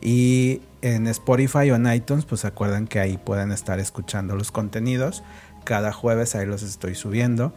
Y 0.00 0.62
en 0.80 1.08
Spotify 1.08 1.72
o 1.72 1.74
en 1.74 1.92
iTunes, 1.92 2.24
pues 2.24 2.44
acuerdan 2.44 2.86
que 2.86 3.00
ahí 3.00 3.18
pueden 3.18 3.50
estar 3.50 3.80
escuchando 3.80 4.36
los 4.36 4.52
contenidos. 4.52 5.24
Cada 5.64 5.92
jueves 5.92 6.36
ahí 6.36 6.46
los 6.46 6.62
estoy 6.62 6.94
subiendo. 6.94 7.52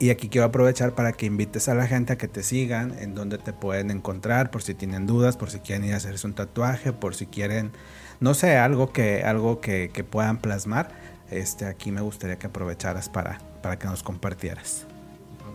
Y 0.00 0.10
aquí 0.10 0.28
quiero 0.28 0.46
aprovechar 0.46 0.94
para 0.94 1.12
que 1.12 1.26
invites 1.26 1.68
a 1.68 1.74
la 1.74 1.88
gente 1.88 2.12
a 2.12 2.18
que 2.18 2.28
te 2.28 2.44
sigan, 2.44 2.96
en 3.00 3.16
donde 3.16 3.36
te 3.36 3.52
pueden 3.52 3.90
encontrar, 3.90 4.50
por 4.50 4.62
si 4.62 4.74
tienen 4.74 5.08
dudas, 5.08 5.36
por 5.36 5.50
si 5.50 5.58
quieren 5.58 5.84
ir 5.84 5.94
a 5.94 5.96
hacerse 5.96 6.24
un 6.26 6.34
tatuaje, 6.34 6.92
por 6.92 7.16
si 7.16 7.26
quieren, 7.26 7.72
no 8.20 8.34
sé, 8.34 8.56
algo 8.56 8.92
que, 8.92 9.24
algo 9.24 9.60
que, 9.60 9.90
puedan 10.08 10.38
plasmar. 10.38 10.90
Este, 11.30 11.66
aquí 11.66 11.90
me 11.90 12.00
gustaría 12.00 12.38
que 12.38 12.46
aprovecharas 12.46 13.08
para, 13.08 13.38
para 13.60 13.76
que 13.78 13.88
nos 13.88 14.04
compartieras. 14.04 14.86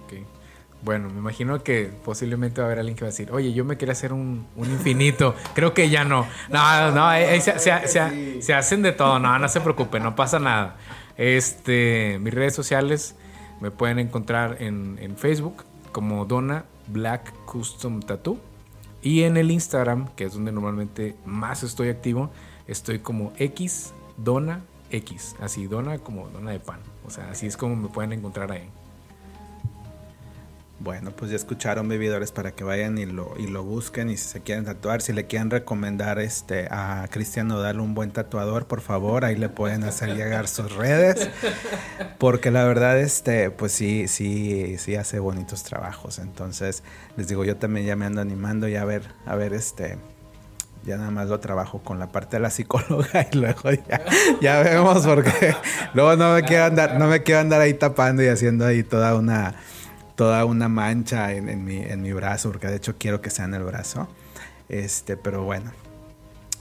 Ok. 0.04 0.26
Bueno, 0.82 1.10
me 1.10 1.20
imagino 1.20 1.64
que 1.64 1.89
posiblemente 2.04 2.60
va 2.60 2.66
a 2.66 2.68
haber 2.68 2.80
alguien 2.80 2.98
que 2.98 3.06
va 3.06 3.08
a 3.08 3.12
decir, 3.12 3.32
oye, 3.32 3.54
yo 3.54 3.64
me 3.64 3.78
quería 3.78 3.94
hacer 3.94 4.12
un, 4.12 4.46
infinito. 4.58 5.36
Creo 5.56 5.74
que 5.74 5.89
ya 5.89 6.04
no. 6.04 6.28
No, 6.50 6.91
no, 6.91 7.12
se, 7.39 8.41
se, 8.41 8.54
hacen 8.54 8.82
de 8.82 8.91
todo. 8.91 9.20
No, 9.20 9.39
no 9.39 9.48
se 9.48 9.62
preocupen, 9.62 10.04
no 10.04 10.18
pasa 10.18 10.38
nada. 10.38 10.76
Este, 11.16 12.20
mis 12.20 12.34
redes 12.34 12.54
sociales 12.54 13.16
me 13.64 13.72
pueden 13.72 13.97
encontrar 13.97 14.57
en, 14.59 15.16
Facebook 15.16 15.64
como 15.93 16.26
Dona 16.26 16.66
Black 16.88 17.34
Custom 17.45 18.01
Tattoo. 18.01 18.38
Y 19.01 19.24
en 19.24 19.38
el 19.38 19.51
Instagram, 19.51 20.09
que 20.18 20.26
es 20.26 20.34
donde 20.34 20.51
normalmente 20.51 21.16
más 21.26 21.64
estoy 21.64 21.88
activo, 21.88 22.30
estoy 22.68 22.99
como 22.99 23.32
X 23.38 23.93
Dona 24.18 24.66
X. 24.91 25.38
Así, 25.39 25.68
Dona 25.68 25.97
como 25.97 26.28
Dona 26.28 26.51
de 26.51 26.59
pan. 26.59 26.80
O 27.07 27.09
sea, 27.09 27.30
así 27.30 27.47
es 27.47 27.55
como 27.55 27.78
me 27.78 27.88
pueden 27.88 28.11
encontrar 28.11 28.51
ahí. 28.51 28.70
Bueno, 30.80 31.12
pues 31.12 31.32
ya 31.32 31.38
escucharon 31.38 31.88
bebidores 31.88 32.32
para 32.32 32.52
que 32.52 32.64
vayan 32.64 32.98
y 32.98 33.06
lo, 33.06 33.36
y 33.38 33.48
lo 33.48 33.64
busquen 33.64 34.10
y 34.10 34.18
si 34.18 34.28
se 34.28 34.42
quieren 34.42 34.66
tatuar, 34.66 35.02
si 35.02 35.14
le 35.14 35.28
quieren 35.28 35.50
recomendar 35.50 36.20
este 36.20 36.68
a 36.70 37.08
Cristiano 37.10 37.60
darle 37.60 37.82
un 37.82 37.94
buen 37.94 38.12
tatuador, 38.12 38.66
por 38.66 38.82
favor, 38.82 39.24
ahí 39.24 39.36
le 39.36 39.50
pueden 39.50 39.84
hacer 39.84 40.16
llegar 40.16 40.48
sus 40.48 40.74
redes. 40.76 41.30
Porque 42.18 42.52
la 42.52 42.66
verdad, 42.66 43.00
este, 43.00 43.50
pues 43.50 43.72
sí, 43.72 44.08
sí, 44.08 44.78
sí 44.78 44.96
hace 44.96 45.20
bonitos 45.20 45.64
trabajos. 45.64 46.20
Entonces, 46.20 46.84
les 47.16 47.28
digo, 47.28 47.46
yo 47.46 47.56
también 47.56 47.86
ya 47.86 47.96
me 47.96 48.06
ando 48.06 48.20
animando 48.20 48.68
y 48.68 48.76
a 48.76 48.84
ver, 48.84 49.04
a 49.26 49.36
ver, 49.36 49.54
este, 49.54 49.98
ya 50.84 50.98
nada 50.98 51.12
más 51.12 51.30
lo 51.30 51.40
trabajo 51.40 51.80
con 51.82 51.98
la 51.98 52.12
parte 52.12 52.38
de 52.38 52.42
la 52.42 52.50
psicóloga 52.50 53.28
y 53.32 53.38
luego 53.38 53.72
ya, 53.72 54.04
ya 54.42 54.62
vemos 54.62 55.06
porque 55.06 55.56
luego 55.94 56.16
no 56.18 56.34
me 56.34 56.44
quiero 56.44 56.66
andar, 56.66 57.00
no 57.00 57.08
me 57.08 57.24
quiero 57.24 57.40
andar 57.40 57.62
ahí 57.62 57.74
tapando 57.74 58.22
y 58.22 58.28
haciendo 58.28 58.66
ahí 58.66 58.84
toda 58.84 59.16
una 59.16 59.56
toda 60.16 60.45
una 60.45 60.70
mancha 60.70 61.34
en, 61.34 61.64
mi, 61.66 61.78
en 61.78 62.01
mi 62.01 62.14
brazo, 62.14 62.51
porque 62.51 62.68
de 62.68 62.78
hecho 62.78 62.95
quiero 62.97 63.22
que 63.22 63.30
sea 63.30 63.45
en 63.45 63.53
el 63.53 63.64
brazo. 63.64 64.07
Este, 64.70 65.18
pero 65.18 65.43
bueno, 65.43 65.72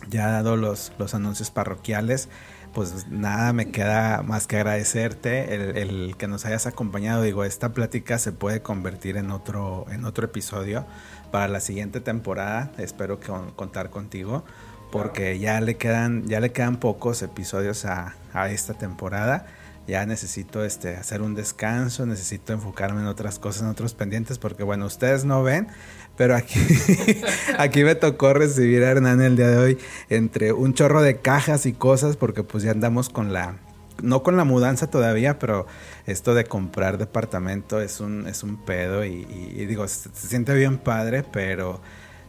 ya 0.08 0.28
dado 0.28 0.56
los, 0.56 0.92
los 0.98 1.14
anuncios 1.14 1.50
parroquiales, 1.50 2.28
pues 2.72 3.06
nada, 3.08 3.52
me 3.52 3.70
queda 3.70 4.22
más 4.22 4.46
que 4.46 4.56
agradecerte 4.56 5.54
el, 5.54 6.16
que 6.16 6.26
nos 6.26 6.46
hayas 6.46 6.66
acompañado. 6.66 7.22
Digo, 7.22 7.44
esta 7.44 7.72
plática 7.72 8.18
se 8.18 8.32
puede 8.32 8.62
convertir 8.62 9.16
en 9.16 9.30
otro, 9.30 9.86
en 9.90 10.04
otro 10.04 10.24
episodio 10.24 10.86
para 11.30 11.48
la 11.48 11.60
siguiente 11.60 12.00
temporada. 12.00 12.72
Espero 12.78 13.20
contar 13.54 13.90
contigo 13.90 14.44
porque 14.90 15.38
ya 15.38 15.60
le 15.60 15.76
quedan, 15.76 16.26
ya 16.26 16.40
le 16.40 16.52
quedan 16.52 16.76
pocos 16.76 17.22
episodios 17.22 17.84
a, 17.84 18.14
a 18.32 18.50
esta 18.50 18.74
temporada 18.74 19.46
ya 19.86 20.06
necesito 20.06 20.64
este, 20.64 20.96
hacer 20.96 21.22
un 21.22 21.34
descanso, 21.34 22.06
necesito 22.06 22.52
enfocarme 22.52 23.00
en 23.00 23.06
otras 23.06 23.38
cosas, 23.38 23.62
en 23.62 23.68
otros 23.68 23.94
pendientes, 23.94 24.38
porque 24.38 24.62
bueno, 24.62 24.86
ustedes 24.86 25.24
no 25.24 25.42
ven, 25.42 25.68
pero 26.16 26.36
aquí, 26.36 26.60
aquí 27.58 27.82
me 27.82 27.94
tocó 27.94 28.32
recibir 28.32 28.84
a 28.84 28.90
Hernán 28.90 29.20
el 29.20 29.36
día 29.36 29.48
de 29.48 29.56
hoy 29.58 29.78
entre 30.08 30.52
un 30.52 30.74
chorro 30.74 31.02
de 31.02 31.18
cajas 31.18 31.66
y 31.66 31.72
cosas, 31.72 32.16
porque 32.16 32.44
pues 32.44 32.62
ya 32.62 32.70
andamos 32.70 33.08
con 33.08 33.32
la, 33.32 33.56
no 34.02 34.22
con 34.22 34.36
la 34.36 34.44
mudanza 34.44 34.88
todavía, 34.88 35.38
pero 35.38 35.66
esto 36.06 36.34
de 36.34 36.44
comprar 36.44 36.98
departamento 36.98 37.80
es 37.80 38.00
un, 38.00 38.28
es 38.28 38.44
un 38.44 38.64
pedo 38.64 39.04
y, 39.04 39.24
digo, 39.66 39.86
se, 39.88 40.10
siente 40.14 40.54
bien 40.54 40.78
padre, 40.78 41.24
pero 41.24 41.80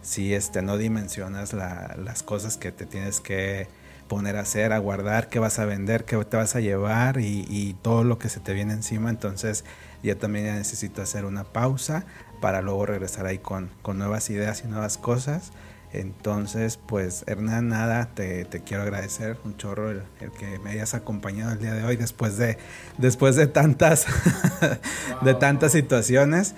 si 0.02 0.34
este, 0.34 0.64
no 0.64 0.78
dimensionas 0.78 1.54
las 1.54 2.24
cosas 2.24 2.58
que 2.58 2.72
te 2.72 2.86
tienes 2.86 3.20
que 3.20 3.68
poner 4.14 4.38
a 4.38 4.42
hacer, 4.42 4.74
a 4.74 4.78
guardar, 4.78 5.28
qué 5.28 5.40
vas 5.40 5.58
a 5.58 5.66
vender, 5.66 6.06
qué 6.06 6.24
te 6.24 6.38
vas 6.38 6.56
a 6.56 6.60
llevar 6.60 7.20
y, 7.20 7.76
todo 7.82 8.04
lo 8.04 8.20
que 8.20 8.30
se 8.30 8.40
te 8.40 8.54
viene 8.54 8.74
encima. 8.74 9.10
Entonces 9.10 9.66
ya 10.04 10.16
también 10.16 10.46
necesito 10.56 11.02
hacer 11.02 11.26
una 11.26 11.46
pausa 11.46 12.06
para 12.40 12.62
luego 12.62 12.86
regresar 12.86 13.26
ahí 13.26 13.40
con, 13.40 13.72
con 13.82 13.98
nuevas 13.98 14.30
ideas 14.30 14.62
y 14.64 14.68
nuevas 14.68 15.00
cosas. 15.00 15.52
Entonces, 15.94 16.78
pues 16.78 17.24
Hernán, 17.26 17.70
nada, 17.70 18.12
te, 18.14 18.46
te 18.46 18.62
quiero 18.62 18.84
agradecer 18.84 19.40
un 19.46 19.58
chorro 19.58 19.90
el, 19.90 20.04
que 20.38 20.60
me 20.60 20.70
hayas 20.70 20.94
acompañado 20.94 21.52
el 21.54 21.60
día 21.60 21.74
de 21.74 21.84
hoy 21.84 21.96
después 21.96 22.38
de, 22.38 22.60
después 23.00 23.36
de 23.36 23.48
tantas, 23.48 24.06
de 25.22 25.34
tantas 25.34 25.72
situaciones. 25.72 26.54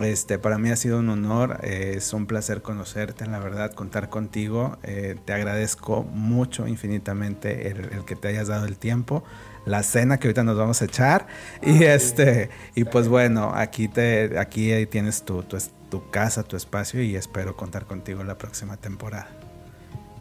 Este, 0.00 0.38
para 0.38 0.56
mí 0.58 0.70
ha 0.70 0.76
sido 0.76 0.98
un 0.98 1.10
honor, 1.10 1.58
eh, 1.62 1.94
es 1.96 2.12
un 2.14 2.26
placer 2.26 2.62
conocerte, 2.62 3.26
la 3.26 3.38
verdad, 3.38 3.72
contar 3.72 4.08
contigo. 4.08 4.78
Eh, 4.82 5.16
te 5.24 5.32
agradezco 5.32 6.02
mucho, 6.02 6.66
infinitamente, 6.66 7.68
el, 7.68 8.04
que 8.06 8.16
te 8.16 8.28
hayas 8.28 8.48
dado 8.48 8.66
el 8.66 8.78
tiempo, 8.78 9.22
la 9.66 9.82
cena 9.82 10.18
que 10.18 10.28
ahorita 10.28 10.42
nos 10.42 10.56
vamos 10.56 10.80
a 10.80 10.86
echar. 10.86 11.26
Y 11.62 11.84
este, 11.84 12.48
y 12.74 12.84
pues 12.84 13.08
bueno, 13.08 13.52
aquí 13.54 13.88
te, 13.88 14.38
aquí 14.38 14.86
tienes 14.86 15.22
tu, 15.22 15.42
tu, 15.42 15.58
tu 15.90 16.10
casa, 16.10 16.42
tu 16.44 16.56
espacio, 16.56 17.02
y 17.02 17.16
espero 17.16 17.56
contar 17.56 17.84
contigo 17.84 18.24
la 18.24 18.38
próxima 18.38 18.78
temporada. 18.78 19.28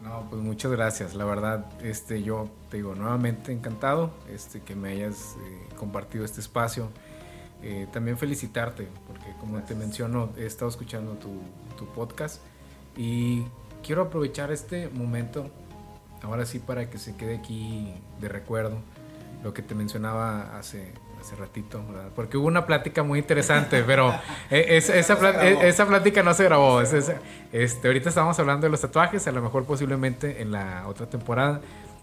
No, 0.04 0.26
pues 0.30 0.42
muchas 0.42 0.72
gracias. 0.72 1.14
La 1.14 1.24
verdad, 1.24 1.66
este, 1.84 2.24
yo 2.24 2.50
te 2.70 2.78
digo 2.78 2.96
nuevamente 2.96 3.52
encantado, 3.52 4.12
este, 4.34 4.60
que 4.60 4.76
me 4.76 4.90
hayas 4.90 5.36
eh, 5.46 5.76
compartido 5.78 6.26
este 6.26 6.42
espacio. 6.42 6.90
Eh, 7.62 7.88
también 7.92 8.18
felicitarte, 8.18 8.88
porque 9.06 9.34
como 9.40 9.62
te 9.64 9.76
menciono, 9.76 10.30
he 10.38 10.46
estado 10.46 10.70
escuchando 10.70 11.14
tu, 11.14 11.42
tu, 11.78 11.86
podcast 11.88 12.42
y 12.96 13.44
quiero 13.86 14.04
aprovechar 14.04 14.50
este 14.52 14.88
momento, 14.88 15.50
ahora 16.22 16.46
sí, 16.46 16.60
para 16.60 16.90
que 16.90 16.98
se 16.98 17.18
quede 17.18 17.36
aquí 17.36 17.94
de 18.22 18.30
recuerdo 18.30 18.78
lo 19.44 19.54
que 19.54 19.62
te 19.62 19.76
mencionaba 19.76 20.58
hace, 20.58 20.94
hace 21.20 21.36
ratito, 21.36 21.82
porque 22.16 22.38
hubo 22.38 22.48
una 22.48 22.66
plática 22.66 23.04
muy 23.04 23.20
interesante, 23.20 23.84
pero 23.88 24.14
e, 24.50 24.78
esa, 24.78 24.96
esa, 24.96 25.46
e, 25.46 25.68
esa, 25.68 25.86
plática 25.86 26.24
no 26.24 26.34
se 26.34 26.46
grabó. 26.46 26.80
este, 26.82 27.88
ahorita 27.88 28.08
estamos 28.08 28.40
hablando 28.40 28.68
de 28.68 28.72
los 28.72 28.80
tatuajes, 28.80 29.28
a 29.28 29.34
lo 29.34 29.42
mejor 29.42 29.66
posiblemente 29.66 30.42
en 30.42 30.52
la 30.52 30.88
otra 30.88 31.10
temporada 31.10 31.60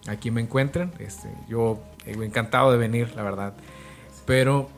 aquí 0.08 0.30
me 0.30 0.40
encuentren. 0.40 0.92
Este, 0.98 1.28
yo 1.48 1.80
encantado 2.06 2.72
de 2.72 2.78
venir, 2.78 3.14
la 3.14 3.22
verdad. 3.22 3.54
Pero 4.24 4.68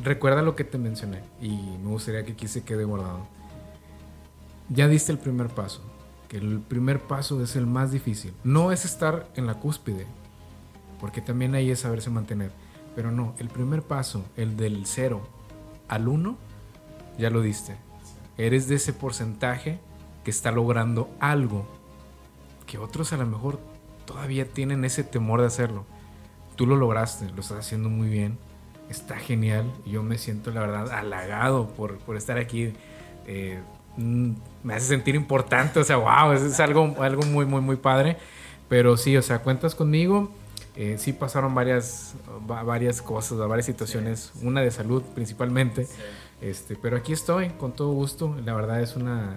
recuerda 0.00 0.42
lo 0.42 0.54
que 0.54 0.64
te 0.64 0.78
mencioné 0.78 1.22
y 1.40 1.50
me 1.82 1.88
gustaría 1.88 2.24
que 2.24 2.32
aquí 2.32 2.48
se 2.48 2.62
quede 2.62 2.84
guardado. 2.84 3.26
Ya 4.68 4.88
diste 4.88 5.12
el 5.12 5.18
primer 5.18 5.48
paso, 5.48 5.80
que 6.28 6.36
el 6.36 6.60
primer 6.60 7.00
paso 7.00 7.42
es 7.42 7.56
el 7.56 7.66
más 7.66 7.90
difícil. 7.90 8.34
No 8.44 8.70
es 8.72 8.84
estar 8.84 9.28
en 9.34 9.46
la 9.46 9.54
cúspide, 9.54 10.06
porque 11.00 11.20
también 11.20 11.54
ahí 11.54 11.70
es 11.70 11.80
saberse 11.80 12.10
mantener. 12.10 12.52
Pero 12.94 13.10
no, 13.10 13.34
el 13.38 13.48
primer 13.48 13.82
paso, 13.82 14.24
el 14.36 14.56
del 14.56 14.84
0 14.84 15.20
al 15.88 16.08
1, 16.08 16.36
ya 17.18 17.30
lo 17.30 17.40
diste. 17.40 17.76
Eres 18.36 18.68
de 18.68 18.76
ese 18.76 18.92
porcentaje 18.92 19.80
que 20.24 20.30
está 20.30 20.52
logrando 20.52 21.08
algo 21.18 21.66
que 22.66 22.78
otros 22.78 23.12
a 23.12 23.16
lo 23.16 23.26
mejor 23.26 23.58
todavía 24.04 24.46
tienen 24.46 24.84
ese 24.84 25.02
temor 25.02 25.40
de 25.40 25.46
hacerlo. 25.46 25.86
Tú 26.56 26.66
lo 26.66 26.76
lograste, 26.76 27.30
lo 27.30 27.40
estás 27.40 27.58
haciendo 27.58 27.88
muy 27.88 28.08
bien 28.08 28.38
está 28.88 29.16
genial. 29.16 29.64
Yo 29.86 30.02
me 30.02 30.18
siento, 30.18 30.50
la 30.50 30.60
verdad, 30.60 30.90
halagado 30.90 31.68
por, 31.68 31.98
estar 32.16 32.38
aquí. 32.38 32.72
Eh, 33.26 33.60
mm, 33.96 34.32
me 34.62 34.74
hace 34.74 34.86
sentir 34.86 35.14
importante, 35.14 35.78
o 35.80 35.84
sea, 35.84 35.96
wow, 35.96 36.32
es, 36.32 36.58
algo, 36.60 36.96
algo 37.00 37.22
muy, 37.22 37.46
muy, 37.46 37.60
muy 37.60 37.76
padre. 37.76 38.16
Pero 38.68 38.96
sí, 38.96 39.16
o 39.16 39.22
sea, 39.22 39.40
cuentas 39.40 39.74
conmigo. 39.74 40.30
Eh, 40.76 40.96
sí 40.98 41.12
pasaron 41.12 41.54
varias, 41.54 42.14
varias 42.46 43.02
cosas, 43.02 43.38
varias 43.48 43.66
situaciones, 43.66 44.32
una 44.42 44.60
de 44.60 44.70
salud 44.70 45.02
principalmente. 45.14 45.88
Este, 46.40 46.76
pero 46.76 46.96
aquí 46.96 47.12
estoy, 47.12 47.48
con 47.50 47.72
todo 47.72 47.92
gusto. 47.92 48.36
La 48.44 48.54
verdad 48.54 48.80
es 48.80 48.94
una, 48.94 49.34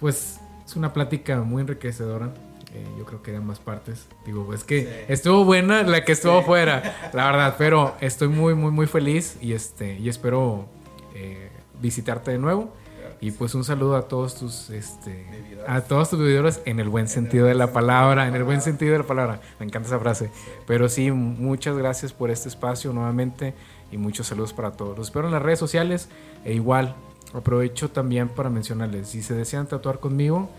pues, 0.00 0.38
es 0.64 0.76
una 0.76 0.92
plática 0.92 1.40
muy 1.40 1.62
enriquecedora. 1.62 2.32
Eh, 2.74 2.84
yo 2.98 3.04
creo 3.04 3.22
que 3.22 3.30
de 3.30 3.36
ambas 3.36 3.60
partes. 3.60 4.08
Digo, 4.26 4.52
es 4.52 4.64
que 4.64 5.04
estuvo 5.08 5.44
buena 5.44 5.84
la 5.84 6.04
que 6.04 6.12
estuvo 6.12 6.38
afuera, 6.38 7.10
la 7.12 7.26
verdad, 7.26 7.54
pero 7.56 7.94
estoy 8.00 8.28
muy, 8.28 8.54
muy, 8.54 8.72
muy 8.72 8.86
feliz 8.86 9.36
y, 9.40 9.52
este, 9.52 9.96
y 9.96 10.08
espero 10.08 10.66
eh, 11.14 11.50
visitarte 11.80 12.32
de 12.32 12.38
nuevo. 12.38 12.72
Y 13.20 13.30
pues 13.30 13.54
un 13.54 13.64
saludo 13.64 13.96
a 13.96 14.02
todos 14.02 14.34
tus 14.34 14.68
este 14.68 15.24
a 15.66 15.80
todos 15.80 16.10
tus 16.10 16.18
vividores 16.18 16.60
en 16.66 16.78
el 16.78 16.90
buen 16.90 17.08
sentido 17.08 17.46
de 17.46 17.54
la 17.54 17.72
palabra, 17.72 18.26
en 18.26 18.34
el 18.34 18.44
buen 18.44 18.60
sentido 18.60 18.92
de 18.92 18.98
la 18.98 19.06
palabra. 19.06 19.40
Me 19.58 19.64
encanta 19.64 19.88
esa 19.88 19.98
frase. 19.98 20.30
Pero 20.66 20.88
sí, 20.88 21.10
muchas 21.10 21.76
gracias 21.76 22.12
por 22.12 22.30
este 22.30 22.48
espacio 22.48 22.92
nuevamente 22.92 23.54
y 23.90 23.96
muchos 23.96 24.26
saludos 24.26 24.52
para 24.52 24.72
todos. 24.72 24.98
Los 24.98 25.06
espero 25.06 25.28
en 25.28 25.32
las 25.32 25.42
redes 25.42 25.60
sociales 25.60 26.08
e 26.44 26.52
igual 26.52 26.96
aprovecho 27.32 27.90
también 27.90 28.28
para 28.28 28.50
mencionarles, 28.50 29.08
si 29.08 29.22
se 29.22 29.34
desean 29.34 29.66
tatuar 29.66 30.00
conmigo, 30.00 30.50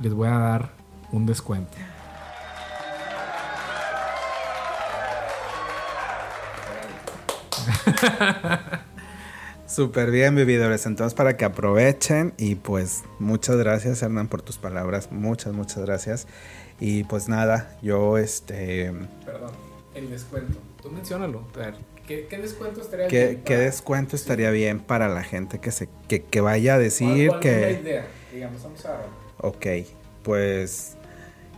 les 0.00 0.14
voy 0.14 0.28
a 0.28 0.38
dar 0.38 0.81
un 1.12 1.26
descuento. 1.26 1.76
Súper 9.66 10.10
bien, 10.10 10.34
vividores. 10.34 10.84
Entonces, 10.86 11.14
para 11.14 11.36
que 11.36 11.44
aprovechen 11.44 12.34
y 12.36 12.56
pues 12.56 13.04
muchas 13.18 13.56
gracias, 13.56 14.02
Hernán, 14.02 14.28
por 14.28 14.42
tus 14.42 14.58
palabras. 14.58 15.10
Muchas, 15.10 15.54
muchas 15.54 15.84
gracias. 15.84 16.26
Y 16.80 17.04
pues 17.04 17.28
nada, 17.28 17.76
yo 17.80 18.18
este... 18.18 18.92
Perdón, 19.24 19.52
el 19.94 20.10
descuento. 20.10 20.58
Tú 20.82 20.90
menciónalo. 20.90 21.46
¿qué, 22.06 22.26
descuento 22.38 22.80
estaría 22.82 23.06
bien? 23.06 23.42
¿Qué 23.44 23.56
descuento 23.56 24.16
estaría 24.16 24.50
bien 24.50 24.80
para 24.80 25.08
la 25.08 25.22
gente 25.22 25.58
que, 25.60 25.70
se, 25.70 25.88
que, 26.08 26.40
vaya 26.40 26.74
a 26.74 26.78
decir 26.78 27.30
que... 27.40 27.70
Es 27.70 27.76
la 27.76 27.80
idea? 27.80 28.06
Digamos, 28.32 28.62
vamos 28.62 28.84
a... 28.84 29.00
Ok, 29.38 29.66
pues 30.22 30.96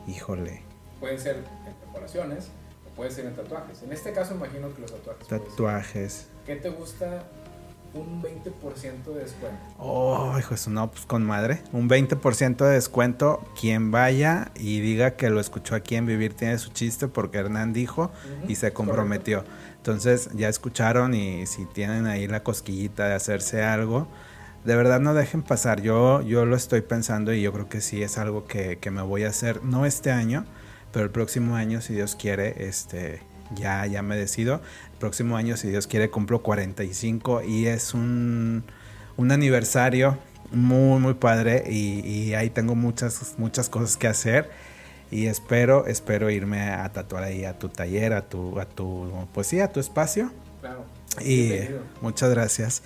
Híjole. 0.06 0.62
Pueden 1.00 1.18
ser 1.18 1.36
en 1.36 1.74
perforaciones 1.74 2.48
o 2.86 2.94
puede 2.94 3.10
ser 3.10 3.26
en 3.26 3.34
tatuajes. 3.34 3.82
En 3.82 3.92
este 3.92 4.12
caso 4.12 4.34
imagino 4.34 4.74
que 4.74 4.82
los 4.82 4.92
tatuajes. 4.92 5.28
Tatuajes. 5.28 6.28
¿Qué 6.46 6.56
te 6.56 6.70
gusta? 6.70 7.24
Un 7.94 8.20
20% 8.20 9.04
de 9.04 9.20
descuento. 9.20 9.60
Oh, 9.78 10.36
hijo, 10.36 10.54
eso 10.54 10.68
no, 10.68 10.90
pues 10.90 11.06
con 11.06 11.24
madre. 11.24 11.62
Un 11.72 11.88
20% 11.88 12.56
de 12.56 12.72
descuento. 12.72 13.40
Quien 13.60 13.92
vaya 13.92 14.50
y 14.56 14.80
diga 14.80 15.12
que 15.12 15.30
lo 15.30 15.38
escuchó 15.38 15.76
aquí 15.76 15.94
en 15.94 16.04
Vivir 16.04 16.34
tiene 16.34 16.58
su 16.58 16.70
chiste 16.70 17.06
porque 17.06 17.38
Hernán 17.38 17.72
dijo 17.72 18.10
y 18.48 18.56
se 18.56 18.72
comprometió. 18.72 19.44
Entonces 19.76 20.30
ya 20.34 20.48
escucharon 20.48 21.14
y 21.14 21.46
si 21.46 21.66
tienen 21.66 22.06
ahí 22.06 22.26
la 22.26 22.42
cosquillita 22.42 23.06
de 23.06 23.14
hacerse 23.14 23.62
algo, 23.62 24.08
de 24.64 24.76
verdad 24.76 25.00
no 25.00 25.14
dejen 25.14 25.42
pasar. 25.42 25.82
Yo, 25.82 26.22
yo 26.22 26.44
lo 26.46 26.56
estoy 26.56 26.80
pensando 26.80 27.32
y 27.32 27.42
yo 27.42 27.52
creo 27.52 27.68
que 27.68 27.80
sí 27.80 28.02
es 28.02 28.18
algo 28.18 28.46
que, 28.46 28.78
me 28.90 29.02
voy 29.02 29.24
a 29.24 29.28
hacer, 29.28 29.62
no 29.62 29.86
este 29.86 30.10
año, 30.10 30.44
pero 30.92 31.04
el 31.04 31.10
próximo 31.10 31.56
año, 31.56 31.80
si 31.80 31.94
Dios 31.94 32.16
quiere, 32.16 32.66
este, 32.66 33.20
ya, 33.54 33.86
ya 33.86 34.02
me 34.02 34.16
decido. 34.16 34.62
El 34.92 34.98
próximo 34.98 35.36
año, 35.36 35.56
si 35.56 35.68
Dios 35.68 35.86
quiere, 35.86 36.10
cumplo 36.10 36.42
45 36.42 37.42
y 37.42 37.66
es 37.66 37.94
un, 37.94 38.64
un 39.16 39.32
aniversario 39.32 40.18
muy, 40.50 40.98
muy 40.98 41.14
padre 41.14 41.64
y, 41.70 42.32
ahí 42.34 42.48
tengo 42.50 42.74
muchas, 42.74 43.34
muchas 43.38 43.68
cosas 43.68 43.96
que 43.96 44.06
hacer 44.06 44.50
y 45.10 45.26
espero, 45.26 45.86
espero 45.86 46.30
irme 46.30 46.70
a 46.70 46.90
tatuar 46.92 47.24
ahí 47.24 47.44
a 47.44 47.58
tu 47.58 47.68
taller, 47.68 48.14
a 48.14 48.22
tu, 48.28 48.58
a 48.58 48.64
tu, 48.64 49.28
pues 49.34 49.46
sí, 49.46 49.60
a 49.60 49.70
tu 49.70 49.78
espacio. 49.78 50.32
Claro 50.60 50.84
Y 51.20 51.52
muchas 52.00 52.30
gracias. 52.30 52.82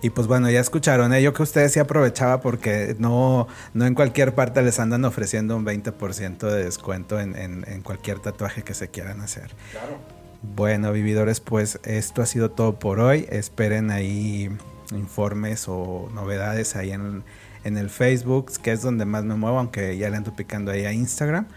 Y 0.00 0.10
pues 0.10 0.26
bueno, 0.26 0.48
ya 0.50 0.60
escucharon, 0.60 1.12
¿eh? 1.12 1.22
yo 1.22 1.32
que 1.32 1.42
ustedes 1.42 1.72
sí 1.72 1.80
aprovechaba 1.80 2.40
porque 2.40 2.94
no, 2.98 3.48
no 3.74 3.86
en 3.86 3.94
cualquier 3.94 4.34
parte 4.34 4.62
les 4.62 4.78
andan 4.78 5.04
ofreciendo 5.04 5.56
un 5.56 5.66
20% 5.66 6.38
de 6.38 6.64
descuento 6.64 7.18
en, 7.18 7.34
en, 7.36 7.82
cualquier 7.82 8.20
tatuaje 8.20 8.62
que 8.62 8.74
se 8.74 8.88
quieran 8.88 9.20
hacer. 9.20 9.50
Claro. 9.72 9.98
Bueno, 10.42 10.92
vividores, 10.92 11.40
pues 11.40 11.80
esto 11.82 12.22
ha 12.22 12.26
sido 12.26 12.50
todo 12.50 12.78
por 12.78 13.00
hoy. 13.00 13.26
Esperen 13.28 13.90
ahí 13.90 14.48
informes 14.92 15.64
o 15.66 16.08
novedades 16.14 16.76
ahí 16.76 16.92
en, 16.92 17.24
en 17.64 17.76
el 17.76 17.90
Facebook, 17.90 18.52
que 18.62 18.70
es 18.70 18.82
donde 18.82 19.04
más 19.04 19.24
me 19.24 19.34
muevo, 19.34 19.58
aunque 19.58 19.96
ya 19.98 20.10
le 20.10 20.16
ando 20.16 20.34
picando 20.36 20.70
ahí 20.70 20.84
a 20.84 20.92
Instagram. 20.92 21.48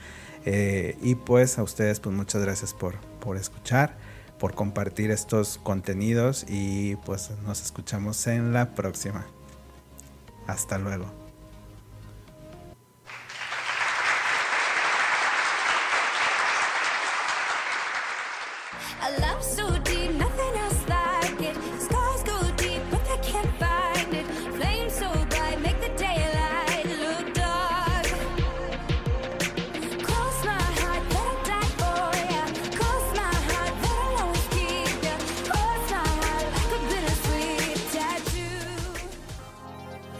Eh, 0.45 0.97
y 1.03 1.13
pues 1.13 1.59
a 1.59 1.63
ustedes, 1.63 1.99
pues 1.99 2.15
muchas 2.15 2.41
gracias 2.41 2.73
por, 2.73 2.95
por 3.19 3.37
escuchar 3.37 3.95
por 4.41 4.55
compartir 4.55 5.11
estos 5.11 5.59
contenidos 5.59 6.47
y 6.49 6.95
pues 7.05 7.29
nos 7.45 7.61
escuchamos 7.61 8.25
en 8.25 8.53
la 8.53 8.73
próxima. 8.73 9.27
Hasta 10.47 10.79
luego. 10.79 11.20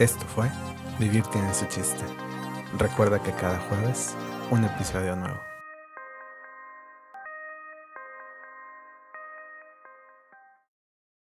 Esto 0.01 0.25
fue 0.25 0.49
Vivir 0.97 1.21
tiene 1.27 1.53
su 1.53 1.65
chiste. 1.67 2.03
Recuerda 2.79 3.21
que 3.21 3.31
cada 3.33 3.59
jueves 3.59 4.15
un 4.49 4.65
episodio 4.65 5.15
nuevo. 5.15 5.50